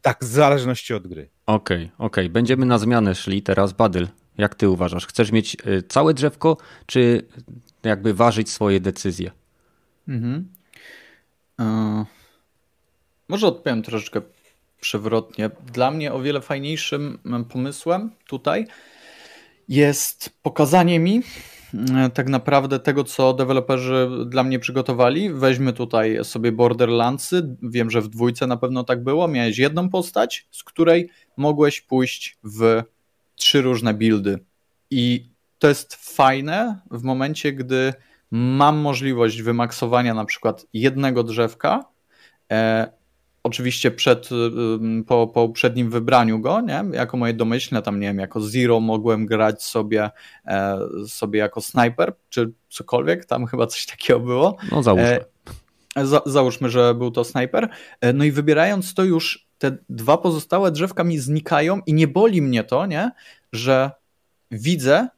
[0.06, 1.28] Tak, w zależności od gry.
[1.46, 2.24] Okej, okay, okej.
[2.24, 2.28] Okay.
[2.28, 3.72] Będziemy na zmianę szli teraz.
[3.72, 4.08] Badyl,
[4.38, 5.06] jak ty uważasz?
[5.06, 6.56] Chcesz mieć y, całe drzewko,
[6.86, 7.26] czy
[7.82, 9.30] jakby ważyć swoje decyzje?
[10.08, 10.48] Mhm.
[11.60, 12.04] E,
[13.28, 14.20] może odpowiem troszeczkę
[14.80, 15.50] przewrotnie.
[15.72, 17.18] Dla mnie o wiele fajniejszym
[17.48, 18.66] pomysłem tutaj
[19.68, 21.22] jest pokazanie mi,
[22.14, 25.32] tak naprawdę tego, co deweloperzy dla mnie przygotowali.
[25.32, 27.56] Weźmy tutaj sobie Borderlandsy.
[27.62, 29.28] Wiem, że w dwójce na pewno tak było.
[29.28, 32.82] Miałeś jedną postać, z której mogłeś pójść w
[33.36, 34.38] trzy różne buildy.
[34.90, 35.28] I
[35.58, 37.94] to jest fajne w momencie, gdy
[38.30, 41.84] mam możliwość wymaksowania na przykład jednego drzewka,
[42.52, 42.92] e,
[43.46, 46.84] oczywiście przed, y, po, po uprzednim wybraniu go, nie?
[46.92, 50.10] jako moje domyślne, tam nie wiem, jako Zero mogłem grać sobie,
[50.46, 54.56] e, sobie jako sniper, czy cokolwiek, tam chyba coś takiego było.
[54.72, 55.18] No załóżmy.
[55.96, 57.68] E, za, załóżmy, że był to sniper.
[58.00, 62.42] E, no i wybierając to już te dwa pozostałe drzewka mi znikają i nie boli
[62.42, 63.10] mnie to, nie?
[63.52, 63.90] że
[64.50, 65.08] widzę,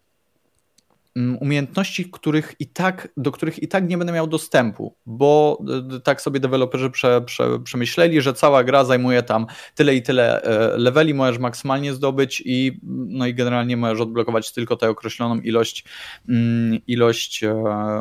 [1.40, 5.58] umiejętności, których i tak, do których i tak nie będę miał dostępu, bo
[6.04, 10.76] tak sobie deweloperzy prze, prze, przemyśleli, że cała gra zajmuje tam tyle i tyle e,
[10.76, 15.84] leveli, możesz maksymalnie zdobyć i, no i generalnie możesz odblokować tylko tę określoną ilość,
[16.28, 17.54] mm, ilość e,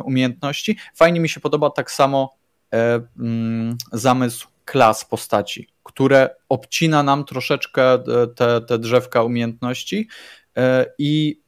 [0.04, 0.76] umiejętności.
[0.94, 2.36] Fajnie mi się podoba tak samo
[2.74, 7.98] e, mm, zamysł klas postaci, które obcina nam troszeczkę
[8.36, 10.08] te, te drzewka umiejętności
[10.98, 11.40] i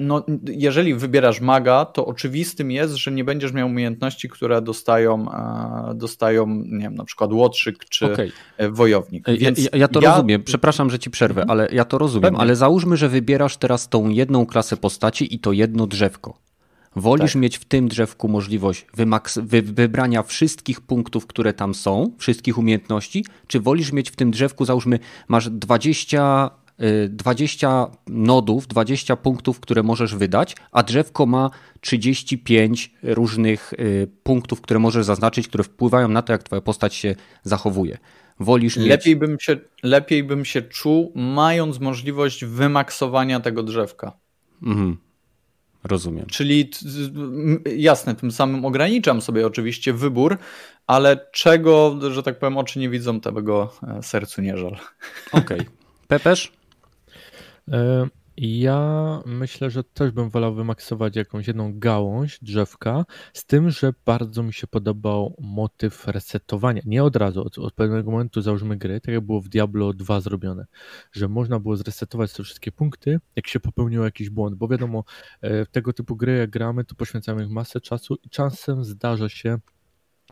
[0.00, 5.94] no, jeżeli wybierasz maga, to oczywistym jest, że nie będziesz miał umiejętności, które dostają, e,
[5.94, 8.32] dostają nie wiem, na przykład łotrzyk czy okay.
[8.56, 9.26] E, wojownik.
[9.28, 10.10] Ja, ja, to ja...
[10.10, 11.50] rozumiem, przepraszam, że ci przerwę, mhm.
[11.50, 12.38] ale ja to rozumiem, Pewnie.
[12.38, 16.38] ale załóżmy, że wybierasz teraz tą jedną klasę postaci i to jedno drzewko.
[16.96, 17.42] Wolisz tak.
[17.42, 18.86] mieć w tym drzewku możliwość
[19.42, 24.64] wy wybrania wszystkich punktów, które tam są, wszystkich umiejętności, czy wolisz mieć w tym drzewku,
[24.64, 24.98] załóżmy,
[25.28, 26.50] masz 20
[27.08, 31.50] 20 y, nodów, 20 punktów, które możesz wydać, a drzewko ma
[31.80, 37.14] 35 różnych y, punktów, które możesz zaznaczyć, które wpływają na to, jak twoja postać się
[37.42, 37.98] zachowuje.
[38.40, 39.20] Wolisz lepiej mieć...
[39.20, 44.12] bym się Lepiej bym się czuł, mając możliwość wymaksowania tego drzewka.
[44.62, 44.96] Mhm.
[45.84, 46.26] Rozumiem.
[46.26, 46.70] Czyli
[47.76, 50.38] jasne, tym samym ograniczam sobie oczywiście wybór,
[50.86, 54.76] ale czego, że tak powiem, oczy nie widzą, tego e, sercu nie żal.
[55.32, 55.60] Okej.
[56.06, 56.55] Okay.
[57.72, 63.92] E, ja myślę, że też bym wolał wymaksować jakąś jedną gałąź drzewka, z tym, że
[64.06, 66.82] bardzo mi się podobał motyw resetowania.
[66.84, 70.20] Nie od razu, od, od pewnego momentu załóżmy gry, tak jak było w Diablo 2
[70.20, 70.66] zrobione,
[71.12, 75.04] że można było zresetować te wszystkie punkty, jak się popełnił jakiś błąd, bo wiadomo,
[75.40, 79.28] e, w tego typu gry jak gramy, to poświęcamy ich masę czasu i czasem zdarza
[79.28, 79.58] się,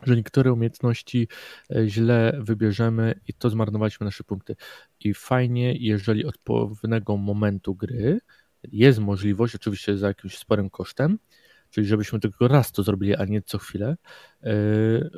[0.03, 1.27] że niektóre umiejętności
[1.75, 4.55] e, źle wybierzemy i to zmarnowaliśmy nasze punkty.
[4.99, 8.19] I fajnie, jeżeli od pewnego momentu gry
[8.71, 11.19] jest możliwość, oczywiście za jakimś sporym kosztem,
[11.69, 13.97] czyli żebyśmy tylko raz to zrobili, a nie co chwilę,
[14.43, 14.51] yy,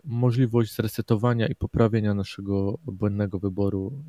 [0.04, 4.04] możliwość zresetowania i poprawienia naszego błędnego wyboru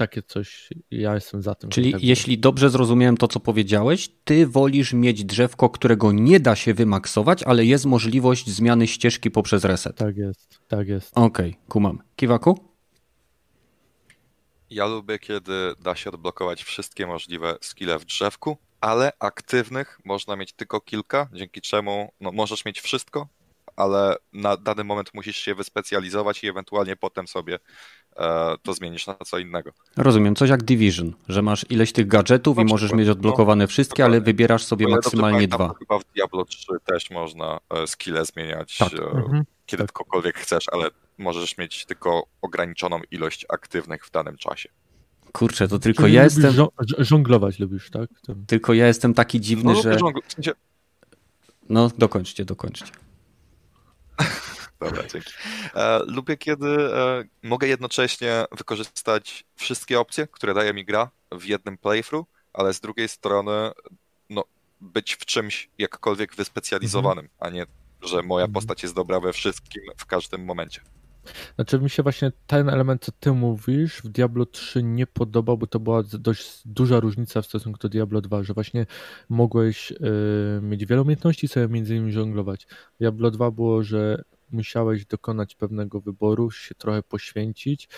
[0.00, 1.70] takie coś, ja jestem za tym.
[1.70, 6.56] Czyli tak jeśli dobrze zrozumiałem to, co powiedziałeś, ty wolisz mieć drzewko, którego nie da
[6.56, 9.96] się wymaksować, ale jest możliwość zmiany ścieżki poprzez reset.
[9.96, 11.18] Tak jest, tak jest.
[11.18, 12.02] Okej, okay, kumam.
[12.16, 12.64] Kiwaku?
[14.70, 20.52] Ja lubię, kiedy da się odblokować wszystkie możliwe skille w drzewku, ale aktywnych można mieć
[20.52, 23.28] tylko kilka, dzięki czemu no, możesz mieć wszystko,
[23.76, 27.58] ale na dany moment musisz się wyspecjalizować i ewentualnie potem sobie
[28.62, 29.70] to zmienisz na co innego.
[29.96, 34.04] Rozumiem, coś jak Division, że masz ileś tych gadżetów i możesz mieć odblokowane no, wszystkie,
[34.04, 35.74] ale wybierasz sobie maksymalnie dwa.
[35.78, 38.92] Chyba w Diablo 3 też można e, skille zmieniać, tak.
[38.92, 39.44] e, mhm.
[39.66, 39.92] kiedy tak.
[39.92, 44.68] tylko chcesz, ale możesz mieć tylko ograniczoną ilość aktywnych w danym czasie.
[45.32, 46.54] Kurczę, to tylko Czyli ja jestem.
[46.98, 48.10] Żonglować lubisz, tak?
[48.46, 49.96] Tylko ja jestem taki dziwny, no, że.
[51.68, 52.92] No, dokończcie, dokończcie.
[54.80, 55.32] Dobra, dzięki.
[55.74, 61.78] E, lubię, kiedy e, mogę jednocześnie wykorzystać wszystkie opcje, które daje mi gra w jednym
[61.78, 63.70] playthrough, ale z drugiej strony
[64.30, 64.44] no,
[64.80, 67.38] być w czymś jakkolwiek wyspecjalizowanym, mhm.
[67.40, 67.66] a nie,
[68.02, 68.52] że moja mhm.
[68.52, 70.80] postać jest dobra we wszystkim w każdym momencie.
[71.54, 75.66] Znaczy mi się właśnie ten element, co ty mówisz, w Diablo 3 nie podobał, bo
[75.66, 78.86] to była dość duża różnica w stosunku do Diablo 2, że właśnie
[79.28, 79.96] mogłeś y,
[80.62, 82.66] mieć wiele umiejętności sobie między innymi żonglować.
[83.00, 87.88] Diablo 2 było, że musiałeś dokonać pewnego wyboru, się trochę poświęcić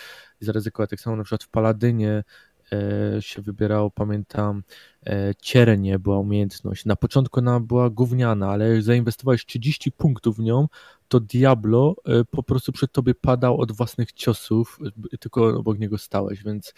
[0.41, 0.89] i zaryzykować.
[0.89, 2.23] Tak samo na przykład w Paladynie
[2.71, 4.63] e, się wybierało, pamiętam,
[5.05, 6.85] e, ciernie była umiejętność.
[6.85, 10.67] Na początku ona była gówniana, ale jak zainwestowałeś 30 punktów w nią,
[11.07, 14.79] to Diablo e, po prostu przed tobie padał od własnych ciosów,
[15.19, 16.73] tylko obok niego stałeś, więc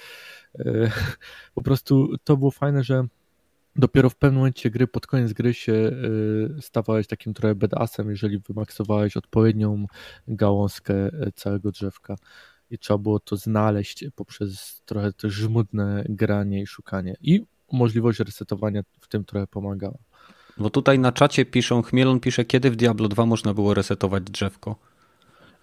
[1.56, 3.08] po prostu to było fajne, że
[3.76, 8.40] dopiero w pewnym momencie gry, pod koniec gry się y, stawałeś takim trochę bedasem, jeżeli
[8.40, 9.86] wymaksowałeś odpowiednią
[10.28, 12.16] gałązkę y, całego drzewka
[12.70, 18.82] i trzeba było to znaleźć poprzez trochę też żmudne granie i szukanie i możliwość resetowania
[19.02, 19.98] w tym trochę pomagała.
[20.58, 24.76] Bo tutaj na czacie piszą, Chmielon pisze, kiedy w Diablo 2 można było resetować drzewko.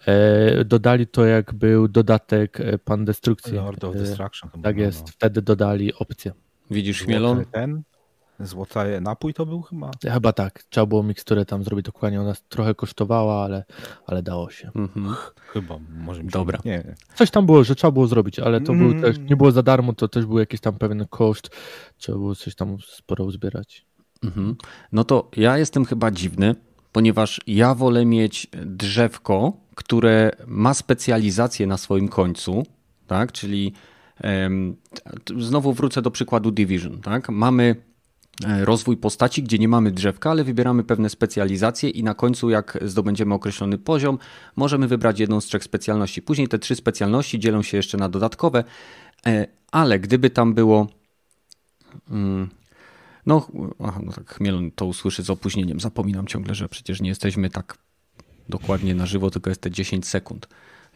[0.05, 3.53] E, dodali to jak był dodatek e, Pan Destrukcji.
[3.53, 4.49] Lord of Destruction.
[4.59, 5.07] E, tak jest, no.
[5.07, 6.31] wtedy dodali opcję.
[6.71, 7.45] Widzisz, Chmielon?
[7.45, 7.83] Ten,
[8.39, 9.91] Złoty napój to był chyba?
[10.13, 10.63] Chyba tak.
[10.63, 12.21] Trzeba było miksturę tam zrobić dokładnie.
[12.21, 13.63] Ona trochę kosztowała, ale,
[14.07, 14.71] ale dało się.
[14.75, 15.15] Mhm.
[15.53, 16.33] Chyba, może mi się...
[16.33, 16.59] Dobra.
[16.65, 16.95] Nie.
[17.15, 18.91] Coś tam było, że trzeba było zrobić, ale to mm.
[18.91, 21.49] był też, nie było za darmo, to też był jakiś tam pewien koszt.
[21.97, 23.85] Trzeba było coś tam sporo uzbierać.
[24.23, 24.55] Mhm.
[24.91, 26.55] No to ja jestem chyba dziwny,
[26.91, 32.63] ponieważ ja wolę mieć drzewko, które ma specjalizację na swoim końcu,
[33.07, 33.31] tak?
[33.31, 33.73] Czyli
[34.23, 34.75] um,
[35.37, 37.29] znowu wrócę do przykładu Division, tak?
[37.29, 37.92] Mamy
[38.41, 43.33] rozwój postaci, gdzie nie mamy drzewka, ale wybieramy pewne specjalizacje i na końcu, jak zdobędziemy
[43.33, 44.17] określony poziom,
[44.55, 46.21] możemy wybrać jedną z trzech specjalności.
[46.21, 48.63] Później te trzy specjalności dzielą się jeszcze na dodatkowe,
[49.25, 50.87] e, ale gdyby tam było.
[52.09, 52.49] Mm,
[53.25, 53.47] no,
[53.83, 55.79] aha, no tak, Chmielon to usłyszy z opóźnieniem.
[55.79, 57.77] Zapominam ciągle, że przecież nie jesteśmy tak
[58.49, 60.47] dokładnie na żywo, tylko jest te 10 sekund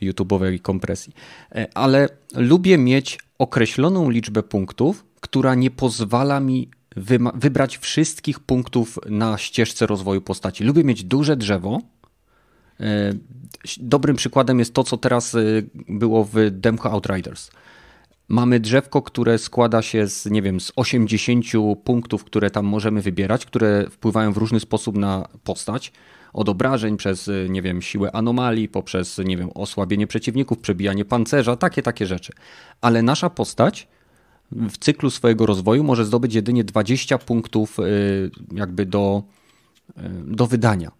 [0.02, 1.14] YouTube'owej kompresji.
[1.52, 6.70] E, ale lubię mieć określoną liczbę punktów, która nie pozwala mi
[7.36, 10.64] wybrać wszystkich punktów na ścieżce rozwoju postaci.
[10.64, 11.82] Lubię mieć duże drzewo.
[12.80, 13.14] E,
[13.78, 15.40] dobrym przykładem jest to, co teraz e,
[15.74, 17.52] było w Demko Outriders.
[18.28, 21.46] Mamy drzewko, które składa się z, nie wiem, z 80
[21.84, 25.92] punktów, które tam możemy wybierać, które wpływają w różny sposób na postać.
[26.34, 31.82] Od obrażeń przez, nie wiem, siłę anomalii, poprzez, nie wiem, osłabienie przeciwników, przebijanie pancerza, takie,
[31.82, 32.34] takie rzeczy.
[32.82, 33.88] Ale nasza postać
[34.52, 39.24] w cyklu swojego rozwoju może zdobyć jedynie 20 punktów y, jakby do,
[39.90, 39.94] y,
[40.26, 40.92] do wydania.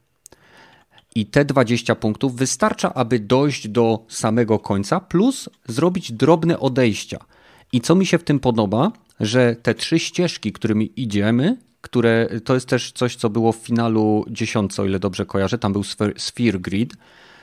[1.16, 7.18] I te 20 punktów wystarcza, aby dojść do samego końca, plus zrobić drobne odejścia.
[7.74, 12.54] I co mi się w tym podoba, że te trzy ścieżki, którymi idziemy, które to
[12.54, 15.84] jest też coś, co było w finalu 10, o ile dobrze kojarzę, tam był
[16.18, 16.94] Sphere Grid.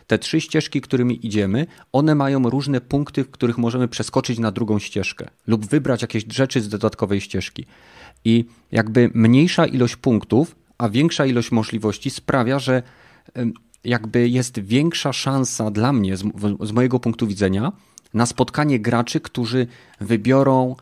[0.07, 4.79] Te trzy ścieżki, którymi idziemy, one mają różne punkty, w których możemy przeskoczyć na drugą
[4.79, 7.67] ścieżkę lub wybrać jakieś rzeczy z dodatkowej ścieżki.
[8.25, 12.83] I jakby mniejsza ilość punktów, a większa ilość możliwości sprawia, że
[13.85, 16.25] jakby jest większa szansa dla mnie, z,
[16.61, 17.73] z mojego punktu widzenia,
[18.15, 19.67] na spotkanie graczy, którzy
[20.01, 20.77] wybiorą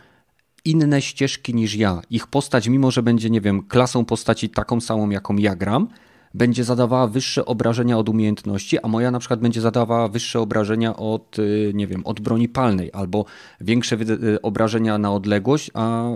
[0.65, 2.03] inne ścieżki niż ja.
[2.11, 5.89] Ich postać, mimo że będzie, nie wiem, klasą postaci taką samą, jaką ja gram,
[6.35, 11.39] będzie zadawała wyższe obrażenia od umiejętności, a moja na przykład będzie zadawała wyższe obrażenia od,
[11.39, 13.25] y, nie wiem, od broni palnej, albo
[13.61, 16.09] większe y, obrażenia na odległość, a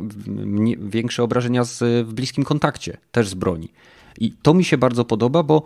[0.79, 3.69] większe obrażenia z, w bliskim kontakcie, też z broni.
[4.19, 5.63] I to mi się bardzo podoba, bo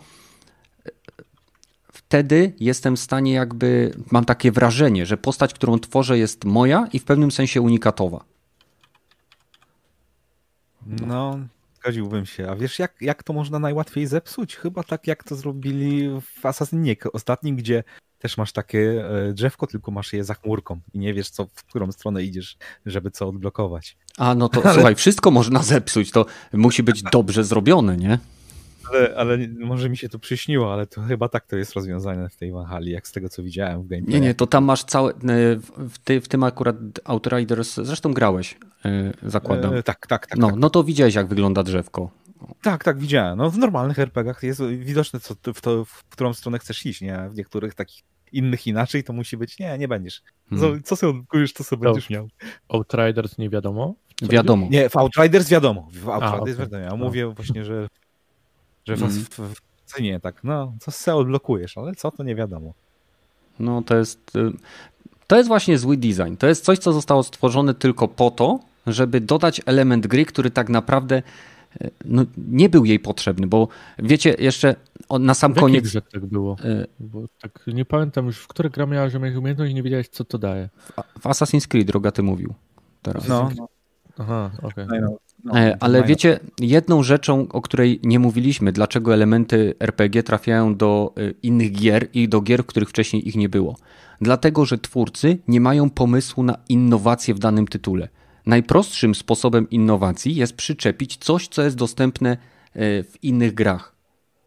[1.93, 6.99] wtedy jestem w stanie jakby, mam takie wrażenie, że postać, którą tworzę jest moja i
[6.99, 8.25] w pewnym sensie unikatowa.
[10.87, 11.39] No,
[11.81, 12.49] zgodziłbym się.
[12.51, 14.57] A wiesz, jak, jak to można najłatwiej zepsuć?
[14.57, 17.85] Chyba tak, jak to zrobili w Assassinie ostatnim, gdzie
[18.19, 21.65] też masz takie e, drzewko, tylko masz je za chmurką i nie wiesz, co, w
[21.65, 23.97] którą stronę idziesz, żeby co odblokować.
[24.19, 24.75] A, no to Ale...
[24.75, 28.19] słuchaj, wszystko można zepsuć, to musi być dobrze zrobione, nie?
[28.91, 32.37] Ale, ale może mi się to przyśniło, ale to chyba tak to jest rozwiązane w
[32.37, 34.15] tej Valhalla, jak z tego co widziałem w gameplay.
[34.15, 35.17] Nie, nie, to tam masz całe, e,
[35.77, 39.75] w, ty, w tym akurat Outriders, zresztą grałeś, e, zakładam.
[39.75, 40.39] E, tak, tak, tak.
[40.39, 40.57] No, tak.
[40.59, 42.11] no to widziałeś jak wygląda drzewko.
[42.63, 43.39] Tak, tak, widziałem.
[43.39, 47.29] No w normalnych RPGach jest widoczne, co, w, to, w którą stronę chcesz iść, nie?
[47.31, 48.03] W niektórych takich
[48.33, 50.23] innych inaczej to musi być, nie, nie będziesz.
[50.51, 50.83] Hmm.
[50.83, 52.29] Co sobie odkujesz, to sobie to będziesz miał.
[52.69, 53.95] Outriders nie wiadomo?
[54.23, 54.67] Wiadomo.
[54.71, 55.89] Nie, w Outriders wiadomo.
[55.93, 56.57] W Outriders A, okay.
[56.57, 56.85] wiadomo.
[56.85, 57.89] Ja mówię właśnie, że
[58.91, 59.25] że was mm.
[59.25, 62.73] w, w cenie tak, no, co se odblokujesz, ale co, to nie wiadomo.
[63.59, 64.53] No to jest, y,
[65.27, 66.37] to jest właśnie zły design.
[66.39, 70.69] To jest coś, co zostało stworzone tylko po to, żeby dodać element gry, który tak
[70.69, 71.23] naprawdę
[71.83, 73.69] y, no, nie był jej potrzebny, bo
[73.99, 74.75] wiecie, jeszcze
[75.21, 75.85] na sam w koniec...
[75.85, 76.57] Grze tak było?
[76.65, 80.25] Y bo tak nie pamiętam już, w której gra miałeś umiejętność i nie wiedziałeś, co
[80.25, 80.69] to daje.
[81.17, 82.55] W, w Assassin's Creed, droga, ty mówił
[83.03, 83.29] teraz.
[83.29, 83.51] No.
[84.19, 84.85] Aha, okej.
[84.85, 85.01] Okay.
[85.01, 90.77] No, no, e, Ale wiecie, jedną rzeczą, o której nie mówiliśmy, dlaczego elementy RPG trafiają
[90.77, 93.77] do e, innych gier i do gier, w których wcześniej ich nie było.
[94.21, 98.09] Dlatego, że twórcy nie mają pomysłu na innowacje w danym tytule.
[98.47, 102.37] Najprostszym sposobem innowacji jest przyczepić coś, co jest dostępne e,
[103.03, 104.00] w innych grach.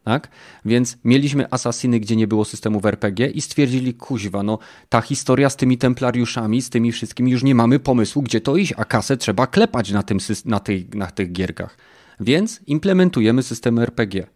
[0.04, 0.28] Tak?
[0.64, 4.58] Więc mieliśmy Assassiny, gdzie nie było systemów RPG i stwierdzili, kuźwa, no
[4.88, 8.74] ta historia z tymi templariuszami, z tymi wszystkimi, już nie mamy pomysłu, gdzie to iść,
[8.76, 11.76] a kasę trzeba klepać na, tym, na, tej, na tych gierkach.
[12.20, 14.26] Więc implementujemy system RPG.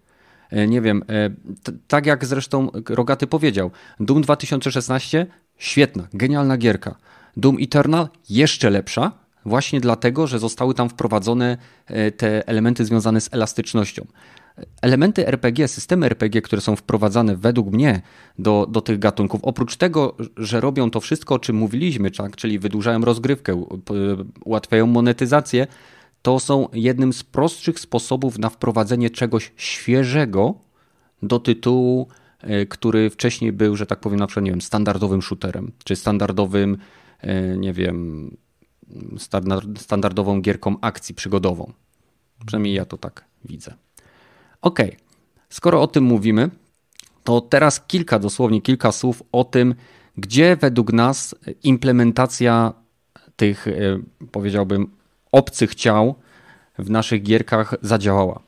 [0.50, 1.30] E, nie wiem, e,
[1.88, 3.70] tak jak zresztą Rogaty powiedział,
[4.00, 5.26] Doom 2016
[5.58, 6.94] świetna, genialna gierka.
[7.36, 9.12] Doom Eternal jeszcze lepsza,
[9.44, 14.06] właśnie dlatego, że zostały tam wprowadzone e, te elementy związane z elastycznością
[14.82, 18.02] elementy RPG, systemy RPG, które są wprowadzane według mnie
[18.38, 22.58] do, do tych gatunków, oprócz tego, że robią to wszystko, o czym mówiliśmy, tak, czyli
[22.58, 23.64] wydłużają rozgrywkę,
[24.44, 25.66] ułatwiają monetyzację,
[26.22, 30.54] to są jednym z prostszych sposobów na wprowadzenie czegoś świeżego
[31.22, 32.08] do tytułu,
[32.40, 36.78] e, który wcześniej był, że tak powiem, na przykład, nie wiem, standardowym shooterem, czy standardowym,
[37.20, 38.30] e, nie wiem,
[39.76, 41.72] standardową gierką akcji przygodową.
[42.46, 43.74] Przynajmniej ja to tak widzę.
[44.62, 44.78] Ok,
[45.48, 46.50] skoro o tym mówimy,
[47.24, 49.74] to teraz kilka, dosłownie kilka słów o tym,
[50.16, 52.72] gdzie według nas implementacja
[53.36, 53.72] tych, e,
[54.32, 54.90] powiedziałbym,
[55.32, 56.14] obcych ciał
[56.78, 58.40] w naszych gierkach zadziałała.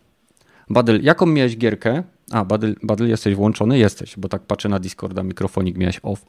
[0.70, 2.02] Badyl, jaką miałeś gierkę?
[2.30, 3.78] A, Badyl, Badyl jesteś włączony?
[3.78, 6.26] Jesteś, bo tak patrzę na Discorda, mikrofonik miałeś off.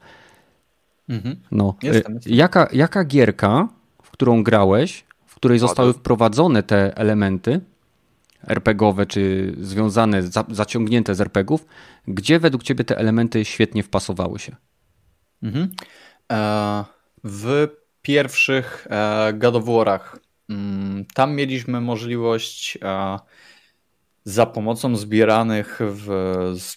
[1.08, 1.36] Mhm.
[1.50, 1.74] No.
[1.82, 2.34] Jestem, jestem.
[2.34, 3.68] Jaka, jaka gierka,
[4.02, 7.60] w którą grałeś, w której zostały wprowadzone te elementy,
[8.46, 11.66] RPGowe, czy związane, zaciągnięte z RPGów,
[12.08, 14.56] gdzie według Ciebie te elementy świetnie wpasowały się?
[15.42, 15.72] Mhm.
[16.32, 16.84] E,
[17.24, 17.68] w
[18.02, 23.18] pierwszych e, God of War'ach mm, tam mieliśmy możliwość e,
[24.24, 26.08] za pomocą zbieranych, w,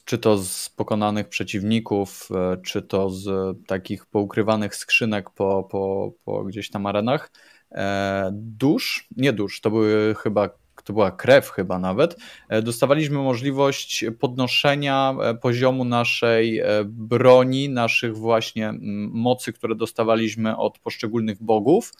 [0.05, 3.27] czy to z pokonanych przeciwników, e, czy to z
[3.67, 7.31] takich poukrywanych skrzynek po, po, po gdzieś tam arenach,
[7.71, 10.49] e, dusz, nie dusz, to były chyba
[10.85, 12.17] to była krew chyba nawet,
[12.49, 18.73] e, dostawaliśmy możliwość podnoszenia poziomu naszej broni, naszych właśnie
[19.11, 21.91] mocy, które dostawaliśmy od poszczególnych bogów.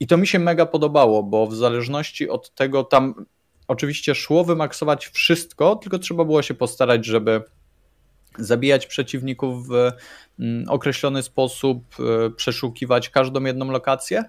[0.00, 3.26] I to mi się mega podobało, bo w zależności od tego, tam
[3.68, 7.42] oczywiście szło wymaksować wszystko, tylko trzeba było się postarać, żeby
[8.38, 9.92] zabijać przeciwników w
[10.68, 14.24] określony sposób, e, przeszukiwać każdą jedną lokację.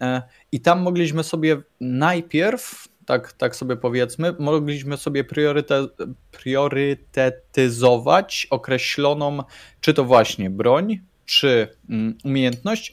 [0.00, 5.86] E, I tam mogliśmy sobie najpierw, tak, tak sobie powiedzmy, mogliśmy sobie prioryte,
[6.30, 9.42] priorytetyzować określoną,
[9.80, 12.92] czy to właśnie broń, czy mm, umiejętność,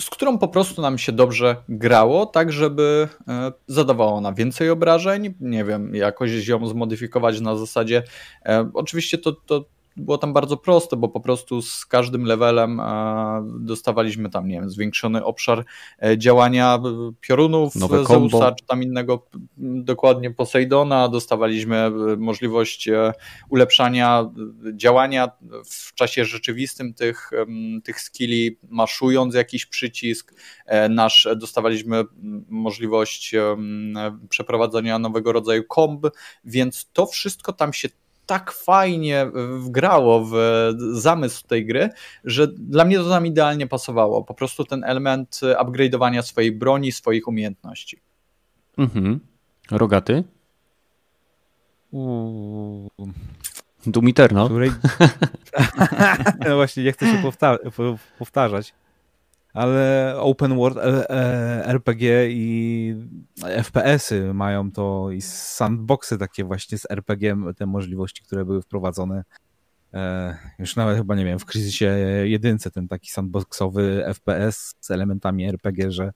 [0.00, 5.34] z którą po prostu nam się dobrze grało, tak żeby e, zadawała ona więcej obrażeń,
[5.40, 8.02] nie wiem, jakoś ją zmodyfikować na zasadzie,
[8.46, 9.64] e, oczywiście to, to
[9.98, 12.84] było tam bardzo proste, bo po prostu z każdym levelem e,
[13.60, 15.64] dostawaliśmy tam, nie wiem, zwiększony obszar
[16.02, 16.78] e, działania
[17.20, 19.26] piorunów Nowe Zeusa, czy tam innego,
[19.56, 22.88] dokładnie Poseidona, dostawaliśmy e, możliwość
[23.50, 24.30] ulepszania
[24.74, 25.30] działania
[25.70, 27.30] w czasie rzeczywistym tych,
[27.84, 30.34] tych skilli, maszując jakiś przycisk,
[30.90, 32.04] nasz, dostawaliśmy
[32.48, 33.34] możliwość
[34.28, 36.06] przeprowadzenia nowego rodzaju komb,
[36.44, 37.88] więc to wszystko tam się
[38.28, 40.34] tak fajnie wgrało w
[40.92, 41.88] zamysł tej gry,
[42.24, 44.24] że dla mnie to tam idealnie pasowało.
[44.24, 48.00] Po prostu ten element upgrade'owania swojej broni, swoich umiejętności.
[48.78, 49.20] Mhm.
[49.70, 50.24] Rogaty?
[53.86, 54.46] Doom Eternal?
[54.46, 54.70] Której...
[56.48, 57.22] no właśnie, nie chcę się
[58.18, 58.74] powtarzać
[59.54, 62.94] ale open world e, e, RPG i
[63.62, 69.24] FPS-y mają to i sandboxy takie właśnie z RPG te możliwości, które były wprowadzone.
[69.94, 71.86] E, już nawet chyba, nie wiem, w Kryzysie
[72.24, 76.12] jedynce ten taki sandboxowy FPS z elementami RPG, że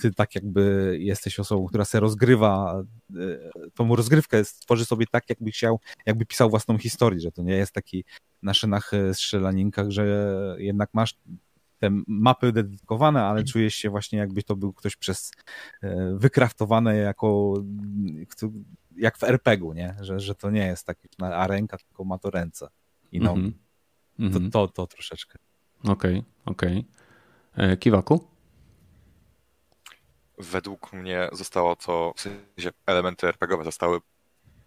[0.00, 2.82] ty tak jakby jesteś osobą, która se rozgrywa
[3.74, 7.72] tą rozgrywkę, tworzy sobie tak, jakby chciał, jakby pisał własną historię, że to nie jest
[7.72, 8.04] taki
[8.42, 10.06] na szynach strzelaninka, że
[10.58, 11.14] jednak masz
[11.84, 13.46] te mapy dedykowane, ale mhm.
[13.46, 15.32] czujesz się właśnie jakby to był ktoś przez
[15.82, 17.54] e, wykraftowane jako
[18.96, 19.96] jak w RPG-u, nie?
[20.00, 22.68] Że, że to nie jest tak na arenka, tylko ma to ręce.
[23.12, 23.54] I no, mm
[24.18, 24.32] -hmm.
[24.32, 25.38] to, to, to troszeczkę.
[25.84, 26.84] Okej, okay, okej.
[27.54, 27.70] Okay.
[27.72, 28.28] E, Kiwaku?
[30.38, 34.00] Według mnie zostało to, w sensie elementy RPGowe zostały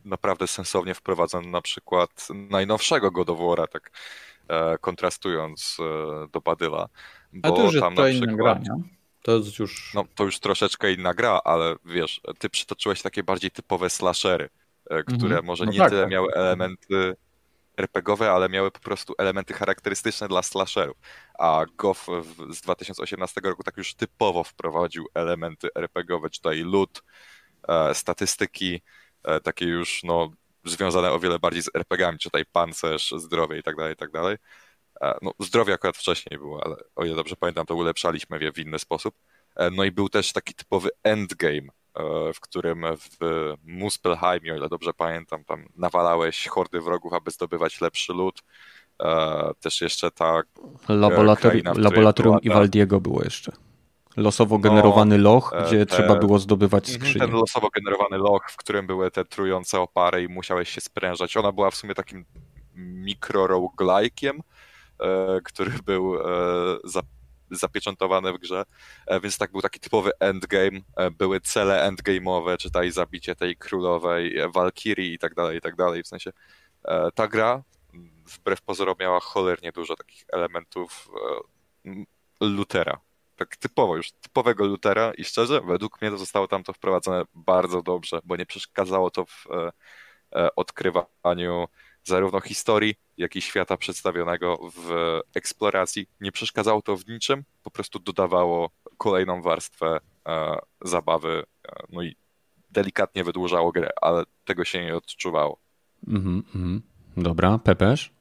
[0.06, 3.91] naprawdę sensownie wprowadzone, na przykład najnowszego God of War'a, tak
[4.82, 6.90] kontrastując e, do Badyla.
[7.34, 8.84] Bo A to już tam to na przykład, gra, nie?
[9.24, 9.94] To jest już...
[9.94, 14.49] No, to już troszeczkę inna gra, ale wiesz, ty przytoczyłeś takie bardziej typowe slashery,
[14.90, 15.45] e, które mhm.
[15.45, 16.11] może no nie tak, tyle tak.
[16.11, 17.15] miały elementy
[17.78, 20.98] RPGowe, ale miały po prostu elementy charakterystyczne dla slasherów.
[21.40, 22.07] A GOF
[22.49, 27.03] z 2018 roku tak już typowo wprowadził elementy RPGowe, czy tutaj loot,
[27.94, 28.82] statystyki,
[29.44, 30.32] takie już no
[30.68, 34.11] związane o wiele bardziej z RPGami, czy tutaj pancerz, zdrowie i tak dalej, i tak
[34.11, 34.38] dalej.
[35.02, 38.57] E, no, zdrowie akurat wcześniej było, ale o ile dobrze pamiętam, to ulepszaliśmy je w
[38.57, 39.15] inny sposób.
[39.56, 44.69] E, no i był też taki typowy endgame, e, w którym w Muspelheimie, o ile
[44.69, 48.44] dobrze pamiętam, tam nawalałeś hordy wrogów, aby zdobywać lepszy lód.
[49.60, 50.41] Też jeszcze ta
[50.89, 53.52] Laboratorium, laboratorium Iwaldiego było jeszcze
[54.18, 57.26] losowo no, generowany no, loch, gdzie te, trzeba było zdobywać mhm, skrzynię.
[57.26, 61.38] Ten losowo generowany loch, w którym były te trujące opary i musiałeś się sprężać.
[61.38, 62.26] Ona była w sumie takim
[62.77, 64.39] mikro-roguelike'iem,
[64.99, 66.23] e, który był e,
[66.84, 67.02] za,
[67.52, 68.64] zapieczętowany w grze,
[69.07, 70.80] e, więc tak był taki typowy endgame.
[70.95, 76.03] E, były cele endgame'owe, czytaj zabicie tej królowej Valkyrie i tak dalej, i tak dalej.
[76.03, 76.31] W sensie
[76.85, 77.64] e, ta gra
[78.26, 81.10] wbrew pozorom miała cholernie dużo takich elementów
[81.85, 82.06] e,
[82.41, 83.07] Lutera
[83.38, 87.82] tak typowo już, typowego Lutera i szczerze, według mnie to zostało tam to wprowadzone bardzo
[87.82, 89.72] dobrze, bo nie przeszkadzało to w e,
[90.36, 91.68] e, odkrywaniu
[92.04, 96.08] zarówno historii, jak i świata przedstawionego w eksploracji.
[96.22, 101.44] Nie przeszkadzało to w niczym, po prostu dodawało kolejną warstwę e, zabawy,
[101.90, 102.16] no i
[102.70, 105.60] delikatnie wydłużało grę, ale tego się nie odczuwało.
[106.08, 106.80] Mm -hmm.
[107.18, 108.16] Dobra, Pepesz?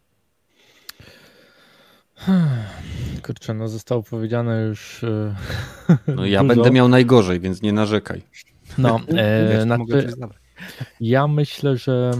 [3.22, 5.04] Kurczę, no zostało powiedziane już.
[5.04, 5.34] E,
[6.16, 8.22] no ja będę miał najgorzej, więc nie narzekaj.
[8.78, 9.78] No, e, na
[11.00, 12.10] ja myślę, że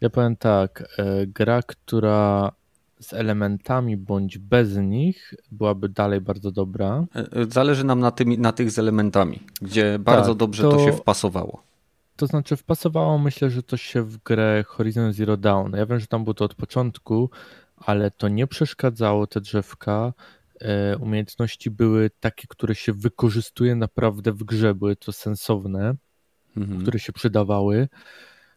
[0.00, 2.52] ja powiem tak, e, gra, która
[3.00, 7.04] z elementami bądź bez nich byłaby dalej bardzo dobra.
[7.14, 10.70] E, zależy nam na, tymi, na tych z elementami, gdzie bardzo tak, dobrze to...
[10.70, 11.62] to się wpasowało.
[12.16, 15.76] to znaczy wpasowało myślę, że to się w grę Horizon Zero Dawn.
[15.76, 17.30] Ja wiem, że tam było to od początku,
[17.86, 20.12] ale to nie przeszkadzało te drzewka.
[20.60, 25.94] E, umiejętności były takie, które się wykorzystuje naprawdę w grze, były to sensowne,
[26.56, 26.82] mhm.
[26.82, 27.88] które się przydawały,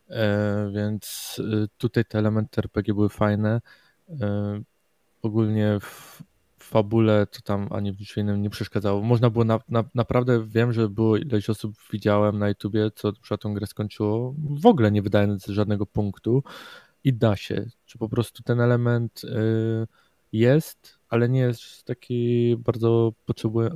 [0.10, 3.62] e, więc e, tutaj te elementy RPG były fajne.
[5.22, 6.24] Ogólnie w
[6.60, 9.02] fabule to tam ani w niczym innym nie przeszkadzało.
[9.02, 13.41] Można było na, na, naprawdę, wiem, że było ileś osób widziałem na YouTubie, co przed
[13.41, 16.44] tą grę skończyło, w ogóle nie wydając żadnego punktu
[17.08, 17.66] i da się.
[17.86, 19.88] Czy po prostu ten element y,
[20.34, 23.70] jest, ale nie jest taki bardzo potrzebuje,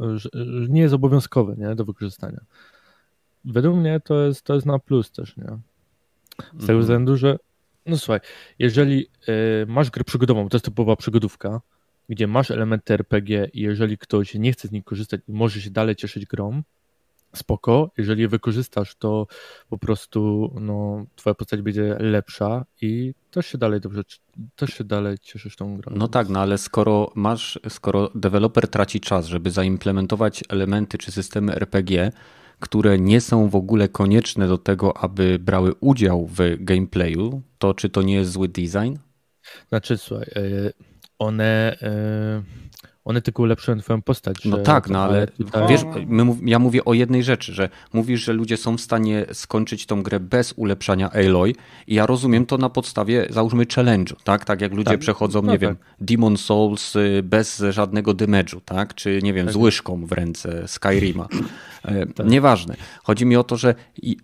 [0.69, 2.41] nie jest obowiązkowy nie, do wykorzystania.
[3.45, 5.57] Według mnie to jest, to jest na plus też, nie?
[6.53, 6.81] Z tego mm.
[6.81, 7.37] względu, że
[7.85, 8.19] no słuchaj,
[8.59, 11.61] jeżeli y, masz grę przygodową, to jest typowa przygodówka,
[12.09, 15.69] gdzie masz elementy RPG i jeżeli ktoś nie chce z nich korzystać i może się
[15.69, 16.63] dalej cieszyć grą,
[17.35, 17.91] spoko.
[17.97, 19.27] Jeżeli je wykorzystasz, to
[19.69, 24.01] po prostu no, twoja postać będzie lepsza i też się dalej dobrze,
[24.55, 25.93] też się dalej cieszysz tą grą.
[25.95, 31.55] No tak, no ale skoro masz, skoro deweloper traci czas, żeby zaimplementować elementy czy systemy
[31.55, 32.11] RPG,
[32.59, 37.89] które nie są w ogóle konieczne do tego, aby brały udział w gameplayu, to czy
[37.89, 38.95] to nie jest zły design?
[39.69, 40.41] Znaczy, słuchaj, e,
[41.19, 42.60] one e,
[43.05, 44.45] one tylko ulepszają twoją postać.
[44.45, 45.67] No tak, no ale tutaj...
[45.67, 49.85] wiesz, my, ja mówię o jednej rzeczy, że mówisz, że ludzie są w stanie skończyć
[49.85, 51.53] tą grę bez ulepszania Aloy
[51.87, 54.45] i ja rozumiem to na podstawie, załóżmy, challenge'u, tak?
[54.45, 54.99] Tak jak ludzie tak.
[54.99, 55.61] przechodzą, no nie tak.
[55.61, 58.95] wiem, Demon Souls y, bez żadnego damage'u, tak?
[58.95, 59.53] Czy, nie wiem, tak.
[59.53, 61.27] z łyżką w ręce Skyrima.
[61.85, 62.27] E, tak.
[62.27, 62.75] Nieważne.
[63.03, 63.75] Chodzi mi o to, że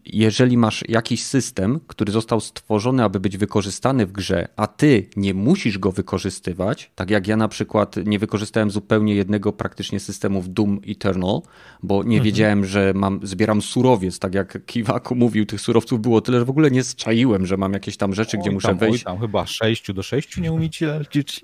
[0.05, 5.33] jeżeli masz jakiś system, który został stworzony, aby być wykorzystany w grze, a ty nie
[5.33, 10.47] musisz go wykorzystywać, tak jak ja na przykład nie wykorzystałem zupełnie jednego praktycznie systemu w
[10.47, 11.41] Doom Eternal,
[11.83, 12.23] bo nie mhm.
[12.23, 16.49] wiedziałem, że mam, zbieram surowiec, tak jak Kiwaku mówił, tych surowców było tyle, że w
[16.49, 19.05] ogóle nie zczaiłem, że mam jakieś tam rzeczy, oj, gdzie muszę tam, wejść.
[19.05, 21.41] Oj, tam chyba 6 do 6 nie umiecie liczyć.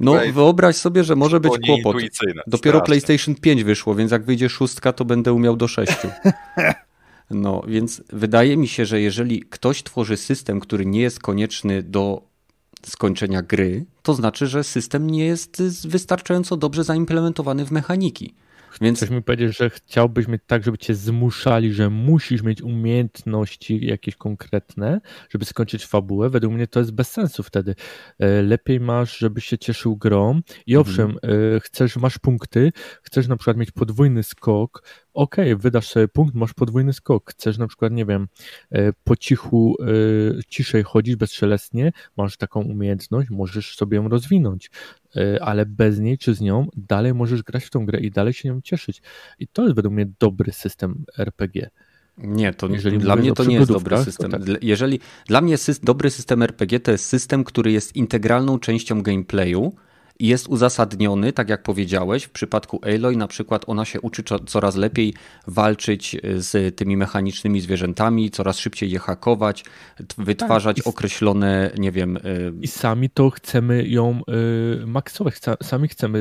[0.00, 1.96] no wyobraź sobie, że może być kłopot.
[2.46, 2.86] Dopiero strasznie.
[2.86, 5.92] PlayStation 5 wyszło, więc jak wyjdzie szóstka, to będę umiał do 6.
[7.30, 12.22] No, więc wydaje mi się, że jeżeli ktoś tworzy system, który nie jest konieczny do
[12.86, 18.34] skończenia gry, to znaczy, że system nie jest wystarczająco dobrze zaimplementowany w mechaniki.
[18.80, 18.98] Więc...
[18.98, 24.16] Chcesz mi powiedzieć, że chciałbyś mieć tak, żeby cię zmuszali, że musisz mieć umiejętności jakieś
[24.16, 25.00] konkretne,
[25.30, 26.30] żeby skończyć fabułę.
[26.30, 27.74] Według mnie to jest bez sensu wtedy.
[28.18, 30.80] E, lepiej masz, żeby się cieszył grą i mhm.
[30.80, 31.60] owszem, mhm.
[31.60, 32.72] chcesz, masz punkty,
[33.02, 34.82] chcesz na przykład mieć podwójny skok,
[35.14, 37.30] ok, wydasz sobie punkt, masz podwójny skok.
[37.30, 38.28] Chcesz na przykład, nie wiem,
[38.70, 39.76] e, po cichu,
[40.48, 44.70] ciszej chodzić bezszelestnie, masz taką umiejętność, możesz sobie ją rozwinąć.
[45.16, 48.32] E, ale bez niej czy z nią dalej możesz grać w tą grę i dalej
[48.32, 49.02] się nią cieszyć.
[49.38, 51.70] I to jest według mnie dobry system RPG.
[52.18, 54.30] Nie, to Jeżeli dla mnie to nie jest dobry system.
[54.30, 54.42] Tak.
[54.62, 59.72] Jeżeli dla mnie dobry system RPG to jest system, który jest integralną częścią gameplayu
[60.18, 64.76] i jest uzasadniony, tak jak powiedziałeś, w przypadku Aloy na przykład ona się uczy coraz
[64.76, 65.14] lepiej
[65.46, 69.64] walczyć e, z tymi mechanicznymi zwierzętami, coraz szybciej je hakować,
[70.18, 72.16] wytwarzać tak, określone, nie wiem...
[72.16, 72.20] E,
[72.60, 74.20] I sami to chcemy ją
[74.82, 76.18] y, maksować, sami chcemy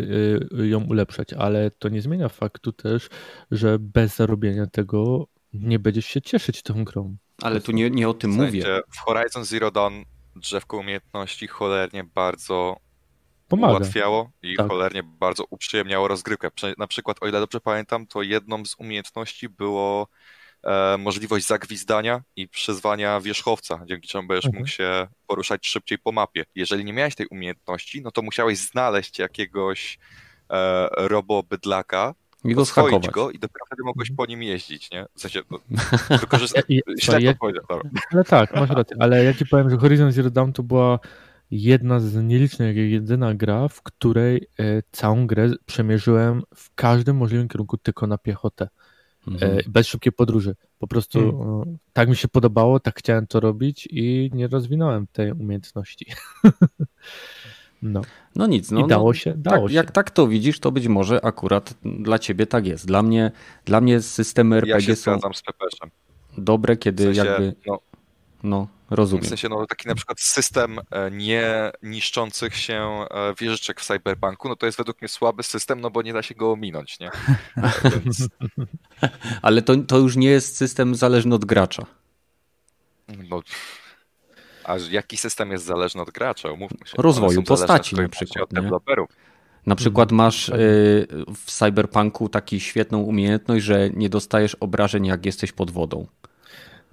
[0.59, 3.09] y, ją ulepszać, ale to nie zmienia faktu też,
[3.51, 7.17] że bez zarobienia tego nie będziesz się cieszyć tą grą.
[7.41, 8.81] Ale tu nie, nie o tym mówię.
[8.89, 9.93] W Horizon Zero Dawn
[10.35, 12.77] drzewko umiejętności cholernie bardzo
[13.51, 13.77] Pomaga.
[13.77, 14.67] ułatwiało i tak.
[14.67, 16.49] cholernie bardzo uprzyjemniało rozgrywkę.
[16.77, 20.07] Na przykład, o ile dobrze pamiętam, to jedną z umiejętności było
[20.63, 24.61] e, możliwość zagwizdania i przyzwania wierzchowca, dzięki czemu będziesz mhm.
[24.61, 26.45] mógł się poruszać szybciej po mapie.
[26.55, 29.99] Jeżeli nie miałeś tej umiejętności, no to musiałeś znaleźć jakiegoś
[30.49, 32.13] e, robobydlaka,
[32.43, 33.07] i go schakować.
[33.07, 34.17] go i dopiero wtedy mogłeś mhm.
[34.17, 35.05] po nim jeździć, nie?
[35.15, 35.59] W sensie, no,
[36.21, 36.65] wykorzystać...
[37.01, 37.33] Źle ja,
[38.11, 40.99] Ale tak, masz rację, ale ja ci powiem, że Horizon Zero Dawn to była
[41.51, 47.77] jedna z nielicznych, jedyna gra, w której e, całą grę przemierzyłem w każdym możliwym kierunku
[47.77, 48.69] tylko na piechotę.
[49.27, 49.59] E, mhm.
[49.67, 50.55] Bez szybkiej podróży.
[50.79, 51.77] Po prostu mhm.
[51.93, 56.05] tak mi się podobało, tak chciałem to robić i nie rozwinąłem tej umiejętności.
[57.83, 58.01] No.
[58.35, 58.71] no nic.
[58.71, 59.75] No, I dało się, dało tak, się.
[59.75, 62.87] Jak tak to widzisz, to być może akurat dla ciebie tak jest.
[62.87, 63.31] Dla mnie,
[63.65, 65.43] dla mnie systemy RPG ja są z
[66.37, 67.55] dobre, kiedy w sensie, jakby...
[67.67, 67.79] No,
[68.43, 69.25] no, rozumiem.
[69.25, 74.49] W sensie, no, taki na przykład system e, nie niszczących się e, wieżyczek w Cyberpunku,
[74.49, 77.11] no to jest według mnie słaby system, no bo nie da się go ominąć, nie?
[77.95, 78.27] Więc...
[79.41, 81.85] Ale to, to już nie jest system zależny od gracza.
[83.29, 83.41] No,
[84.63, 86.51] a jaki system jest zależny od gracza?
[86.51, 86.93] Umówmy się.
[86.97, 88.43] Rozwoju postaci na przykład.
[88.43, 89.09] Od deweloperów.
[89.65, 90.17] Na przykład mhm.
[90.17, 96.07] masz y, w Cyberpunku taką świetną umiejętność, że nie dostajesz obrażeń, jak jesteś pod wodą.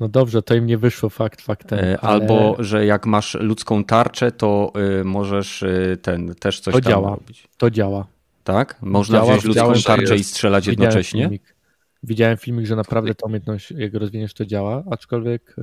[0.00, 1.78] No dobrze, to im nie wyszło fakt faktem.
[1.78, 6.80] E, albo, że jak masz ludzką tarczę, to y, możesz y, ten też coś to
[6.80, 7.10] tam działa.
[7.10, 7.48] robić.
[7.56, 8.06] To działa.
[8.44, 8.76] Tak?
[8.82, 11.22] Można działa, wziąć ludzką tarczę i strzelać Widziałem jednocześnie?
[11.22, 11.54] Filmik.
[12.02, 15.56] Widziałem filmik, że naprawdę ta umiejętność, jak rozwiniesz, to działa, aczkolwiek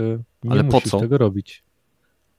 [0.44, 1.00] nie Ale musisz po co?
[1.00, 1.64] tego robić.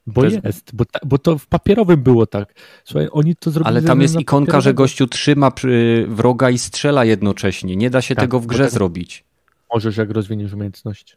[0.07, 2.55] Bo jest, jest bo, ta, bo, to w papierowym było tak.
[2.85, 3.69] Słuchaj, oni to zrobili.
[3.69, 5.53] Ale tam jest ikonka, że gościu trzyma
[6.09, 7.77] wroga i strzela jednocześnie.
[7.77, 9.25] Nie da się tak, tego w grze tak zrobić.
[9.75, 11.17] Możesz, jak rozwiniesz umiejętność.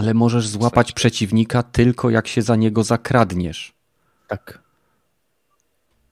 [0.00, 3.74] Ale możesz złapać przeciwnika tylko jak się za niego zakradniesz.
[4.28, 4.62] Tak.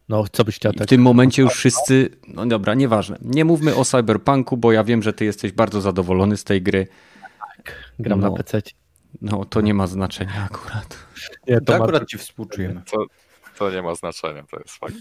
[0.09, 0.87] No, co byś chciał tak?
[0.87, 2.09] W tym momencie już wszyscy.
[2.29, 3.19] No dobra, nieważne.
[3.23, 6.87] Nie mówmy o Cyberpunku, bo ja wiem, że ty jesteś bardzo zadowolony z tej gry.
[7.57, 8.63] Tak, gram no, na PC.
[9.23, 10.97] No, to nie ma znaczenia akurat.
[11.47, 12.83] Nie, to, to akurat ci współczujemy.
[12.91, 13.05] To,
[13.59, 14.95] to nie ma znaczenia, to jest fakt.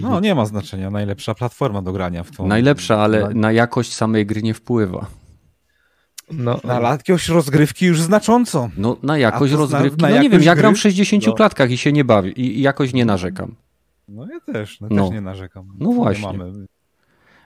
[0.00, 0.90] No, nie ma znaczenia.
[0.90, 2.46] Najlepsza platforma do grania w to.
[2.46, 5.06] Najlepsza, ale na jakość samej gry nie wpływa.
[6.30, 8.70] No, na jakiegoś rozgrywki już znacząco.
[8.76, 11.32] No na jakość rozgrywki, na, na no nie wiem, ja gram w 60 no.
[11.32, 13.54] klatkach i się nie bawię i, i jakoś nie narzekam.
[14.08, 15.04] No ja też, no, no.
[15.04, 15.68] też nie narzekam.
[15.78, 16.38] No właśnie.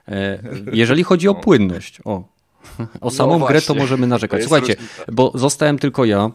[0.07, 0.39] E,
[0.73, 2.23] jeżeli chodzi o płynność, o,
[3.01, 4.41] o samą no grę to możemy narzekać.
[4.41, 5.03] Słuchajcie, różnica.
[5.11, 6.31] bo zostałem tylko ja,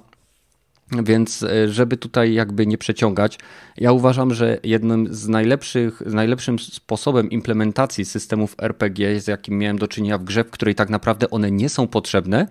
[0.92, 3.38] więc e, żeby tutaj jakby nie przeciągać,
[3.76, 9.88] ja uważam, że jednym z najlepszych, najlepszym sposobem implementacji systemów RPG, z jakim miałem do
[9.88, 12.48] czynienia w grze, w której tak naprawdę one nie są potrzebne,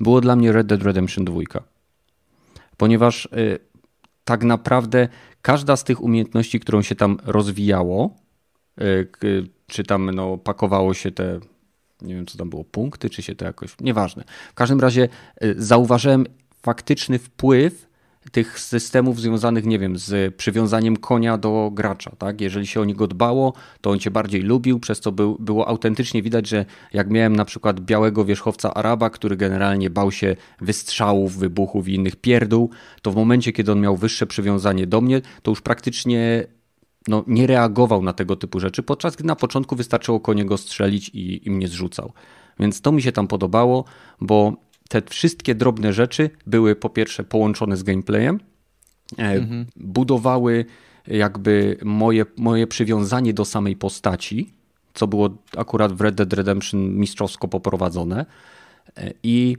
[0.00, 1.40] było dla mnie Red Dead Redemption 2.
[2.76, 3.58] Ponieważ y,
[4.24, 5.08] tak naprawdę
[5.42, 8.16] każda z tych umiejętności, którą się tam rozwijało,
[8.80, 9.08] y,
[9.66, 11.40] czy tam no, pakowało się te,
[12.02, 14.24] nie wiem co tam było, punkty, czy się to jakoś, nieważne.
[14.50, 15.08] W każdym razie
[15.44, 16.26] y, zauważyłem
[16.62, 17.86] faktyczny wpływ
[18.32, 22.40] tych systemów związanych, nie wiem, z przywiązaniem konia do gracza, tak?
[22.40, 26.22] Jeżeli się o niego dbało, to on cię bardziej lubił, przez co był, było autentycznie
[26.22, 31.88] widać, że jak miałem na przykład białego wierzchowca Araba, który generalnie bał się wystrzałów, wybuchów
[31.88, 32.70] i innych pierdół,
[33.02, 36.46] to w momencie, kiedy on miał wyższe przywiązanie do mnie, to już praktycznie
[37.08, 41.08] no, nie reagował na tego typu rzeczy, podczas gdy na początku wystarczyło konie go strzelić
[41.08, 42.12] i, i mnie zrzucał.
[42.60, 43.84] Więc to mi się tam podobało,
[44.20, 44.52] bo
[44.88, 48.40] te wszystkie drobne rzeczy były po pierwsze połączone z gameplayem,
[49.18, 49.66] e, mhm.
[49.76, 50.64] budowały
[51.06, 54.50] jakby moje, moje przywiązanie do samej postaci,
[54.94, 58.26] co było akurat w Red Dead Redemption mistrzowsko poprowadzone
[58.96, 59.56] e, i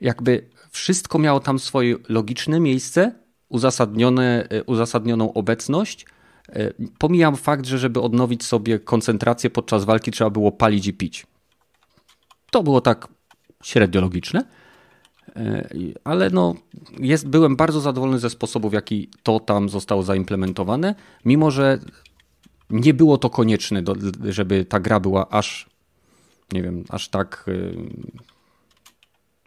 [0.00, 3.12] jakby wszystko miało tam swoje logiczne miejsce,
[3.48, 6.06] uzasadnione, e, uzasadnioną obecność.
[6.98, 11.26] Pomijam fakt, że żeby odnowić sobie koncentrację podczas walki trzeba było palić i pić.
[12.50, 13.08] To było tak
[13.66, 14.44] średnio logiczne.
[15.36, 15.68] E,
[16.04, 16.54] ale no,
[16.98, 20.94] jest, byłem bardzo zadowolony ze sposobu, w jaki to tam zostało zaimplementowane,
[21.24, 21.78] mimo że
[22.70, 23.94] nie było to konieczne, do,
[24.24, 25.70] żeby ta gra była aż,
[26.52, 27.76] nie wiem, aż tak y,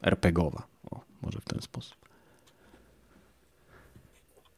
[0.02, 0.68] RPGowa.
[0.92, 1.98] O, może w ten sposób.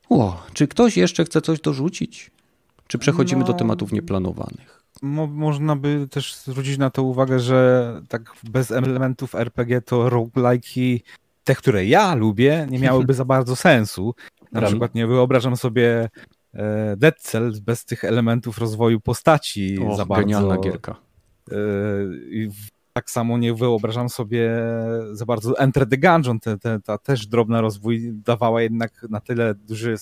[0.09, 2.31] O, czy ktoś jeszcze chce coś dorzucić?
[2.88, 4.80] Czy przechodzimy no, do tematów nieplanowanych?
[5.02, 10.99] Mo można by też zwrócić na to uwagę, że tak bez elementów RPG to roguelike'i,
[11.44, 14.15] te, które ja lubię, nie miałyby za bardzo sensu.
[14.52, 16.10] Na przykład nie wyobrażam sobie
[16.53, 20.22] e, Dead Cells bez tych elementów rozwoju postaci o, za bardzo.
[20.22, 20.95] Genialna gierka.
[21.52, 21.56] E,
[22.94, 24.52] tak samo nie wyobrażam sobie
[25.11, 29.56] za bardzo Enter the Gungeon, te, te, ta też drobna rozwój dawała jednak na tyle
[29.56, 29.95] duży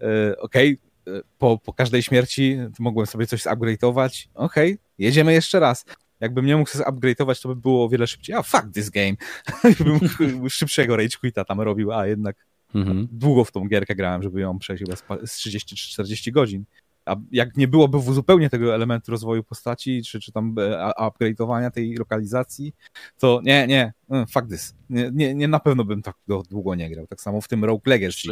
[0.00, 0.91] e, okej, okay,
[1.38, 4.28] po, po każdej śmierci mogłem sobie coś zupgrade'ować.
[4.34, 5.84] Okej, okay, jedziemy jeszcze raz.
[6.20, 8.34] Jakbym nie mógł sobie upgrade'ować, to by było o wiele szybciej.
[8.34, 9.12] A fuck this game.
[10.20, 12.36] bym szybszego rage quita tam robił, a jednak
[12.74, 13.08] mhm.
[13.12, 16.64] długo w tą gierkę grałem, żeby ją przejść chyba z 30 czy 40 godzin.
[17.06, 21.94] A jak nie byłoby zupełnie tego elementu rozwoju postaci, czy, czy tam e, upgrade'owania tej
[21.94, 22.74] lokalizacji,
[23.18, 24.74] to nie, nie, mm, fuck this.
[24.90, 26.16] Nie, nie, nie na pewno bym tak
[26.50, 27.06] długo nie grał.
[27.06, 28.28] Tak samo w tym Rogue Legacy.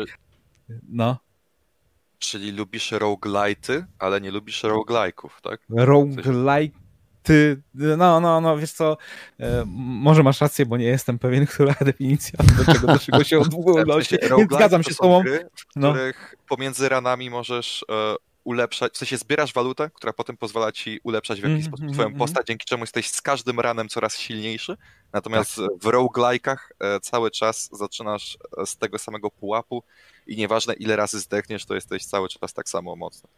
[0.89, 1.19] No.
[2.21, 5.61] Czyli lubisz roguelite'y, ale nie lubisz roguelike'ów, tak?
[5.69, 6.81] Roguelite
[7.75, 8.97] no, no, no, wiesz co,
[9.41, 13.39] e, może masz rację, bo nie jestem pewien, która definicja do czego, do czego się
[13.45, 13.85] odwołuje.
[14.51, 15.23] Zgadzam się z tobą.
[15.23, 15.93] Gry, w no.
[15.93, 18.15] których pomiędzy ranami możesz e,
[18.45, 21.95] ulepszać, w sensie zbierasz walutę, która potem pozwala ci ulepszać w jakiś mm, sposób mm,
[21.95, 24.77] twoją mm, postać, dzięki czemu jesteś z każdym ranem coraz silniejszy.
[25.13, 25.67] Natomiast tak.
[25.81, 29.83] w roguelike'ach e, cały czas zaczynasz e, z tego samego pułapu
[30.27, 33.29] i nieważne ile razy zdechniesz, to jesteś cały czas tak samo mocny.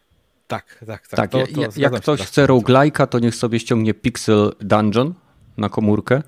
[0.47, 1.09] Tak, tak, tak.
[1.09, 5.15] tak to, to jak ktoś chce roguelike'a, to niech sobie ściągnie Pixel Dungeon
[5.57, 6.23] na komórkę.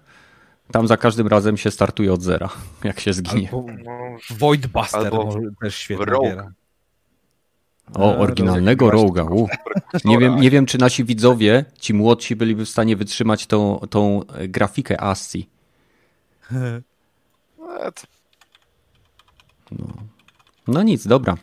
[0.73, 2.49] Tam za każdym razem się startuje od zera,
[2.85, 3.49] jak się zginie.
[3.53, 3.67] Albo
[4.31, 6.05] Void Buster Albo też świetnie.
[6.05, 6.53] Rogue.
[7.95, 9.27] O, oryginalnego Roga.
[10.05, 14.21] Nie wiem, nie wiem, czy nasi widzowie, ci młodsi, byliby w stanie wytrzymać tą, tą
[14.49, 15.49] grafikę ASCII.
[19.71, 19.87] No.
[20.67, 21.37] No nic, dobra.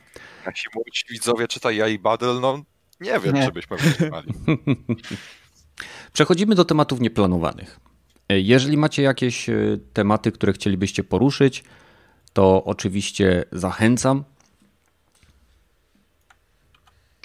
[0.46, 2.64] Nasi młodzi widzowie czytaj ja i Badel, no
[3.02, 3.46] nie wiem, nie.
[3.46, 4.34] czy byśmy wytrzymali.
[6.14, 7.80] Przechodzimy do tematów nieplanowanych.
[8.30, 11.64] Jeżeli macie jakieś e, tematy, które chcielibyście poruszyć,
[12.34, 14.24] to oczywiście zachęcam.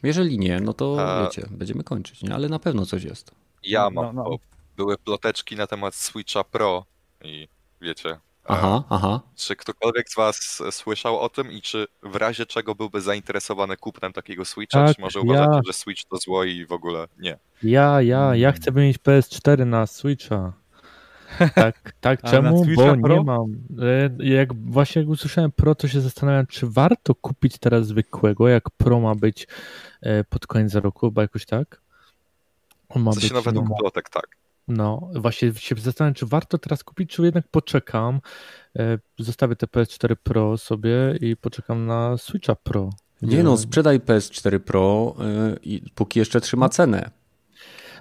[0.03, 1.25] Jeżeli nie, no to A...
[1.25, 2.35] wiecie, będziemy kończyć, nie?
[2.35, 3.31] ale na pewno coś jest.
[3.63, 4.37] Ja mam, no, no.
[4.77, 6.85] były ploteczki na temat Switcha Pro
[7.25, 7.49] i
[7.81, 8.19] wiecie,
[8.49, 9.21] Aha, aha.
[9.37, 14.13] Czy ktokolwiek z Was słyszał o tym i czy w razie czego byłby zainteresowany kupnem
[14.13, 15.61] takiego Switcha, tak, czy może uważacie, ja...
[15.67, 17.39] że Switch to zło i w ogóle nie?
[17.63, 20.53] Ja, ja, ja chcę mieć PS4 na Switcha.
[21.55, 22.67] Tak, tak czemu?
[22.77, 23.15] Bo Pro?
[23.17, 23.45] nie mam.
[24.21, 28.71] E, jak właśnie jak usłyszałem Pro, to się zastanawiam, czy warto kupić teraz zwykłego, jak
[28.71, 29.47] Pro ma być
[30.01, 31.81] e, pod koniec roku, bo jakoś tak.
[32.89, 34.37] On ma Coś być, według no, plotek, tak.
[34.69, 38.21] No, właśnie się zastanawiam, czy warto teraz kupić, czy jednak poczekam.
[38.79, 42.91] E, zostawię te PS4 Pro sobie i poczekam na Switcha Pro.
[43.23, 45.17] Nie no, sprzedaj PS4 Pro,
[45.63, 47.11] i póki jeszcze trzyma cenę.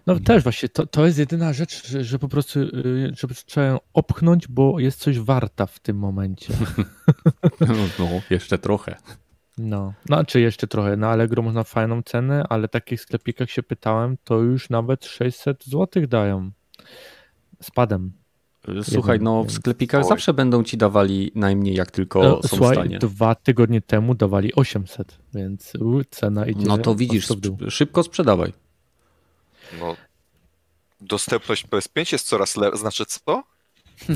[0.07, 3.67] No też właśnie, to, to jest jedyna rzecz, że, że po prostu y, żeby trzeba
[3.67, 6.53] ją opchnąć, bo jest coś warta w tym momencie.
[7.59, 7.67] No,
[7.99, 8.95] no, jeszcze trochę.
[9.57, 10.97] No, znaczy jeszcze trochę.
[10.97, 16.07] Na Allegro można fajną cenę, ale takich sklepikach się pytałem, to już nawet 600 zł
[16.07, 16.51] dają.
[17.61, 18.11] Spadem.
[18.83, 20.09] Słuchaj, no w sklepikach Oj.
[20.09, 22.99] zawsze będą ci dawali najmniej, jak tylko no, są słuchaj, w stanie.
[22.99, 25.73] dwa tygodnie temu dawali 800, więc
[26.09, 26.65] cena idzie.
[26.67, 27.27] No to widzisz,
[27.69, 28.53] szybko sprzedawaj.
[29.79, 29.95] No,
[31.01, 32.77] dostępność PS5 jest coraz lepsza.
[32.77, 33.43] Znaczy co?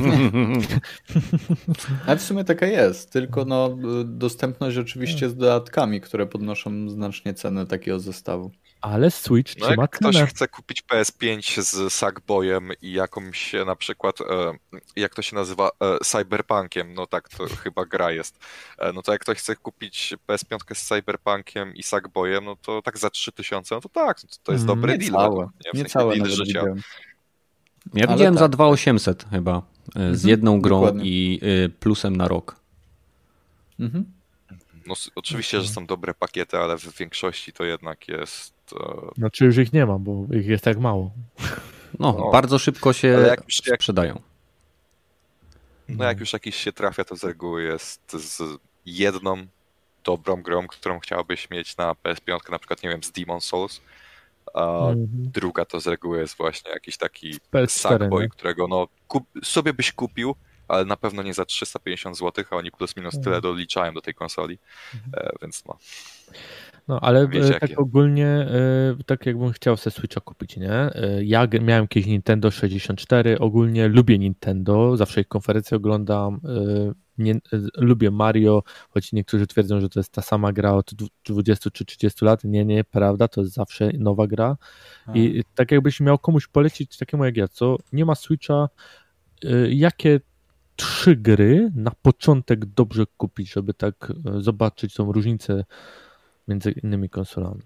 [2.07, 7.65] Ale w sumie taka jest, tylko no, dostępność oczywiście z dodatkami, które podnoszą znacznie cenę
[7.65, 8.51] takiego zestawu.
[8.81, 14.21] Ale Switch no trzyma jak ktoś chce kupić PS5 z Sackboyem i jakąś na przykład,
[14.21, 14.25] e,
[14.95, 18.39] jak to się nazywa, e, Cyberpunkiem, no tak to chyba gra jest,
[18.77, 22.97] e, no to jak ktoś chce kupić PS5 z Cyberpunkiem i Sackboyem, no to tak
[22.97, 25.11] za 3000, no to tak, to jest mm, dobry nie deal.
[25.11, 25.49] Całe.
[25.65, 26.43] Nie, w nie całe deal życia.
[26.43, 26.81] Widziałem.
[27.93, 28.39] Ja Ale widziałem tak.
[28.39, 29.61] za 2800 chyba,
[29.95, 31.09] z mhm, jedną grą dokładnie.
[31.09, 31.39] i
[31.79, 32.55] plusem na rok.
[33.79, 34.05] Mhm.
[34.87, 38.58] No, oczywiście, że są dobre pakiety, ale w większości to jednak jest
[39.17, 41.11] znaczy już ich nie ma, bo ich jest tak mało.
[41.99, 44.21] No, no bardzo szybko się jak już, jak, sprzedają.
[45.89, 48.41] No jak już jakiś się trafia, to z reguły jest z
[48.85, 49.47] jedną
[50.03, 53.81] dobrą grą, którą chciałbyś mieć na PS5, na przykład, nie wiem, z Demon Souls,
[54.53, 55.07] a mhm.
[55.11, 57.33] druga to z reguły jest właśnie jakiś taki
[57.67, 60.35] Sackboy, którego no kup, sobie byś kupił,
[60.67, 63.41] ale na pewno nie za 350 zł, a oni plus minus tyle mhm.
[63.41, 64.59] doliczają do tej konsoli,
[64.93, 65.27] mhm.
[65.27, 65.77] e, więc no.
[66.89, 67.77] No, ale Wiecie, tak jakie?
[67.77, 70.71] ogólnie, e, tak jakbym chciał sobie Switcha kupić, nie?
[70.71, 77.35] E, ja miałem kiedyś Nintendo 64, ogólnie lubię Nintendo, zawsze ich konferencje oglądam, e, nie,
[77.77, 80.91] lubię Mario, choć niektórzy twierdzą, że to jest ta sama gra od
[81.25, 82.43] 20 czy 30 lat.
[82.43, 84.57] Nie, nie, prawda, to jest zawsze nowa gra.
[85.05, 85.13] A.
[85.17, 88.69] I tak jakbyś miał komuś polecić, takiemu jak ja, co nie ma Switcha,
[89.69, 90.19] jakie
[90.75, 95.63] trzy gry na początek dobrze kupić, żeby tak zobaczyć tą różnicę
[96.49, 97.61] między innymi konsolami.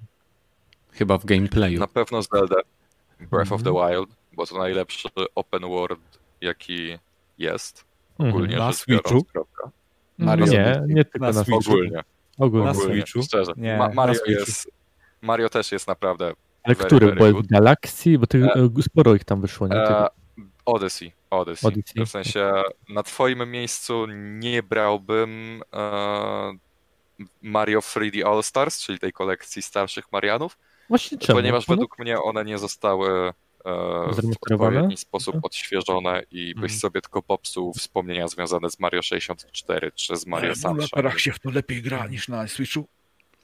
[0.92, 1.80] Chyba w gameplayu.
[1.80, 2.56] Na pewno Zelda
[3.32, 3.92] Breath of the mhm.
[3.92, 6.98] Wild, bo to najlepszy open world, jaki
[7.38, 7.86] jest.
[8.20, 8.30] Mhm.
[8.30, 9.26] Ogólnie na Switchu?
[10.18, 11.72] Mario, nie, nie tylko na, na Switchu.
[11.72, 12.04] Ogólnie.
[12.38, 12.66] Ogólnie.
[12.66, 13.24] Na Switchu?
[13.24, 13.52] Szczerze.
[13.58, 14.72] Nie, Ma Mario, jest,
[15.22, 16.34] Mario też jest naprawdę
[16.64, 17.06] Ale very, który?
[17.06, 18.20] Very bo jest Galaxy?
[18.20, 19.76] Bo tych, e, sporo ich tam wyszło, nie?
[19.76, 20.08] E,
[20.66, 21.12] Odyssey.
[21.30, 21.68] Odyssey.
[21.68, 22.06] Odyssey.
[22.06, 22.52] W sensie
[22.90, 24.06] na twoim miejscu
[24.40, 26.58] nie brałbym e,
[27.42, 30.58] Mario 3D All Stars, czyli tej kolekcji starszych Marianów.
[30.90, 31.40] Właśnie czemu?
[31.40, 33.34] Ponieważ według mnie one nie zostały e,
[34.12, 36.80] w odpowiedni sposób odświeżone i byś mhm.
[36.80, 41.04] sobie tylko popsuł wspomnienia związane z Mario 64 czy z Mario Sunshine.
[41.04, 42.88] Na się w to lepiej gra niż na Switchu.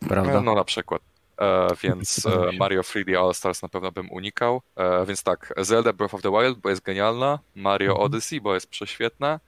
[0.08, 0.42] Prawda?
[0.42, 1.02] No na przykład.
[1.42, 4.62] E, więc e, Mario 3D All Stars na pewno bym unikał.
[4.76, 8.06] E, więc tak, Zelda Breath of the Wild, bo jest genialna, Mario mhm.
[8.06, 9.40] Odyssey, bo jest prześwietna.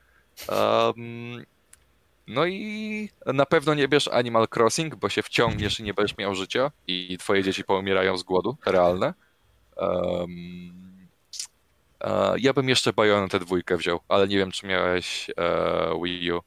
[0.50, 1.46] Um,
[2.32, 6.36] no i na pewno nie bierz Animal Crossing, bo się wciągniesz i nie będziesz miał
[6.36, 9.14] życia i twoje dzieci poumierają z głodu, realne.
[9.78, 11.08] Um,
[12.38, 16.40] ja bym jeszcze Bayonetę dwójkę wziął, ale nie wiem, czy miałeś uh, Wii U.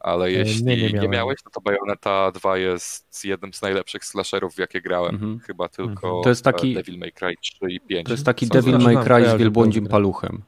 [0.00, 4.54] Ale jeśli nie, nie, nie, miałeś, no to Bayonetta 2 jest jednym z najlepszych slasherów,
[4.54, 5.14] w jakie grałem.
[5.14, 5.40] Mhm.
[5.40, 8.06] Chyba tylko to jest taki, Devil May Cry 3 i 5.
[8.06, 10.42] To jest taki Devil May Cry z wielbłądzim paluchem.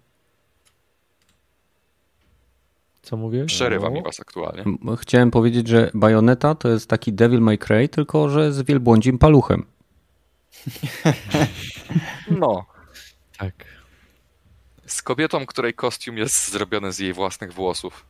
[3.02, 3.44] Co mówię?
[3.44, 4.64] Przerywa mi was aktualnie.
[5.00, 9.64] Chciałem powiedzieć, że Bayonetta to jest taki Devil May Cry, tylko że z wielbłądzim paluchem.
[12.30, 12.66] No.
[13.38, 13.54] Tak.
[14.86, 18.06] Z kobietą, której kostium jest zrobiony z jej własnych włosów.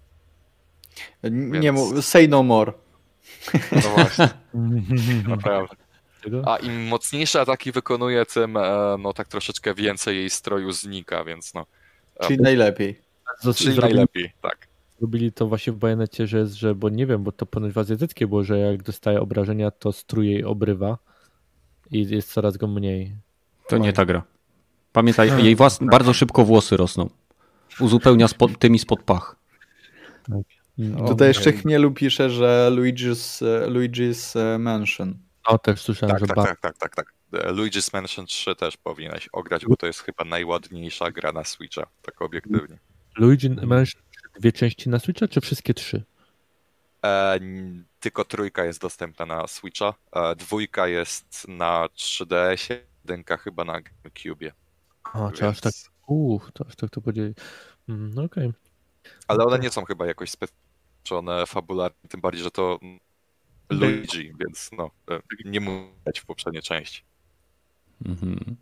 [1.30, 2.72] Nie mów, say no more.
[3.72, 4.28] No właśnie.
[5.28, 5.76] Naprawdę.
[6.46, 11.54] A im mocniejsze ataki wykonuje, tym e, no tak troszeczkę więcej jej stroju znika, więc
[11.54, 11.66] no.
[12.20, 13.00] E, Czyli najlepiej.
[13.56, 14.68] Czyli najlepiej, tak.
[15.02, 17.78] Robili to właśnie w bajonecie, że jest, że, bo nie wiem, bo to ponoć w
[17.78, 20.98] azjatyckie było, że jak dostaje obrażenia, to strój jej obrywa
[21.90, 23.16] i jest coraz go mniej.
[23.68, 24.22] To nie ta gra.
[24.92, 25.38] Pamiętaj, no.
[25.38, 25.78] jej włas...
[25.82, 27.10] bardzo szybko włosy rosną.
[27.80, 29.36] Uzupełnia spod, tymi spod pach.
[30.26, 30.46] Tak.
[30.78, 35.14] No, Tutaj jeszcze Chmielu pisze, że Luigi's, Luigi's Mansion.
[35.46, 37.14] O, też słyszałem, tak, że tak, tak, tak, tak, tak.
[37.32, 42.22] Luigi's Mansion 3 też powinieneś ograć, bo to jest chyba najładniejsza gra na Switcha, tak
[42.22, 42.78] obiektywnie.
[43.16, 44.01] Luigi Mansion
[44.40, 46.04] dwie części na Switcha, czy wszystkie trzy?
[47.04, 47.38] E,
[48.00, 54.52] tylko trójka jest dostępna na Switcha, e, dwójka jest na 3DS, jedynka chyba na GameCube.
[55.04, 55.38] A, Więc...
[55.38, 55.72] czy aż tak,
[56.06, 57.34] uff, to aż tak to podzieli.
[57.88, 58.48] Mm, no okej.
[58.48, 58.60] Okay.
[59.28, 62.78] Ale one nie są chyba jakoś specjalne fabularnie, tym bardziej, że to
[63.70, 67.02] Luigi, więc no, e, nie mówić w poprzedniej części.
[68.04, 68.56] Mhm.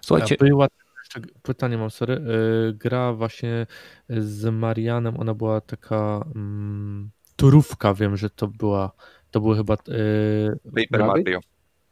[0.00, 0.36] Słuchajcie.
[0.36, 0.68] Była
[1.14, 2.14] jeszcze pytanie mam, sorry.
[2.14, 3.66] E, gra właśnie
[4.08, 8.92] z Marianem, ona była taka mm, turówka, wiem, że to była,
[9.30, 9.76] to były chyba e,
[10.76, 11.40] Paper Mario.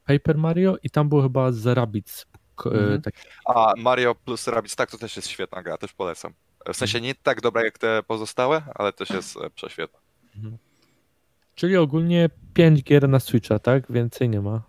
[0.06, 2.26] Paper Mario i tam było chyba z Rabbids.
[2.66, 3.02] Mhm.
[3.02, 3.14] Tak.
[3.46, 6.32] A Mario plus Rabbids, tak, to też jest świetna gra, też polecam.
[6.72, 9.98] W sensie nie tak dobra jak te pozostałe, ale też jest prześwietna.
[10.36, 10.58] Mhm.
[11.54, 13.92] Czyli ogólnie 5 gier na Switcha, tak?
[13.92, 14.62] Więcej nie ma.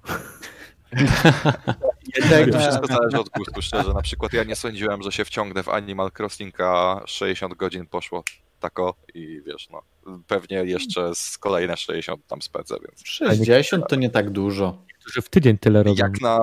[2.17, 3.93] Jednak to wszystko zależy od gustu, szczerze.
[3.93, 8.23] Na przykład ja nie sądziłem, że się wciągnę w Animal Crossinga 60 godzin poszło
[8.59, 9.81] tako i wiesz, no
[10.27, 13.01] pewnie jeszcze z kolejne 60 tam spędzę, więc...
[13.05, 14.85] 60 to nie tak dużo.
[14.99, 15.95] Którzy w tydzień tyle robią.
[15.97, 16.39] Jak na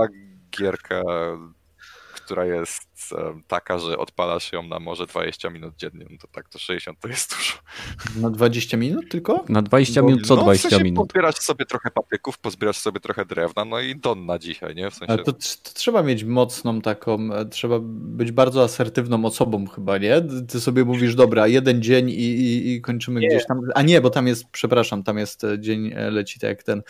[0.58, 1.02] gierkę
[2.26, 2.88] która jest
[3.46, 7.08] taka, że odpalasz ją na może 20 minut dziennie, no to tak, to 60 to
[7.08, 7.52] jest dużo.
[8.22, 9.44] Na 20 minut tylko?
[9.48, 11.06] Na 20 Bo, minut co no, 20 w sensie minut?
[11.06, 14.90] Pozbierasz sobie trochę papieków, pozbierasz sobie trochę drewna, no i don na dzisiaj, nie?
[14.90, 15.12] W sensie...
[15.12, 15.38] Ale to, to,
[15.74, 20.22] trzeba mieć mocną taką, e, trzeba być bardzo asertywną osobą chyba, nie?
[20.48, 23.28] Ty sobie mówisz, dobra, jeden dzień i, i, i kończymy nie.
[23.28, 26.48] gdzieś tam, a nie, bo tam jest, przepraszam, tam jest e, dzień e, leci tak
[26.48, 26.82] jak ten,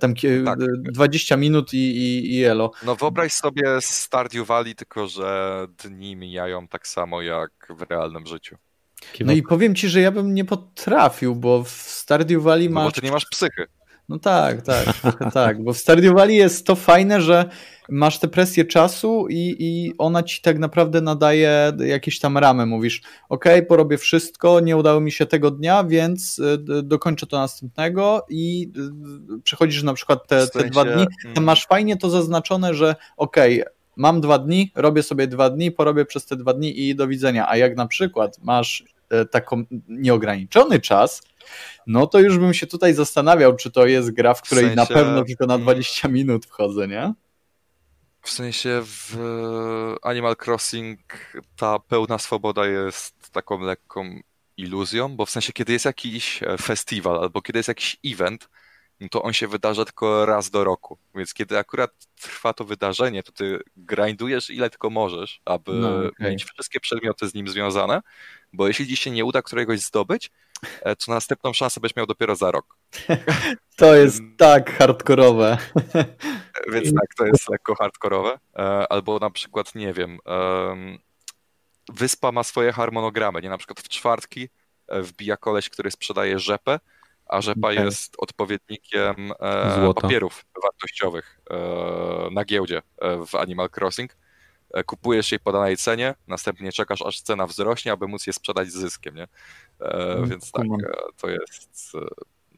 [0.00, 0.14] tam
[0.44, 0.58] tak.
[0.82, 2.70] 20 minut i, i, i elo.
[2.86, 5.51] No wyobraź sobie Stardew Valley tylko że
[5.84, 8.56] dni mijają tak samo jak w realnym życiu.
[9.20, 12.84] No i powiem ci, że ja bym nie potrafił, bo w Stardew Valley masz...
[12.84, 13.66] No bo ty nie masz psychy.
[14.08, 14.86] No tak, tak,
[15.34, 17.44] tak, bo w Stardew Valley jest to fajne, że
[17.88, 22.66] masz tę presję czasu i, i ona ci tak naprawdę nadaje jakieś tam ramy.
[22.66, 28.26] Mówisz, ok, porobię wszystko, nie udało mi się tego dnia, więc y, dokończę to następnego
[28.28, 28.72] i
[29.36, 31.44] y, przechodzisz na przykład te, te dwa dni, mm.
[31.44, 33.36] masz fajnie to zaznaczone, że ok,
[33.96, 37.48] mam dwa dni, robię sobie dwa dni, porobię przez te dwa dni i do widzenia.
[37.48, 41.22] A jak na przykład masz e, taką nieograniczony czas,
[41.86, 44.76] no to już bym się tutaj zastanawiał, czy to jest gra, w której w sensie...
[44.76, 47.14] na pewno tylko na 20 minut wchodzę, nie?
[48.22, 49.16] W sensie w
[50.02, 51.00] Animal Crossing
[51.56, 54.20] ta pełna swoboda jest taką lekką
[54.56, 58.48] iluzją, bo w sensie kiedy jest jakiś e, festiwal albo kiedy jest jakiś event,
[59.02, 60.98] no to on się wydarza tylko raz do roku.
[61.14, 66.30] Więc kiedy akurat trwa to wydarzenie, to ty grindujesz ile tylko możesz, aby no, okay.
[66.30, 68.00] mieć wszystkie przedmioty z nim związane,
[68.52, 70.30] bo jeśli ci się nie uda któregoś zdobyć,
[70.82, 72.76] e, to następną szansę będziesz miał dopiero za rok.
[73.76, 75.58] To jest tak hardkorowe.
[76.72, 78.38] Więc tak, to jest lekko hardkorowe.
[78.56, 80.18] E, albo na przykład, nie wiem,
[81.88, 83.48] wyspa ma swoje harmonogramy, nie?
[83.48, 84.48] Na przykład w czwartki
[84.88, 86.80] e, wbija koleś, który sprzedaje rzepę,
[87.32, 87.84] a rzepa okay.
[87.84, 91.56] jest odpowiednikiem e, papierów wartościowych e,
[92.30, 94.16] na giełdzie e, w Animal Crossing.
[94.70, 98.68] E, kupujesz jej po danej cenie, następnie czekasz aż cena wzrośnie, aby móc je sprzedać
[98.68, 99.28] z zyskiem, nie?
[99.80, 101.92] E, mm, więc tak, e, to jest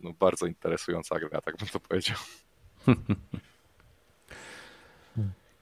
[0.00, 2.16] no, bardzo interesująca gra, tak bym to powiedział.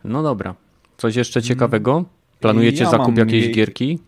[0.05, 0.55] No dobra.
[0.97, 2.05] Coś jeszcze ciekawego?
[2.41, 3.99] Planujecie ja zakup jakiejś gierki?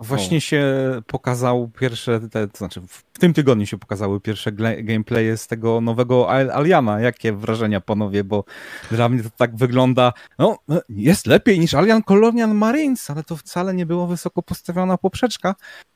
[0.00, 0.40] Właśnie o.
[0.40, 0.64] się
[1.06, 6.30] pokazał pierwsze, te, to znaczy w tym tygodniu się pokazały pierwsze gameplaye z tego nowego
[6.30, 7.00] Aliana.
[7.00, 8.44] Jakie wrażenia panowie, bo
[8.90, 10.58] dla mnie to tak wygląda, no
[10.88, 15.54] jest lepiej niż Alien Colonial Marines, ale to wcale nie było wysoko postawiona poprzeczka,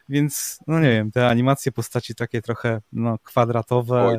[0.08, 4.04] więc no nie wiem, te animacje postaci takie trochę no kwadratowe.
[4.06, 4.18] Oj,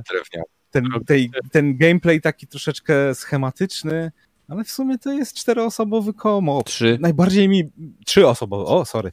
[0.71, 4.11] ten, tej, ten gameplay taki troszeczkę schematyczny,
[4.47, 6.63] ale w sumie to jest czteroosobowy komo.
[6.63, 6.97] Trzy.
[7.01, 7.71] Najbardziej mi...
[8.05, 9.11] Trzy osobowy, o sorry.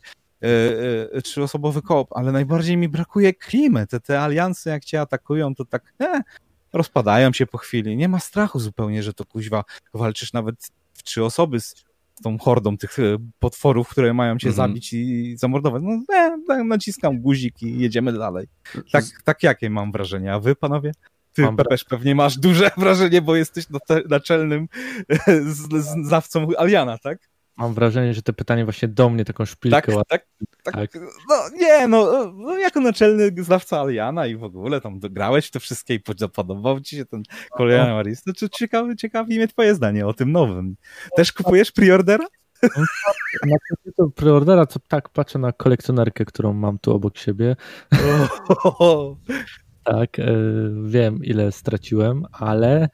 [1.12, 3.86] Yy, trzyosobowy koop, ale najbardziej mi brakuje klimy.
[3.86, 6.23] Te, te aliansy, jak cię atakują, to tak e,
[6.73, 7.97] rozpadają się po chwili.
[7.97, 9.64] Nie ma strachu zupełnie, że to kuźwa
[9.94, 10.56] walczysz nawet
[10.93, 11.85] w trzy osoby z
[12.23, 12.97] tą hordą tych
[13.39, 14.55] potworów, które mają cię -hmm.
[14.55, 15.82] zabić i zamordować.
[15.82, 16.16] No,
[16.55, 18.47] e, naciskam guzik i jedziemy dalej.
[18.93, 20.93] Tak, tak jakie mam wrażenie, a wy panowie?
[21.32, 23.66] Ty Mam też pewnie masz duże wrażenie, bo jesteś
[24.09, 24.69] naczelnym
[26.02, 27.19] znawcą Aliana, tak?
[27.62, 29.93] Mam wrażenie, że to pytanie właśnie do mnie taką szpilkę.
[29.93, 30.26] Tak, tak,
[30.62, 31.02] tak, tak.
[31.28, 35.60] No nie, no, no, jako naczelny znawca Aliana i w ogóle tam grałeś w te
[35.60, 36.01] wszystkie i
[36.34, 37.94] podobał ci się ten Korean no.
[37.94, 38.22] Maris.
[38.26, 40.76] No, ciekawi, ciekawi mnie twoje zdanie o tym nowym.
[41.16, 42.26] Też kupujesz preordera?
[43.47, 43.56] Na
[43.97, 47.56] to preordera, co tak patrzę na kolekcjonerkę, którą mam tu obok siebie.
[49.84, 50.24] Tak, e,
[50.84, 52.89] wiem ile straciłem, ale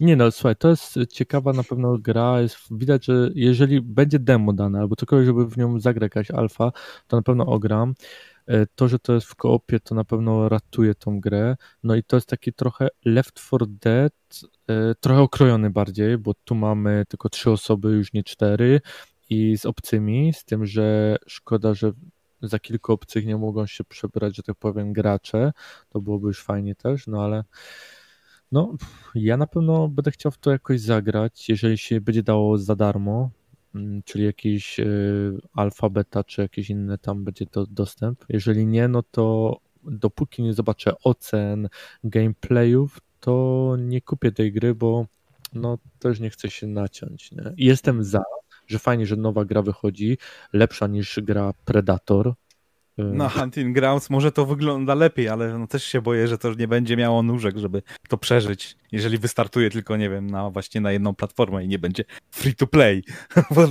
[0.00, 4.52] nie no, słuchaj, to jest ciekawa na pewno gra, jest, widać, że jeżeli będzie demo
[4.52, 6.72] dane, albo cokolwiek, żeby w nią zagrać jakaś alfa,
[7.06, 7.94] to na pewno ogram.
[8.46, 11.56] E, to, że to jest w koopie, to na pewno ratuje tą grę.
[11.82, 14.12] No i to jest taki trochę Left 4 Dead,
[14.68, 18.80] e, trochę okrojony bardziej, bo tu mamy tylko trzy osoby, już nie cztery
[19.30, 21.92] i z obcymi, z tym, że szkoda, że
[22.42, 25.52] za kilku obcych nie mogą się przebrać, że tak powiem, gracze,
[25.88, 27.44] to byłoby już fajnie też, no ale
[28.52, 28.74] no,
[29.14, 33.30] ja na pewno będę chciał w to jakoś zagrać, jeżeli się będzie dało za darmo,
[33.74, 38.24] mm, czyli jakiś y, alfa, beta, czy jakieś inne tam będzie to dostęp.
[38.28, 41.68] Jeżeli nie, no to dopóki nie zobaczę ocen,
[42.04, 45.06] gameplayów, to nie kupię tej gry, bo
[45.52, 47.32] no też nie chcę się naciąć.
[47.32, 47.52] Nie?
[47.56, 48.22] Jestem za,
[48.66, 50.18] że fajnie, że nowa gra wychodzi,
[50.52, 52.34] lepsza niż gra Predator.
[52.98, 56.68] No, Hunting Grounds może to wygląda lepiej, ale no też się boję, że to nie
[56.68, 61.14] będzie miało nóżek, żeby to przeżyć, jeżeli wystartuje tylko, nie wiem, na właśnie na jedną
[61.14, 63.02] platformę i nie będzie free to play.
[63.54, 63.68] Bo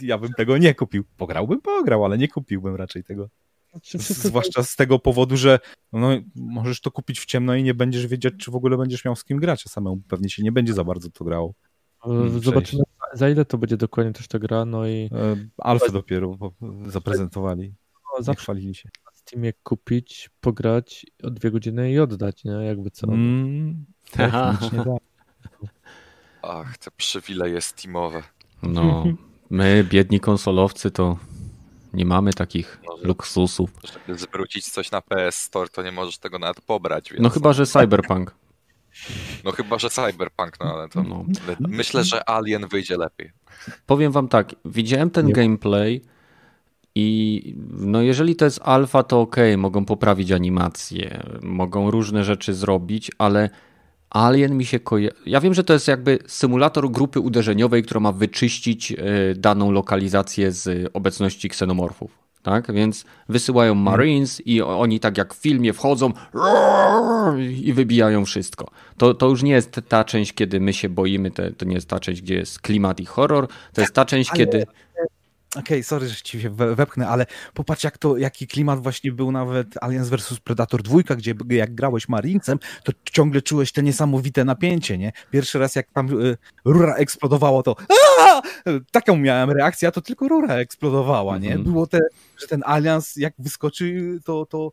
[0.00, 1.04] ja bym tego nie kupił.
[1.16, 3.28] Pograłbym, pograł, ale nie kupiłbym raczej tego.
[3.70, 5.58] Znaczy, zwłaszcza z tego powodu, że
[5.92, 9.16] no, możesz to kupić w ciemno i nie będziesz wiedzieć, czy w ogóle będziesz miał
[9.16, 11.54] z kim grać, a samemu pewnie się nie będzie za bardzo to grało.
[12.40, 12.82] Zobaczymy,
[13.14, 15.10] za ile to będzie dokładnie też ta gra, no i...
[15.12, 16.38] E, Alfę dopiero
[16.86, 17.74] zaprezentowali.
[18.16, 18.88] No, zawsze chwalili się.
[19.06, 22.52] Na Steamie kupić, pograć o dwie godziny i oddać, nie?
[22.52, 23.06] Jakby co.
[23.06, 24.32] Mm, tak.
[26.42, 28.22] Ach, te przywileje Steamowe.
[28.62, 29.04] No,
[29.50, 31.18] my biedni konsolowcy to
[31.92, 33.70] nie mamy takich Może, luksusów.
[33.92, 37.10] Żeby zwrócić coś na PS Store, to nie możesz tego nawet pobrać.
[37.10, 37.22] Więc...
[37.22, 38.34] No chyba, że Cyberpunk.
[39.44, 41.24] No chyba, że Cyberpunk, no ale to no.
[41.60, 43.32] myślę, że Alien wyjdzie lepiej.
[43.86, 45.32] Powiem wam tak, widziałem ten Nie.
[45.32, 46.02] gameplay
[46.98, 53.10] i no jeżeli to jest alfa, to ok, mogą poprawić animację, mogą różne rzeczy zrobić,
[53.18, 53.50] ale
[54.10, 55.16] Alien mi się kojarzy.
[55.26, 58.96] Ja wiem, że to jest jakby symulator grupy uderzeniowej, która ma wyczyścić e,
[59.34, 62.72] daną lokalizację z obecności ksenomorfów tak?
[62.72, 63.84] Więc wysyłają mhm.
[63.84, 66.12] Marines i oni tak jak w filmie wchodzą
[67.62, 68.70] i wybijają wszystko.
[68.96, 71.88] To, to już nie jest ta część, kiedy my się boimy, to, to nie jest
[71.88, 74.38] ta część, gdzie jest klimat i horror, to jest ta część, Ale...
[74.38, 74.66] kiedy
[75.50, 79.32] Okej, okay, sorry, że ci się wepchnę, ale popatrz jak to, jaki klimat właśnie był
[79.32, 84.98] nawet Aliens vs Predator 2, gdzie jak grałeś Marincem, to ciągle czułeś te niesamowite napięcie,
[84.98, 85.12] nie?
[85.30, 88.42] Pierwszy raz jak tam y, rura eksplodowała, to Aaa!
[88.90, 91.58] taką miałem reakcję, a to tylko rura eksplodowała, nie?
[91.58, 91.62] -hmm.
[91.62, 92.00] Było te,
[92.40, 94.72] że ten Aliens jak wyskoczy, to, to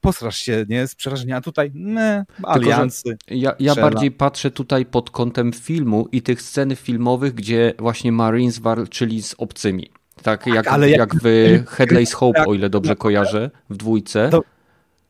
[0.00, 1.36] posrasz się nie, z przerażenia.
[1.36, 3.16] A tutaj ne, aliansy.
[3.30, 8.58] Ja, ja bardziej patrzę tutaj pod kątem filmu i tych scen filmowych, gdzie właśnie Marines
[8.58, 9.90] walczyli z obcymi.
[10.22, 11.22] Tak, tak jak, ale jak, jak w
[11.76, 14.28] Headley's Hope, o ile dobrze kojarzę, w dwójce.
[14.28, 14.42] To...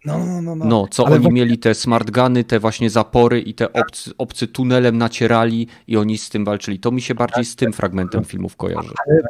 [0.05, 0.65] No, no, no, no.
[0.65, 4.49] no co ale oni mieli te smart guny, te właśnie zapory i te obcy, obcy
[4.49, 6.79] tunelem nacierali i oni z tym walczyli.
[6.79, 8.93] To mi się bardziej z tym fragmentem filmów kojarzy.
[9.07, 9.23] Ale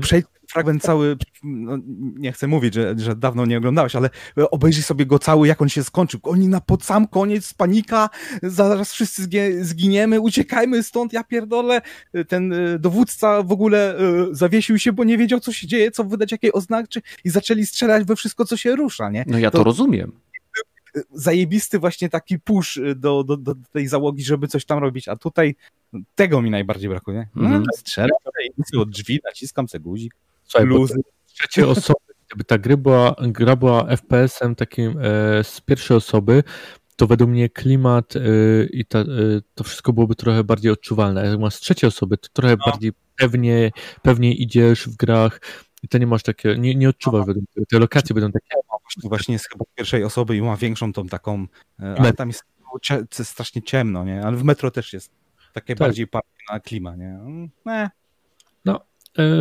[0.00, 1.78] przejdźmy fragment cały, no,
[2.16, 4.10] nie chcę mówić, że, że dawno nie oglądałeś, ale
[4.50, 6.20] obejrzyj sobie go cały, jak on się skończył.
[6.22, 8.08] Oni na pod sam koniec, panika,
[8.42, 9.28] zaraz wszyscy
[9.60, 11.80] zginiemy, uciekajmy stąd, ja pierdolę.
[12.28, 16.04] Ten e, dowódca w ogóle e, zawiesił się, bo nie wiedział, co się dzieje, co
[16.04, 19.24] wydać, jakie oznaki i zaczęli strzelać we wszystko, co się rusza, nie?
[19.26, 20.12] No ja to, to rozumiem
[21.12, 25.54] zajebisty właśnie taki push do, do, do tej załogi, żeby coś tam robić, a tutaj
[26.14, 27.28] tego mi najbardziej brakuje.
[27.34, 27.64] No, mm.
[27.76, 28.10] Strzelam
[28.78, 30.14] od drzwi, naciskam se guzik.
[30.44, 30.94] Słuchaj, luzy.
[31.26, 36.42] Trzecie osoby, gdyby ta gra była, gra była FPS-em takim e, z pierwszej osoby,
[36.96, 38.20] to według mnie klimat e,
[38.64, 39.04] i ta, e,
[39.54, 41.26] to wszystko byłoby trochę bardziej odczuwalne.
[41.26, 42.64] Jak masz z trzeciej osoby, to trochę no.
[42.66, 43.70] bardziej pewnie,
[44.02, 45.40] pewnie idziesz w grach
[45.82, 47.64] i to nie masz takie, nie, nie odczuwasz, no.
[47.70, 48.60] te lokacje będą takie.
[49.04, 51.46] Właśnie jest chyba pierwszej osoby i ma większą tą taką,
[51.80, 52.44] e, ale tam jest
[53.22, 54.22] strasznie ciemno, nie?
[54.22, 55.12] Ale w metro też jest
[55.52, 55.78] takie tak.
[55.78, 57.18] bardziej parki na klima, nie?
[57.64, 57.72] No,
[58.64, 58.80] no
[59.18, 59.40] E,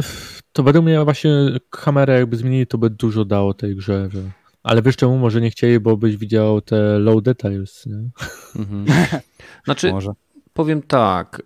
[0.53, 1.31] to według mnie właśnie
[1.69, 4.09] kamerę jakby zmienili, to by dużo dało tej grze.
[4.11, 4.19] Że...
[4.63, 5.17] Ale wiesz czemu?
[5.17, 7.85] Może nie chcieli, bo byś widział te low details.
[7.85, 8.09] Nie?
[8.55, 8.85] Mhm.
[9.65, 10.11] Znaczy, Może.
[10.53, 11.41] powiem tak.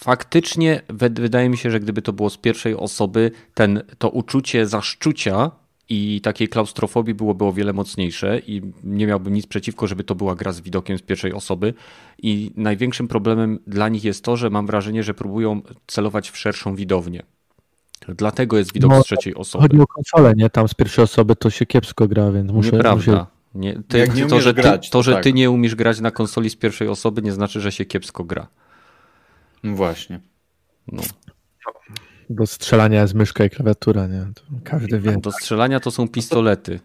[0.00, 5.50] Faktycznie wydaje mi się, że gdyby to było z pierwszej osoby, ten, to uczucie zaszczucia
[5.88, 10.34] i takiej klaustrofobii byłoby o wiele mocniejsze i nie miałbym nic przeciwko, żeby to była
[10.34, 11.74] gra z widokiem z pierwszej osoby.
[12.22, 16.74] I największym problemem dla nich jest to, że mam wrażenie, że próbują celować w szerszą
[16.74, 17.22] widownię.
[18.08, 19.62] Dlatego jest widok no, z trzeciej osoby.
[19.62, 20.50] Chodzi o konsolę, nie?
[20.50, 22.70] Tam z pierwszej osoby to się kiepsko gra, więc muszę...
[22.70, 23.12] Nieprawda.
[23.12, 23.26] Muszę...
[23.54, 25.22] Nie, ty, nie to, że ty, grać, to, że tak.
[25.22, 28.48] ty nie umiesz grać na konsoli z pierwszej osoby nie znaczy, że się kiepsko gra.
[29.64, 30.20] Właśnie.
[30.92, 31.02] No.
[32.30, 34.26] Do strzelania jest myszka i klawiatura, nie?
[34.34, 35.16] To każdy wie.
[35.16, 36.80] Do strzelania to są pistolety.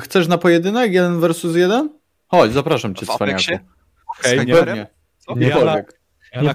[0.00, 0.92] Chcesz na pojedynek?
[0.92, 1.90] Jeden versus jeden?
[2.28, 3.42] Chodź, zapraszam cię, cwaniaku.
[4.18, 4.86] Okej, okay, nie, nie.
[5.36, 5.48] nie.
[5.48, 5.76] Ja na,
[6.32, 6.52] ja na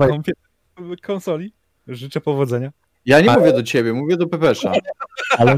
[1.03, 1.53] konsoli
[1.87, 2.71] życzę powodzenia.
[3.05, 3.39] Ja nie A...
[3.39, 4.71] mówię do ciebie, mówię do Pepesza.
[5.37, 5.57] Ale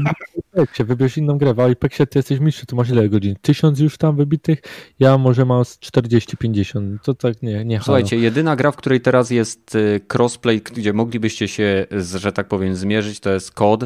[0.52, 1.54] Apexie, wybierz inną grę.
[1.54, 3.34] W Apexie ty jesteś mistrzem, to masz ile godzin?
[3.42, 4.62] Tysiąc już tam wybitych?
[4.98, 6.98] Ja może mam 40-50.
[7.02, 8.22] To tak nie, nie Słuchajcie, halo.
[8.22, 11.86] jedyna gra, w której teraz jest y, crossplay, gdzie moglibyście się,
[12.16, 13.84] że tak powiem, zmierzyć, to jest COD.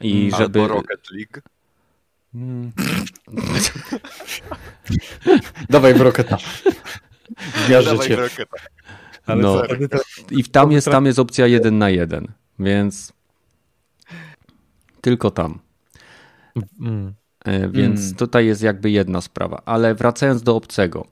[0.00, 0.62] I żeby...
[0.62, 1.40] Albo Rocket League.
[2.32, 2.72] Hmm.
[5.70, 6.38] Dawaj w Rocketa.
[7.66, 8.18] Zmierzę cię.
[9.36, 9.62] No.
[10.30, 12.28] I tam jest, tam jest opcja jeden na jeden,
[12.58, 13.12] więc
[15.04, 15.58] tylko tam.
[16.80, 17.14] Mm.
[17.44, 18.14] E, więc mm.
[18.14, 19.62] tutaj jest jakby jedna sprawa.
[19.64, 21.06] Ale wracając do obcego.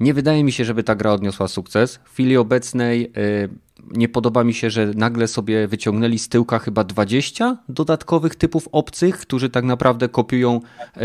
[0.00, 1.96] Nie wydaje mi się, żeby ta gra odniosła sukces.
[2.04, 3.48] W chwili obecnej e,
[3.90, 9.18] nie podoba mi się, że nagle sobie wyciągnęli z tyłka chyba 20 dodatkowych typów obcych,
[9.18, 10.60] którzy tak naprawdę kopiują
[10.96, 11.00] e,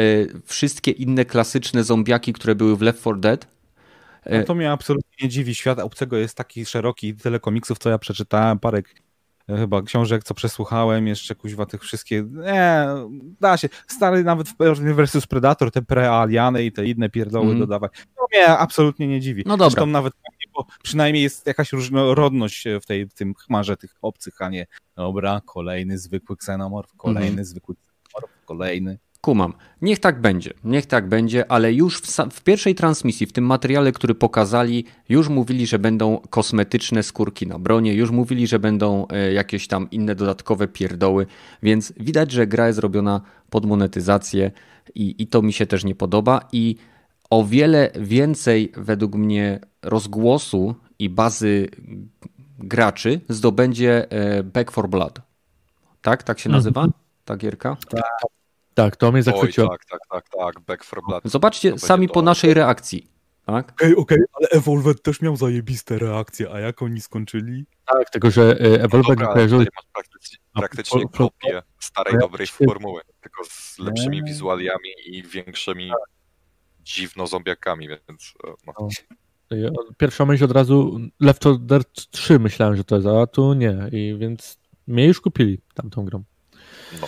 [0.45, 3.47] wszystkie inne klasyczne zombiaki, które były w Left 4 Dead.
[4.31, 5.55] No to mnie absolutnie nie dziwi.
[5.55, 8.81] Świat obcego jest taki szeroki, tyle komiksów, co ja przeczytałem, parę
[9.47, 12.85] chyba książek, co przesłuchałem, jeszcze kuźwa tych wszystkie, nie,
[13.41, 17.59] da się, stary nawet w versus Predator, te prealiany i te inne pierdoły mm.
[17.59, 19.43] dodawać, to mnie absolutnie nie dziwi.
[19.45, 19.69] No dobra.
[19.69, 20.13] Zresztą nawet,
[20.53, 25.41] bo przynajmniej jest jakaś różnorodność w, tej, w tym chmarze tych obcych, a nie, dobra,
[25.45, 27.45] kolejny zwykły ksenomorf, kolejny mm.
[27.45, 28.97] zwykły ksenomorf, kolejny.
[29.25, 29.53] Kumam.
[29.81, 33.91] Niech tak będzie, niech tak będzie, ale już w, w, pierwszej transmisji, w tym materiale,
[33.91, 39.33] który pokazali, już mówili, że będą kosmetyczne skórki na bronie, już mówili, że będą e,
[39.33, 41.25] jakieś tam inne dodatkowe pierdoły,
[41.63, 44.51] więc widać, że gra jest robiona pod monetyzację
[44.95, 46.75] i, i to mi się też nie podoba i
[47.29, 51.69] o wiele więcej według mnie rozgłosu i bazy
[52.59, 55.21] graczy zdobędzie e, Back for Blood.
[56.01, 56.23] Tak?
[56.23, 56.81] Tak się nazywa?
[56.81, 57.01] Mhm.
[57.25, 57.77] Ta gierka?
[57.89, 58.35] Tak.
[58.75, 59.69] Tak, to mnie zachwyciło.
[59.71, 61.23] Oj, tak, tak, tak, tak, Back for Blood.
[61.25, 63.15] Zobaczcie sami po naszej reakcji.
[63.45, 63.71] Tak?
[63.71, 67.65] Okej, okay, okej, okay, ale Evolved też miał zajebiste reakcje, a jak oni skończyli?
[67.85, 69.59] Tak, tylko że e, Evolved nie kojarzył...
[69.59, 75.91] masz praktycznie, praktycznie kopię starej, dobrej formuły, tylko z lepszymi wizualiami i większymi
[76.79, 78.87] dziwno zombiakami, więc e, no.
[79.97, 83.89] Pierwsza myśl od razu Left 4 Dead 3 myślałem, że to jest, a tu nie,
[83.91, 84.57] i więc
[84.87, 86.23] mnie już kupili tamtą grą.
[87.01, 87.07] No.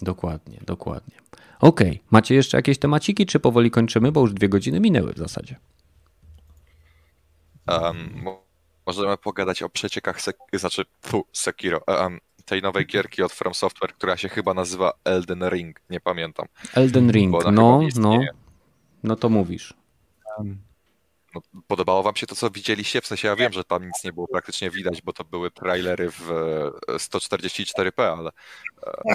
[0.00, 1.14] Dokładnie, dokładnie.
[1.60, 2.00] Okej, okay.
[2.10, 5.56] macie jeszcze jakieś temaciki, czy powoli kończymy, bo już dwie godziny minęły w zasadzie.
[7.68, 8.24] Um,
[8.86, 13.92] możemy pogadać o przeciekach, sek- znaczy fu, Sekiro, um, tej nowej gierki od From Software,
[13.92, 16.46] która się chyba nazywa Elden Ring, nie pamiętam.
[16.74, 18.20] Elden Ring, no, no,
[19.02, 19.74] no to mówisz.
[20.38, 20.58] Um,
[21.34, 23.00] no, podobało wam się to, co widzieliście?
[23.00, 26.10] W sensie ja wiem, że tam nic nie było praktycznie widać, bo to były trailery
[26.10, 26.30] w
[26.88, 28.30] 144p, e, ale
[28.86, 29.14] e, no.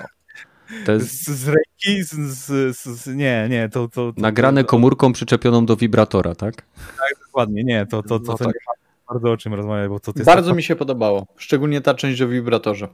[0.86, 1.24] To jest...
[1.24, 3.88] z, z ręki, z, z, z, nie, nie, to...
[3.88, 6.56] to, to Nagrane to, komórką przyczepioną do wibratora, tak?
[6.76, 8.48] Tak, dokładnie, nie, to, to, to, no, to tak.
[8.48, 8.82] nie
[9.14, 12.88] bardzo o czym rozmawiać, bo to, Bardzo mi się podobało, szczególnie ta część o wibratorze.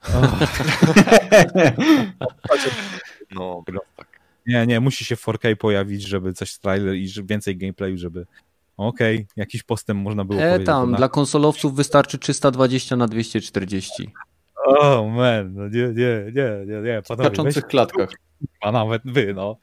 [3.30, 4.20] no, no, tak.
[4.46, 8.26] Nie, nie, musi się w 4K pojawić, żeby coś trailer i więcej gameplayu, żeby
[8.76, 10.96] okej, okay, jakiś postęp można było e, tam, na...
[10.96, 14.12] dla konsolowców wystarczy 320 na 240.
[14.66, 17.02] O, oh, man, no nie, nie, nie, nie, nie.
[17.08, 17.70] Panowie, w kaczących weź...
[17.70, 18.10] klatkach.
[18.60, 19.56] A nawet wy, no.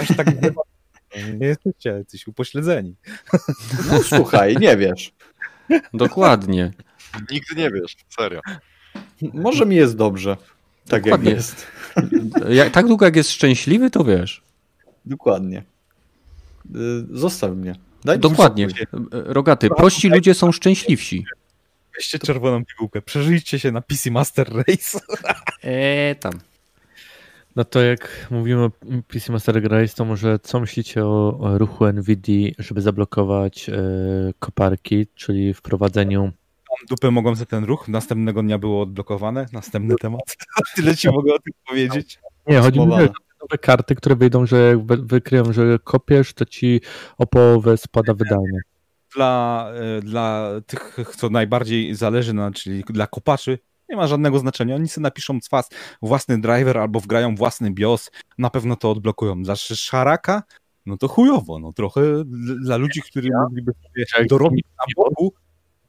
[0.00, 0.26] Aż tak
[1.40, 2.94] nie jesteście jacyś upośledzeni.
[3.90, 5.12] No słuchaj, nie wiesz.
[5.94, 6.70] Dokładnie.
[7.30, 8.40] Nigdy nie wiesz, serio.
[9.34, 10.36] Może mi jest dobrze.
[10.88, 11.30] Tak Dokładnie.
[11.30, 11.66] jak jest.
[12.48, 14.42] Jak, tak długo jak jest szczęśliwy, to wiesz.
[15.04, 15.62] Dokładnie.
[16.74, 17.74] Y, zostaw mnie.
[18.04, 18.68] Daj Dokładnie.
[19.10, 21.24] Rogaty, prości ludzie są szczęśliwsi.
[21.96, 24.98] Weźcie czerwoną pigułkę, przeżyjcie się na PC Master Race.
[25.62, 26.32] Eee, tam.
[27.56, 28.70] No to jak mówimy o
[29.08, 33.72] PC Master Race, to może co myślicie o, o ruchu NVIDIA, żeby zablokować e,
[34.38, 36.32] koparki, czyli wprowadzeniu
[36.88, 37.88] dupę mogą za ten ruch.
[37.88, 39.46] Następnego dnia było odblokowane.
[39.52, 40.36] Następny temat.
[40.76, 42.20] Tyle ci mogę o tym powiedzieć.
[42.46, 42.98] Nie, chodzi mi o
[43.40, 46.80] nowe karty, które wyjdą, że jak wykryją, że kopiesz, to ci
[47.18, 48.60] o połowę spada wydanie.
[49.14, 53.58] Dla, e, dla tych, co najbardziej zależy, na, czyli dla kopaczy,
[53.88, 54.74] nie ma żadnego znaczenia.
[54.74, 55.68] Oni sobie napiszą cwas,
[56.02, 59.44] własny driver albo wgrają własny BIOS, na pewno to odblokują.
[59.44, 60.42] Za szaraka,
[60.86, 62.00] no to chujowo, no trochę
[62.64, 65.34] dla ludzi, którzy mogliby sobie dorobić na boku,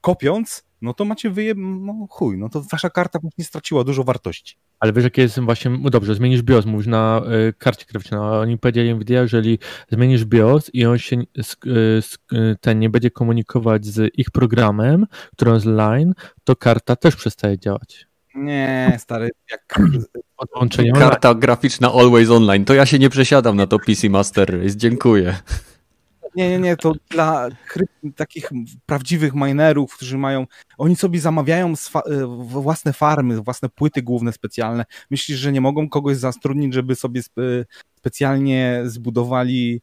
[0.02, 1.53] kopiąc, no to macie wyje...
[1.57, 4.55] no chuj, no to wasza karta właśnie straciła dużo wartości.
[4.79, 8.57] Ale wiesz, jakie jest właśnie, no dobrze, zmienisz BIOS, mówisz na y, karcie graficznej, oni
[8.57, 9.59] powiedzieli Nvidia, jeżeli
[9.91, 11.17] zmienisz BIOS i on się
[11.65, 12.01] y,
[12.61, 16.13] ten nie będzie komunikować z ich programem, który jest line,
[16.43, 18.11] to karta też przestaje działać.
[18.35, 19.79] Nie, stary, jak
[20.37, 24.77] odłączenie Karta graficzna Always Online, to ja się nie przesiadam na to PC Master Race,
[24.77, 25.35] dziękuję.
[26.35, 27.49] Nie, nie, nie, to dla
[28.15, 28.49] takich
[28.85, 30.47] prawdziwych minerów, którzy mają,
[30.77, 34.85] oni sobie zamawiają e, własne farmy, własne płyty główne specjalne.
[35.09, 37.41] Myślisz, że nie mogą kogoś zatrudnić, żeby sobie spe
[37.97, 39.81] specjalnie zbudowali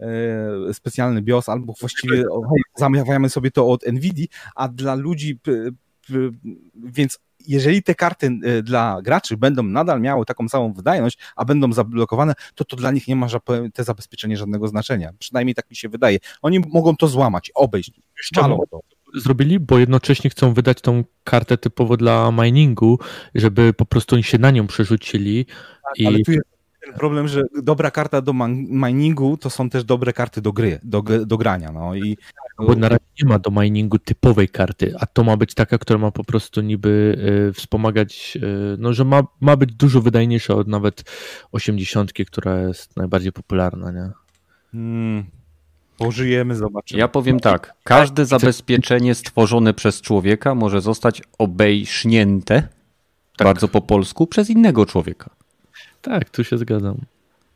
[0.00, 2.24] e, specjalny BIOS, albo właściwie
[2.76, 5.38] zamawiamy sobie to od NVIDII, a dla ludzi,
[6.74, 7.18] więc
[7.48, 12.34] jeżeli te karty y, dla graczy będą nadal miały taką samą wydajność, a będą zablokowane,
[12.54, 13.26] to to dla nich nie ma
[13.74, 15.12] te zabezpieczenie żadnego znaczenia.
[15.18, 16.18] Przynajmniej tak mi się wydaje.
[16.42, 18.80] Oni mogą to złamać, obejść, szczalą to
[19.14, 22.98] zrobili, bo jednocześnie chcą wydać tą kartę typowo dla miningu,
[23.34, 25.44] żeby po prostu oni się na nią przerzucili.
[25.44, 26.06] Tak, i...
[26.06, 26.57] Ale tu jest
[26.88, 31.02] ten problem, że dobra karta do miningu to są też dobre karty do gry, do,
[31.02, 31.72] do grania.
[31.72, 32.16] No i
[32.58, 35.98] bo na razie nie ma do miningu typowej karty, a to ma być taka, która
[35.98, 40.68] ma po prostu niby y, wspomagać, y, no że ma, ma być dużo wydajniejsza od
[40.68, 41.04] nawet
[41.52, 44.10] 80, która jest najbardziej popularna, nie?
[44.72, 45.24] Hmm.
[45.98, 47.00] Pożyjemy, zobaczymy.
[47.00, 52.68] Ja powiem tak, każde zabezpieczenie stworzone przez człowieka może zostać obejśnięte,
[53.36, 53.46] tak.
[53.46, 55.37] bardzo po polsku, przez innego człowieka.
[56.02, 56.96] Tak, tu się zgadzam.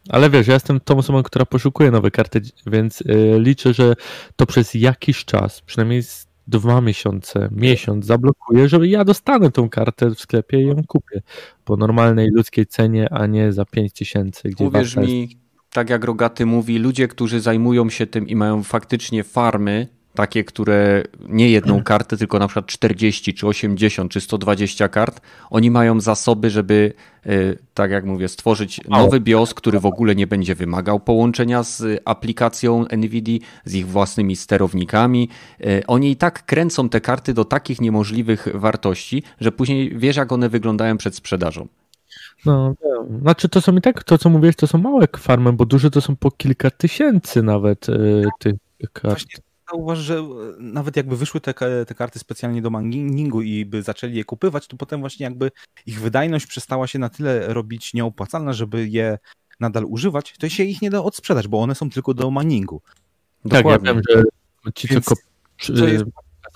[0.09, 3.05] Ale wiesz, ja jestem tą osobą, która poszukuje nowe karty, więc y,
[3.39, 3.95] liczę, że
[4.37, 6.03] to przez jakiś czas, przynajmniej
[6.47, 11.23] dwa miesiące, miesiąc zablokuję, żeby ja dostanę tą kartę w sklepie i ją kupię
[11.65, 14.51] po normalnej ludzkiej cenie, a nie za 5 tysięcy.
[14.59, 15.37] Uwierz mi,
[15.73, 21.03] tak jak Rogaty mówi, ludzie, którzy zajmują się tym i mają faktycznie farmy, takie, które
[21.21, 25.21] nie jedną kartę, tylko na przykład 40 czy 80 czy 120 kart,
[25.51, 26.93] oni mają zasoby, żeby,
[27.27, 27.31] e,
[27.75, 32.85] tak jak mówię, stworzyć nowy BIOS, który w ogóle nie będzie wymagał połączenia z aplikacją
[32.97, 35.29] NVIDIA, z ich własnymi sterownikami.
[35.61, 40.33] E, oni i tak kręcą te karty do takich niemożliwych wartości, że później wiesz, jak
[40.33, 41.69] one wyglądają przed sprzedażą.
[42.47, 42.75] No,
[43.21, 46.01] znaczy to są i tak, to co mówiłeś, to są małe farmy, bo duże to
[46.01, 48.55] są po kilka tysięcy nawet y, tych
[48.93, 49.05] kart.
[49.05, 50.25] Właśnie zauważ, że e,
[50.59, 51.55] nawet jakby wyszły te,
[51.87, 55.51] te karty specjalnie do miningu i by zaczęli je kupywać, to potem właśnie jakby
[55.87, 59.19] ich wydajność przestała się na tyle robić nieopłacalna, żeby je
[59.61, 62.83] nadal używać, to się ich nie da odsprzedać, bo one są tylko do miningu.
[63.51, 64.23] Tak, ja wiem, że
[64.75, 65.23] ci Więc tylko...
[65.67, 66.05] To jest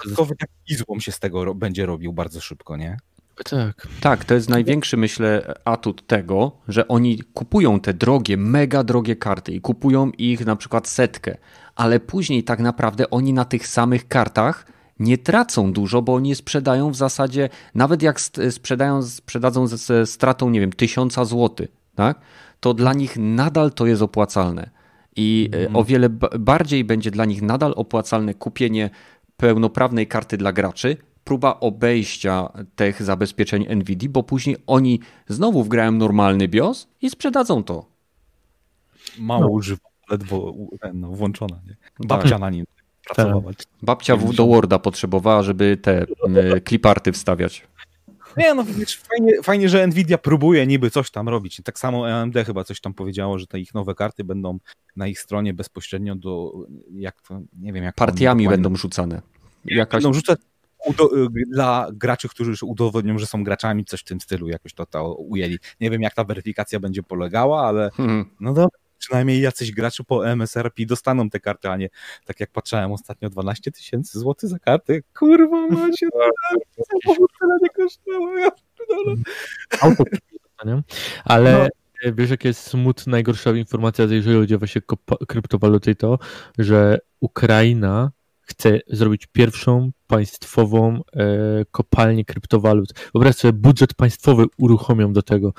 [0.04, 2.96] dodatkowy taki izłom się z tego będzie robił bardzo szybko, nie?
[3.44, 3.88] Tak.
[4.00, 9.52] Tak, to jest największy, myślę, atut tego, że oni kupują te drogie, mega drogie karty
[9.52, 11.36] i kupują ich na przykład setkę,
[11.76, 14.66] ale później tak naprawdę oni na tych samych kartach
[14.98, 18.20] nie tracą dużo, bo oni sprzedają w zasadzie, nawet jak
[18.50, 22.20] sprzedają, sprzedadzą ze stratą, nie wiem, tysiąca złotych, tak?
[22.60, 24.70] to dla nich nadal to jest opłacalne.
[25.16, 25.76] I mm.
[25.76, 26.08] o wiele
[26.38, 28.90] bardziej będzie dla nich nadal opłacalne kupienie
[29.36, 36.48] pełnoprawnej karty dla graczy, próba obejścia tych zabezpieczeń NVIDIA, bo później oni znowu wgrają normalny
[36.48, 37.86] BIOS i sprzedadzą to.
[39.18, 39.48] Mało no.
[39.48, 40.54] używam, ledwo
[40.94, 41.60] no, włączona.
[41.66, 41.76] Nie?
[41.76, 42.06] Tak.
[42.06, 42.40] Babcia tak.
[42.40, 42.66] na nim
[43.04, 43.52] pracowała.
[43.52, 43.66] Tak.
[43.82, 46.06] Babcia w, do Worda potrzebowała, żeby te
[46.64, 47.66] kliparty wstawiać.
[48.36, 51.60] Nie, no wiesz, fajnie, fajnie, że Nvidia próbuje niby coś tam robić.
[51.64, 54.58] Tak samo AMD chyba coś tam powiedziało, że te ich nowe karty będą
[54.96, 56.52] na ich stronie bezpośrednio do,
[56.94, 57.94] jak to, nie wiem jak...
[57.94, 59.22] Partiami będą rzucane.
[59.64, 60.02] Jakaś...
[60.02, 60.38] Będą rzucać
[61.52, 65.14] dla graczy, którzy już udowodnią, że są graczami, coś w tym stylu jakoś to, to
[65.14, 65.58] ujęli.
[65.80, 68.30] Nie wiem, jak ta weryfikacja będzie polegała, ale hmm.
[68.40, 71.88] no dobra, przynajmniej jacyś gracze po MSRP dostaną te karty, a nie
[72.24, 75.02] tak jak patrzałem ostatnio 12 tysięcy złotych za karty.
[75.18, 76.08] Kurwa macie,
[77.04, 78.38] samochód tyle nie kosztowało.
[78.38, 78.50] Ja
[81.24, 81.68] ale
[82.04, 82.12] no.
[82.16, 84.80] wiesz, jakie jest smutna, najgorsza informacja, jeżeli chodzi o właśnie
[85.28, 86.18] kryptowaluty, to,
[86.58, 88.10] że Ukraina
[88.40, 91.24] chce zrobić pierwszą państwową e,
[91.70, 92.94] kopalnię kryptowalut.
[93.14, 95.52] Wyobraź sobie, budżet państwowy uruchomią do tego.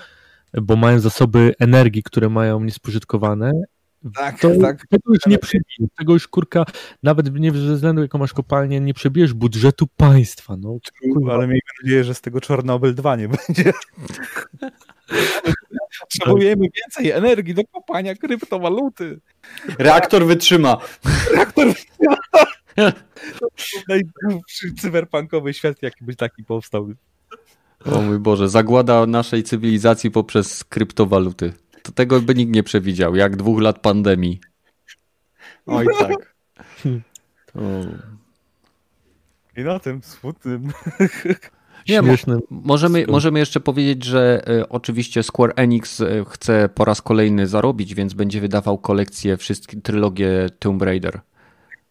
[0.54, 3.52] Bo mają zasoby energii, które mają niespożytkowane,
[4.16, 4.88] tak, to, tak.
[4.88, 6.66] Tego już nie przebijesz, tego już kurka,
[7.04, 10.58] nawet nie ze względu jaką masz kopalnię, nie przebijesz budżetu państwa.
[10.58, 10.78] No,
[11.14, 11.34] kurwa.
[11.34, 13.74] Ale miejmy nadzieję, że z tego Czarnobyl 2 nie będzie.
[16.00, 19.20] Potrzebujemy więcej energii do kopania kryptowaluty.
[19.80, 20.78] Reaktor wytrzyma.
[21.32, 22.18] Reaktor wytrzyma.
[23.90, 26.90] Najgłupszy cyberpunkowy świat, jaki by taki powstał.
[27.86, 31.54] O mój Boże, zagłada naszej cywilizacji poprzez kryptowaluty.
[31.84, 34.40] To tego by nikt nie przewidział, jak dwóch lat pandemii.
[35.66, 36.36] Oj tak.
[37.54, 37.60] To...
[39.58, 40.72] I na tym smutnym.
[41.90, 42.02] Nie,
[42.50, 47.96] możemy, możemy jeszcze powiedzieć, że y, oczywiście Square Enix y, chce po raz kolejny zarobić,
[47.96, 51.22] więc będzie wydawał kolekcję wszystkie trylogię Tomb Raider.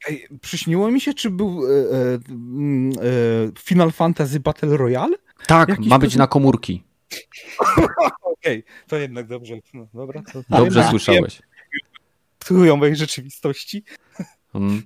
[0.08, 2.18] Ej, przyśniło mi się, czy był e, e,
[3.58, 5.16] Final Fantasy Battle Royale?
[5.46, 6.82] Tak, Jakiś ma być na komórki.
[8.22, 9.54] Okej, okay, to jednak dobrze.
[9.74, 11.42] No, dobra, to dobrze słyszałeś.
[12.38, 13.84] Tujowej rzeczywistości.
[14.52, 14.82] Hmm.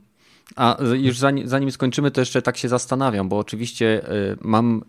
[0.57, 4.85] A już zanim, zanim, skończymy, to jeszcze tak się zastanawiam, bo oczywiście y, mam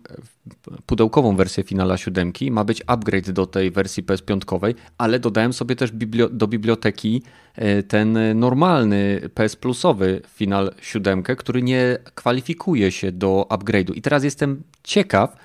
[0.86, 5.92] pudełkową wersję Finala 7, ma być upgrade do tej wersji PS5, ale dodałem sobie też
[5.92, 7.22] biblio do biblioteki
[7.58, 13.96] y, ten normalny PS Plusowy Final 7, który nie kwalifikuje się do upgrade'u.
[13.96, 15.36] I teraz jestem ciekaw,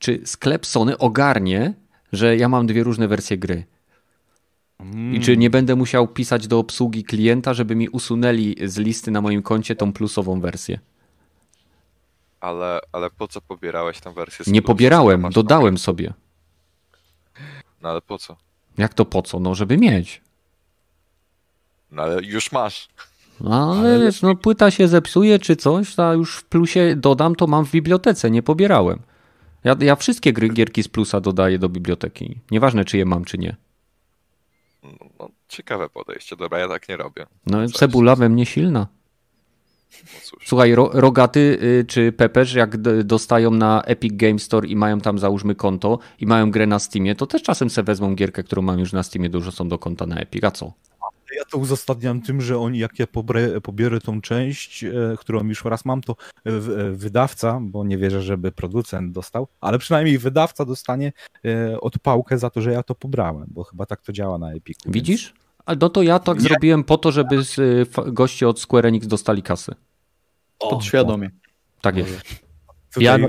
[0.00, 1.74] czy sklep Sony ogarnie,
[2.12, 3.64] że ja mam dwie różne wersje gry.
[4.80, 5.14] Mm.
[5.14, 9.20] I czy nie będę musiał pisać do obsługi klienta, żeby mi usunęli z listy na
[9.20, 10.78] moim koncie tą plusową wersję?
[12.40, 14.44] Ale, ale po co pobierałeś tę wersję?
[14.48, 16.12] Nie pobierałem, dodałem sobie.
[17.82, 18.36] No ale po co?
[18.78, 19.40] Jak to po co?
[19.40, 20.22] No, żeby mieć.
[21.90, 22.88] No ale już masz.
[23.40, 27.46] No, ale wiesz, no płyta się zepsuje czy coś, a już w plusie dodam, to
[27.46, 28.98] mam w bibliotece, nie pobierałem.
[29.64, 32.38] Ja, ja wszystkie gry, gierki z plusa dodaję do biblioteki.
[32.50, 33.56] Nieważne, czy je mam, czy nie.
[35.18, 36.36] No, ciekawe podejście.
[36.36, 37.26] Dobra, ja tak nie robię.
[37.46, 38.80] No, cebula we mnie silna.
[38.80, 39.00] No
[40.44, 45.18] Słuchaj, ro, Rogaty y, czy Pepeż, jak dostają na Epic Game Store i mają tam
[45.18, 48.78] załóżmy konto i mają grę na Steamie, to też czasem se wezmą gierkę, którą mam
[48.78, 50.72] już na Steamie, dużo są do konta na Epic, a co?
[51.36, 55.64] Ja to uzasadniam tym, że oni, jak ja pobrę, pobierę tą część, e, którą już
[55.64, 56.16] raz mam, to
[56.46, 61.12] e, e, wydawca, bo nie wierzę, żeby producent dostał, ale przynajmniej wydawca dostanie
[61.80, 64.80] odpałkę za to, że ja to pobrałem, bo chyba tak to działa na Epiku.
[64.86, 65.34] Widzisz?
[65.68, 65.80] Więc...
[65.80, 66.42] No to ja tak nie.
[66.42, 67.42] zrobiłem po to, żeby
[68.06, 69.74] goście od Square Enix dostali kasy.
[70.58, 71.30] Podświadomie.
[71.80, 72.22] Tak jest.
[72.88, 73.28] Tutaj ja, no,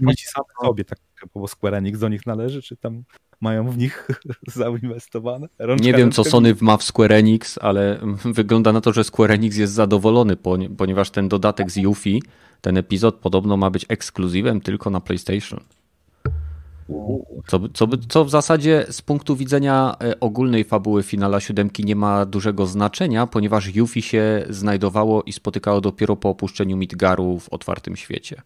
[0.00, 0.98] no, sam sobie, tak,
[1.34, 3.04] bo Square Enix do nich należy, czy tam
[3.42, 4.08] mają w nich
[4.54, 5.48] zainwestowane.
[5.58, 7.98] Rączka nie wiem, co Sony ma w Square Enix, ale
[8.38, 10.36] wygląda na to, że Square Enix jest zadowolony,
[10.76, 12.20] ponieważ ten dodatek z Yuffie,
[12.60, 15.60] ten epizod podobno ma być ekskluzywem tylko na PlayStation.
[17.46, 22.26] Co, co, co w zasadzie z punktu widzenia e, ogólnej fabuły finala siódemki nie ma
[22.26, 28.42] dużego znaczenia, ponieważ Yuffie się znajdowało i spotykało dopiero po opuszczeniu Midgaru w otwartym świecie.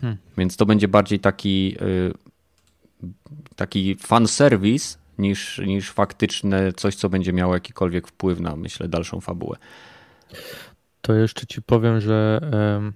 [0.00, 0.18] Hmm.
[0.38, 1.76] Więc to będzie bardziej taki
[3.04, 9.20] y, taki fanserwis niż, niż faktyczne coś, co będzie miało jakikolwiek wpływ na, myślę, dalszą
[9.20, 9.56] fabułę.
[11.00, 12.92] To jeszcze ci powiem, że um,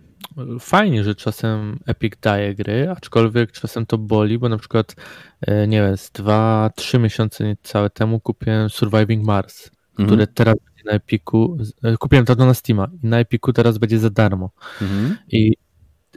[0.60, 4.96] fajnie, że czasem Epic daje gry, aczkolwiek czasem to boli, bo na przykład,
[5.40, 10.08] e, nie wiem, z 2-3 miesiące niecałe temu kupiłem Surviving Mars, mhm.
[10.08, 13.98] które teraz będzie na Epiku, e, kupiłem to na Steama i na Epiku teraz będzie
[13.98, 14.50] za darmo.
[14.82, 15.16] Mhm.
[15.28, 15.56] I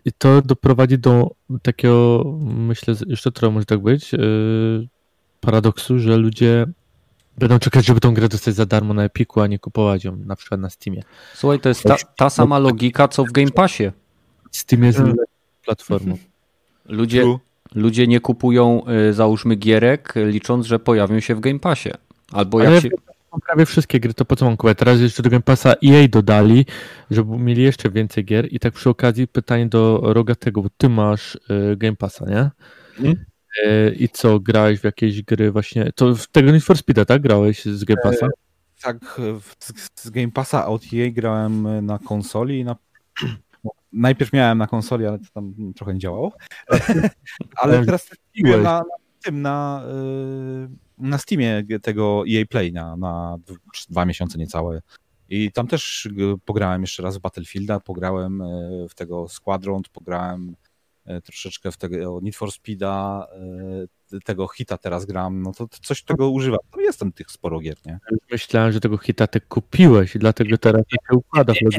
[0.05, 4.87] i to doprowadzi do takiego, myślę, jeszcze trochę może tak być, yy,
[5.39, 6.65] paradoksu, że ludzie
[7.37, 10.35] będą czekać, żeby tą grę dostać za darmo na Epiku, a nie kupować ją na
[10.35, 11.03] przykład na Steamie.
[11.35, 13.91] Słuchaj, to jest ta, ta sama logika, co w Game Passie.
[14.51, 15.17] Steam jest hmm.
[15.65, 16.17] platformą.
[16.85, 17.37] Ludzie,
[17.75, 21.89] ludzie nie kupują, y, załóżmy, gierek, licząc, że pojawią się w Game Passie.
[22.31, 22.89] Albo jak się
[23.31, 24.77] mam prawie wszystkie gry, to po co mam kupować?
[24.77, 26.65] Teraz jeszcze do Game Passa EA dodali,
[27.11, 31.35] żeby mieli jeszcze więcej gier i tak przy okazji pytanie do Rogatego, bo ty masz
[31.35, 32.49] y, Game Passa, nie?
[32.95, 33.25] Hmm?
[33.65, 37.21] Y, I co, grałeś w jakieś gry właśnie, to w tego Need for Speed'a, tak?
[37.21, 38.25] Grałeś z Game Passa?
[38.25, 38.29] E,
[38.81, 39.19] tak,
[39.59, 42.75] z, z Game Passa od EA grałem na konsoli i na
[43.93, 46.31] najpierw miałem na konsoli, ale to tam trochę nie działało.
[47.61, 48.83] ale teraz na, na
[49.23, 50.69] tym, na, y,
[51.01, 53.37] na Steamie tego EA Play na, na
[53.89, 54.81] dwa miesiące niecałe.
[55.31, 56.09] I tam też
[56.45, 60.55] pograłem jeszcze raz w Battlefielda, pograłem e, w tego Squadron, pograłem
[61.05, 63.27] e, troszeczkę w tego Need for Speeda,
[64.13, 66.59] e, tego hita teraz gram, no to coś tego używam.
[66.75, 67.99] No jestem tych sporo gier, nie?
[68.31, 71.69] Myślałem, że tego hita ty kupiłeś i dlatego teraz nie, się układa w nie,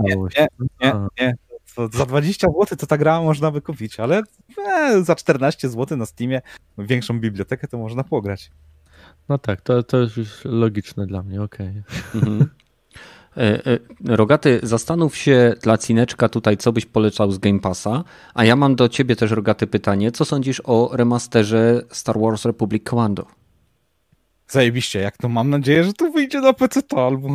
[0.00, 0.48] nie, nie,
[0.80, 1.34] nie, nie,
[1.74, 4.22] To za 20 zł to ta gra można by kupić, ale
[5.02, 6.42] za 14 zł na Steamie
[6.78, 8.50] większą bibliotekę to można pograć.
[9.28, 11.68] No tak, to, to jest już logiczne dla mnie, okej.
[11.68, 12.20] Okay.
[12.22, 12.50] Mhm.
[13.36, 18.44] E, e, Rogaty, zastanów się dla Cineczka tutaj, co byś polecał z Game Passa, a
[18.44, 20.12] ja mam do ciebie też, Rogaty, pytanie.
[20.12, 23.26] Co sądzisz o remasterze Star Wars Republic Commando?
[24.48, 27.28] Zajebiście, jak to mam nadzieję, że to wyjdzie na PC, to albo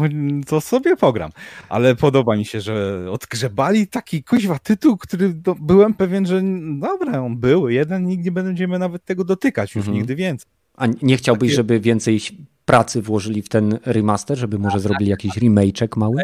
[0.47, 1.31] to sobie pogram.
[1.69, 6.41] Ale podoba mi się, że odgrzebali taki kuźwa tytuł, który do, byłem pewien, że
[6.79, 9.97] dobra, on był jeden, nigdy nie będziemy nawet tego dotykać, już mhm.
[9.97, 10.51] nigdy więcej.
[10.77, 12.21] A nie chciałbyś, żeby więcej
[12.65, 16.23] pracy włożyli w ten remaster, żeby może zrobili jakiś remake'ek mały?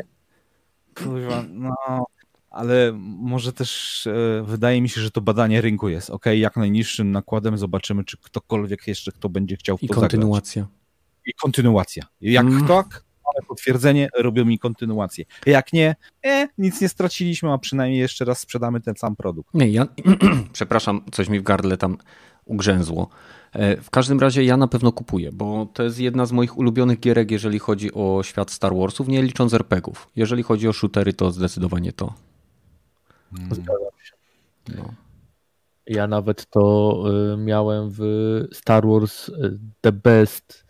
[0.95, 1.75] Kurwa, no
[2.51, 6.09] ale może też e, wydaje mi się, że to badanie rynku jest.
[6.09, 10.61] Ok, jak najniższym nakładem zobaczymy, czy ktokolwiek jeszcze kto będzie chciał w I kontynuacja.
[10.61, 10.81] Zagrać.
[11.25, 12.03] I kontynuacja.
[12.21, 12.67] Jak mm.
[12.67, 15.25] tak, mamy potwierdzenie, robią mi kontynuację.
[15.45, 15.95] Jak nie,
[16.25, 19.53] e, nic nie straciliśmy, a przynajmniej jeszcze raz sprzedamy ten sam produkt.
[19.53, 19.87] Nie, ja,
[20.53, 21.97] przepraszam, coś mi w gardle tam
[22.51, 23.09] ugrzęzło.
[23.53, 26.99] E, w każdym razie ja na pewno kupuję, bo to jest jedna z moich ulubionych
[26.99, 30.09] gierek, jeżeli chodzi o świat Star Warsów, nie licząc RPGów.
[30.15, 32.13] Jeżeli chodzi o shootery, to zdecydowanie to.
[33.31, 33.55] Hmm.
[33.55, 34.13] Zgadzam się.
[34.75, 34.93] No.
[35.87, 37.03] Ja nawet to
[37.33, 38.01] y, miałem w
[38.53, 40.65] Star Wars y, The Best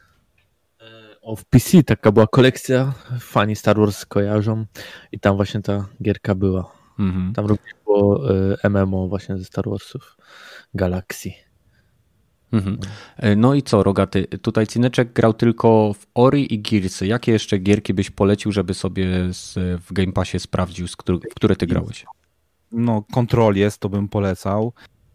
[0.81, 0.85] y,
[1.21, 1.83] of PC.
[1.83, 2.93] Taka była kolekcja.
[3.19, 4.65] Fani Star Wars kojarzą
[5.11, 6.71] i tam właśnie ta gierka była.
[6.99, 7.33] Mhm.
[7.33, 8.21] Tam również było
[8.69, 10.17] MMO właśnie ze Star Warsów
[10.73, 11.29] Galaxy.
[12.51, 12.77] Mhm.
[13.17, 14.27] E, no i co, Rogaty?
[14.27, 17.07] Tutaj Cineczek grał tylko w Ori i Gearsy.
[17.07, 21.33] Jakie jeszcze gierki byś polecił, żeby sobie z, w Game Passie sprawdził, z który, w
[21.35, 22.05] które ty grałeś?
[22.71, 24.73] No, Control jest, to bym polecał.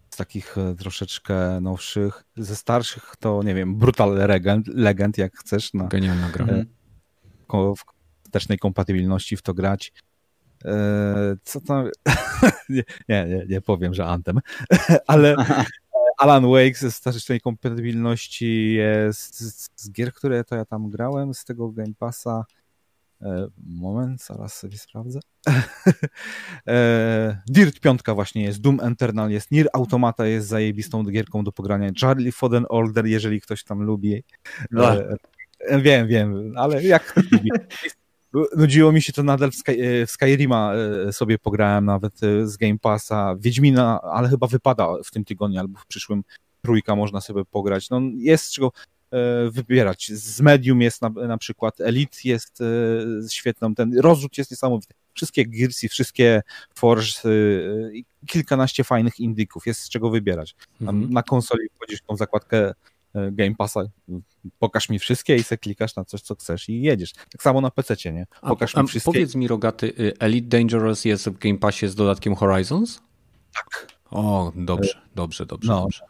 [0.09, 2.23] Z takich e, troszeczkę nowszych.
[2.37, 5.73] Ze starszych to, nie wiem, Brutal Legend, Legend jak chcesz.
[5.73, 6.45] Na, Genialna gra.
[6.45, 6.65] E,
[7.75, 7.83] w
[8.23, 9.93] wstecznej kompatybilności w to grać.
[11.43, 11.89] Co tam?
[12.69, 14.39] nie, nie, nie powiem, że Anthem,
[15.07, 15.35] ale
[16.17, 19.39] Alan Wake ze starszej kompatybilności jest
[19.81, 22.45] z gier, które to ja tam grałem, z tego Game Passa.
[23.21, 25.19] E, moment, zaraz sobie sprawdzę.
[26.67, 31.89] e, Dirt 5 właśnie jest, Doom Eternal jest, Nier Automata jest zajebistą gierką do pogrania,
[32.01, 34.23] Charlie Foden Order, jeżeli ktoś tam lubi.
[34.71, 34.95] No.
[34.95, 37.49] E, wiem, wiem, ale jak ktoś lubi.
[38.33, 40.73] Nudziło mi się to nadal w, Sky, e, w Skyrima
[41.07, 43.35] e, sobie pograłem nawet e, z Game Passa.
[43.39, 46.23] Wiedźmina, ale chyba wypada w tym tygodniu albo w przyszłym
[46.61, 47.89] trójka można sobie pograć.
[47.89, 48.71] No jest czego
[49.51, 50.11] wybierać.
[50.11, 52.59] Z Medium jest na, na przykład, Elite jest
[53.29, 54.93] świetną, ten rozrzut jest niesamowity.
[55.13, 56.41] Wszystkie Gearsy, wszystkie
[56.75, 57.11] Forge,
[58.27, 60.55] kilkanaście fajnych indyków, jest z czego wybierać.
[60.81, 61.09] Mhm.
[61.09, 62.73] Na konsoli wchodzisz w tą zakładkę
[63.13, 63.81] Game Passa,
[64.59, 67.13] pokaż mi wszystkie i se klikasz na coś, co chcesz i jedziesz.
[67.13, 68.27] Tak samo na PC, nie?
[68.41, 69.11] Pokaż a, mi wszystkie.
[69.11, 73.01] Powiedz mi, Rogaty, y, Elite Dangerous jest w Game Passie z dodatkiem Horizons?
[73.53, 73.97] Tak.
[74.11, 75.81] O, dobrze, dobrze, dobrze, no.
[75.81, 76.01] dobrze.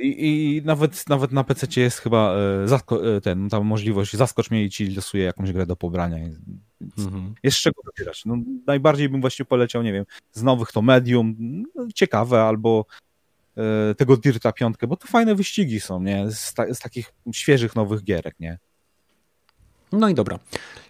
[0.00, 2.34] I, I, nawet, nawet na PC jest chyba
[2.70, 6.16] e, e, ten, ta możliwość, zaskocz mnie i ci losuje jakąś grę do pobrania.
[6.98, 7.34] Mhm.
[7.42, 8.24] Jest z czego wybierać.
[8.24, 8.36] No,
[8.66, 11.36] najbardziej bym właśnie poleciał, nie wiem, z nowych to Medium,
[11.74, 13.05] no, ciekawe, albo E,
[13.96, 16.30] tego Dirta piątkę, bo to fajne wyścigi są, nie?
[16.30, 18.58] Z, ta, z takich świeżych, nowych gierek, nie?
[19.92, 20.36] No i dobra.
[20.36, 20.38] E,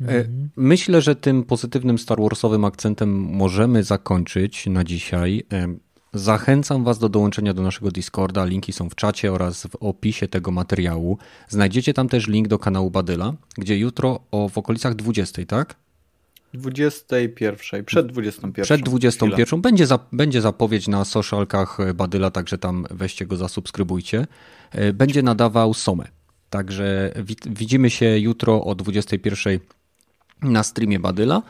[0.01, 0.51] mhm.
[0.57, 5.43] Myślę, że tym pozytywnym Star Warsowym akcentem możemy zakończyć na dzisiaj.
[5.53, 5.67] E,
[6.15, 8.45] zachęcam Was do dołączenia do naszego Discorda.
[8.45, 11.19] Linki są w czacie oraz w opisie tego materiału.
[11.49, 15.77] Znajdziecie tam też link do kanału Badyla, gdzie jutro o w okolicach 20, tak?
[16.57, 18.65] 21, przed 21.
[18.65, 19.61] Przed 21.
[19.61, 24.27] Będzie, za, będzie zapowiedź na socialkach Badyla, także tam weźcie go, zasubskrybujcie.
[24.71, 26.09] E, będzie nadawał Somę.
[26.51, 27.13] Także
[27.47, 29.59] widzimy się jutro o 21
[30.43, 31.43] na streamie Badyla.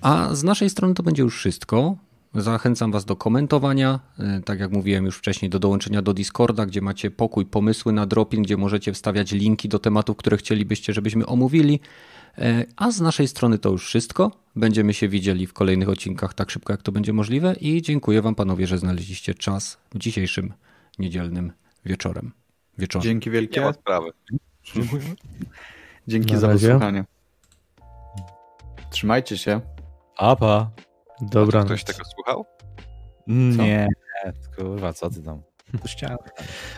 [0.00, 1.96] A z naszej strony to będzie już wszystko.
[2.34, 6.80] Zachęcam Was do komentowania, e, tak jak mówiłem już wcześniej, do dołączenia do Discorda, gdzie
[6.80, 11.80] macie pokój, pomysły na dropin, gdzie możecie wstawiać linki do tematów, które chcielibyście, żebyśmy omówili.
[12.38, 14.32] E, a z naszej strony to już wszystko.
[14.56, 17.54] Będziemy się widzieli w kolejnych odcinkach tak szybko, jak to będzie możliwe.
[17.60, 20.52] I dziękuję Wam, panowie, że znaleźliście czas w dzisiejszym
[20.98, 21.52] niedzielnym
[21.84, 22.32] wieczorem.
[22.78, 23.02] wieczorem.
[23.02, 23.60] Dzięki wielkie.
[23.60, 24.10] Nie ma sprawy.
[26.08, 27.04] Dzięki Na za wysłuchanie.
[28.90, 29.60] Trzymajcie się.
[30.16, 30.70] Apa.
[31.20, 31.64] Dobra.
[31.64, 32.46] Ktoś tego słuchał?
[33.26, 33.88] Nie,
[34.56, 35.42] kurwa, co ty tam?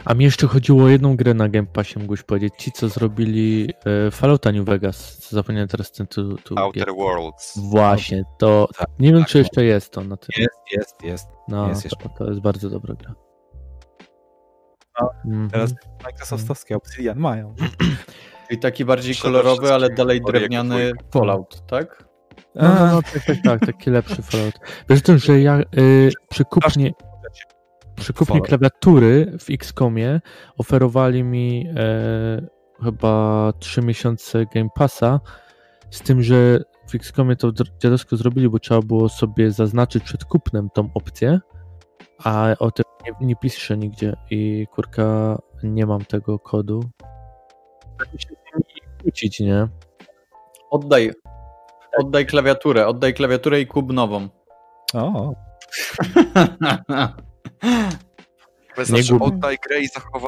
[0.05, 2.55] A mi jeszcze chodziło o jedną grę na Game Passie, mógłbyś powiedzieć.
[2.59, 3.71] Ci, co zrobili
[4.07, 5.29] e, Fallouta New Vegas.
[5.31, 6.95] Zapomniałem teraz ten tu, tu Outer gier.
[6.97, 7.59] Worlds.
[7.59, 10.29] Właśnie, to tak, nie wiem, tak, czy jeszcze jest to na tym.
[10.37, 11.29] Jest, jest, jest.
[11.49, 13.15] No, jest to, to, jest bardzo dobra gra.
[15.01, 15.51] No, mm -hmm.
[15.51, 17.55] Teraz Microsoftowskie Obsidian mają.
[18.51, 22.09] I taki bardziej kolorowy, ale dalej drewniany Fallout, tak?
[22.55, 24.55] No, no, no tak, tak, tak, taki lepszy Fallout.
[24.89, 26.93] Wiesz że ja y, przy kupnie,
[27.99, 30.21] przy kupnie klawiatury w XCOMie
[30.59, 32.47] oferowali mi e,
[32.85, 35.21] chyba 3 miesiące Game Passa,
[35.91, 37.53] z tym, że w XCOMie to
[37.83, 41.41] dziadowsko zrobili, bo trzeba było sobie zaznaczyć przed kupnem tą opcję,
[42.25, 46.81] a o tym nie, nie piszę nigdzie i kurka nie mam tego kodu.
[47.99, 48.29] Tak się
[49.03, 49.69] kłócić, nie?
[50.71, 51.13] Oddaj,
[51.99, 54.29] oddaj klawiaturę, oddaj klawiaturę i kub nową.
[54.95, 55.35] O.
[58.77, 60.13] To znaczy, oddaj grę i zachowaj